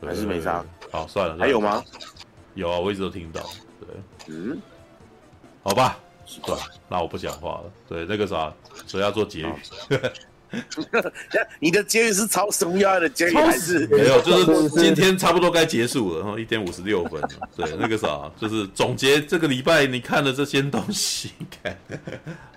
[0.00, 0.64] 还是没啥。
[0.90, 1.84] 好，算了，还有吗？
[2.54, 3.42] 有啊，我一直都听到。
[3.80, 3.88] 对，
[4.28, 4.58] 嗯，
[5.62, 5.98] 好吧，
[6.42, 6.56] 对，
[6.88, 7.72] 那我不讲话了。
[7.86, 8.52] 对，那个啥，
[8.86, 9.52] 所以要做结语。
[11.60, 13.34] 你的结语是超什么样的结语？
[13.34, 14.18] 还是没有？
[14.22, 17.22] 就是今天差不多该结束了，然后一点五十六分。
[17.54, 21.32] 对，那个啥，就是总结这个礼拜你看的这些东西。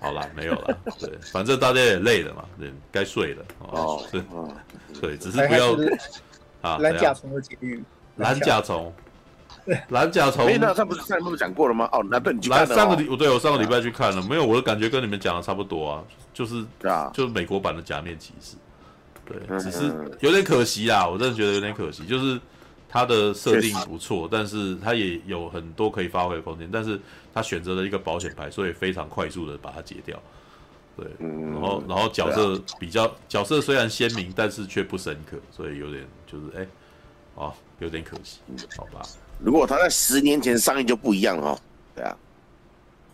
[0.00, 0.78] 好了，没有了。
[0.98, 3.44] 对，反正大家也累了嘛，对，该睡了。
[3.58, 4.22] 哦，对，
[4.98, 5.76] 对，只是不要
[6.62, 6.78] 啊。
[6.78, 7.84] 蓝甲虫的结语，
[8.16, 8.90] 蓝甲虫。
[9.90, 11.88] 蓝甲虫，哎，那他不是上次不是讲过了吗？
[11.92, 12.74] 哦，那对你去看了。
[12.74, 16.64] 上个礼，我对我上个礼拜去看了，没有，我的感觉跟你们讲的差不多啊，就是，
[17.12, 18.56] 就是美国版的假面骑士，
[19.24, 22.40] 对，只是有点可惜啊，我真的觉得有点可惜，就是
[22.88, 27.00] 它的设定不错，但是它也有很多可以发挥的空间，但是
[27.32, 30.20] 他选择了一个保险牌，所以非常快速的把它解掉，
[30.96, 36.66] 对，然后然后角色比较角色虽然鲜明，但是却不深刻，所以有点就是哎，
[37.36, 38.40] 哦，有点可惜，
[38.76, 39.00] 好吧。
[39.42, 41.60] 如果他在十年前上映就不一样了哦，
[41.94, 42.16] 对啊，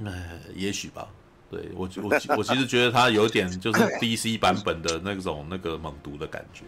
[0.06, 1.06] 哎，也许吧。
[1.50, 6.64] 对我我我其实觉得他有点就是 DC 版本的那种那个猛毒的感觉，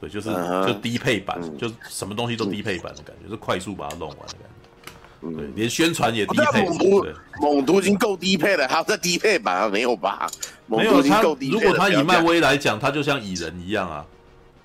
[0.00, 0.28] 对，就是
[0.64, 5.36] 就低配版，就什么东西都低配版的感觉，是快速把它弄完的感觉。
[5.36, 6.64] 对，连宣传也低配。
[6.64, 7.06] 猛毒
[7.40, 9.68] 猛毒已经够低配了，还有在低配版啊？
[9.68, 10.30] 没有吧？
[10.66, 14.06] 没有他，如果他以漫威来讲，他就像蚁人一样啊。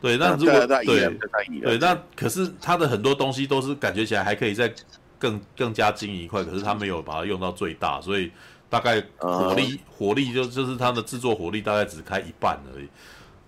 [0.01, 4.73] 对，那如果对对对，那可是他的很多东西都是感觉起来还可以再
[5.19, 8.31] 更更加精一块，可是他没有把它用到最大，所以
[8.67, 12.87] 大概火力火力就就是它的制作火力大概只开一半而已，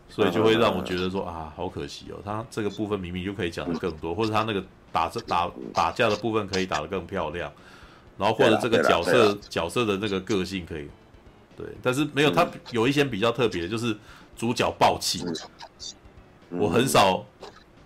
[0.08, 7.52] 所以就会让我觉得说啊，好可惜哦，他这个部分明明就可以讲的更多， 或者他那个打这打打架的部分可以打得更漂亮，
[8.16, 10.88] 然后或者这个角色角色的那个个性可以，
[11.58, 13.98] 对，但是没有他有一些比较特别的，就是
[14.38, 15.26] 主角暴气。
[16.60, 17.26] 我很少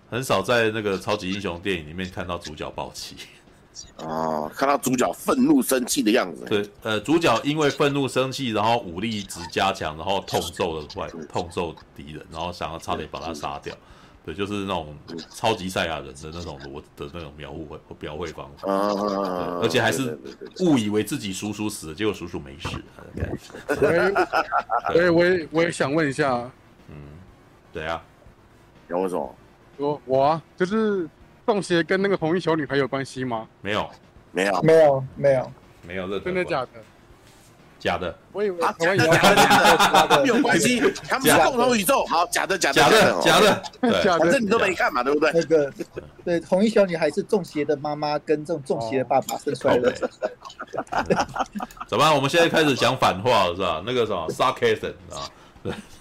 [0.10, 3.15] 很少在那个超级英雄电影里面看到主角暴气，
[3.98, 6.45] 哦，看到主角愤怒生气的样子。
[6.45, 13.76] 对，呃，主角因为愤怒生气，然后武力值加强，然后痛揍了外痛揍敌人，然后想要差点把他杀掉。
[14.26, 14.94] 对，就是那种
[15.34, 18.68] 超级赛亚人的那种我的那种描绘或描绘方法，
[19.61, 20.19] 而且还是
[20.60, 22.68] 误以为自己叔叔死了，结果叔叔没事。
[24.91, 26.52] 对，我也我也想问一下，
[26.89, 26.95] 嗯，
[27.72, 28.03] 对啊。
[28.88, 29.36] 有为什么？
[29.78, 31.08] 我我啊，就是
[31.46, 33.48] 中邪跟那个红衣小女孩有关系吗？
[33.62, 33.90] 没有，
[34.32, 35.52] 没有，没有，没有，
[35.84, 36.70] 没有的，真的假的？
[37.80, 38.18] 假的。
[38.32, 39.36] 我以为啊，假的，假的，
[39.78, 42.04] 假的，没有关系，他们是共同宇宙。
[42.06, 45.32] 好，假的，假的，假的，假的，反正你都没看嘛，对不对？
[45.32, 45.72] 那个，
[46.26, 49.92] 对，红衣小女孩是中邪的妈妈跟这种中邪的爸爸生出来的。
[51.88, 52.16] 怎么办？
[52.16, 53.84] 我们现在开始讲反话了，是吧？
[53.86, 55.30] 那个什么，sarcasm 啊。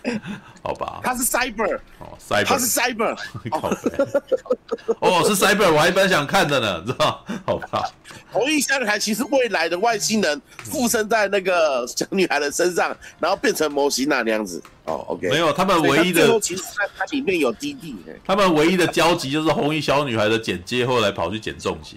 [0.63, 3.17] 好吧，他是 cyber 哦，cyber，他是 cyber，
[5.01, 7.25] 哦，是 cyber，我还蛮想看的呢，知道？
[7.45, 7.91] 好吧，
[8.33, 14.63] 红衣小女孩其实未来的外星人附身在那个小女孩的身上，然后变成模型那样子。
[14.85, 21.97] 哦，OK，没有，他们唯一的其实它它里面有基地，他们唯一的交集就是红衣小女孩的剪接，后来跑去剪中邪，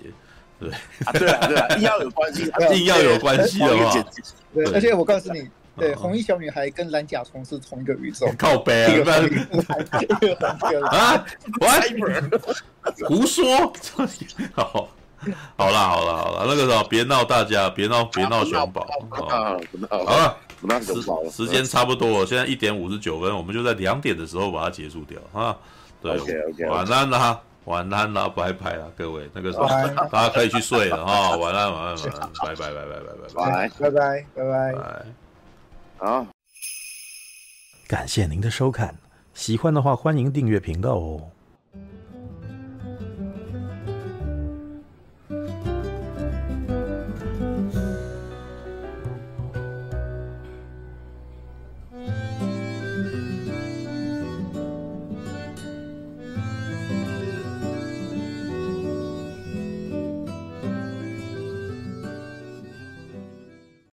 [0.59, 0.69] 对，
[1.19, 4.05] 对啊，对啊，硬要有关系， 硬要有关系的话，
[4.53, 5.47] 对，而且我告诉你。
[5.79, 8.27] 对，红衣小女孩跟蓝甲虫是同一个宇宙。
[8.37, 9.23] 靠北啊！
[10.91, 11.25] 啊，
[11.59, 11.67] 我
[13.07, 13.73] 胡说。
[14.53, 14.89] 好，
[15.57, 18.87] 好啦，好啦，好啦，那个什么，别闹大家，别闹，别闹熊宝。
[19.09, 21.01] 好了，时
[21.31, 25.57] 时间差不多了，现在一点五十九分，我们就在两点的时候把它结束掉啊。
[26.01, 26.17] 对，
[26.67, 29.67] 晚安啦，晚安啦，拜拜啦，各位，那个什么，
[30.11, 35.28] 大家可以去睡了哈，晚安，晚安，晚安，拜拜，拜拜，拜拜，拜拜，拜拜，拜拜。
[35.99, 36.27] 啊，
[37.87, 38.95] 感谢您的收看，
[39.33, 41.29] 喜欢的话欢迎订阅频道哦。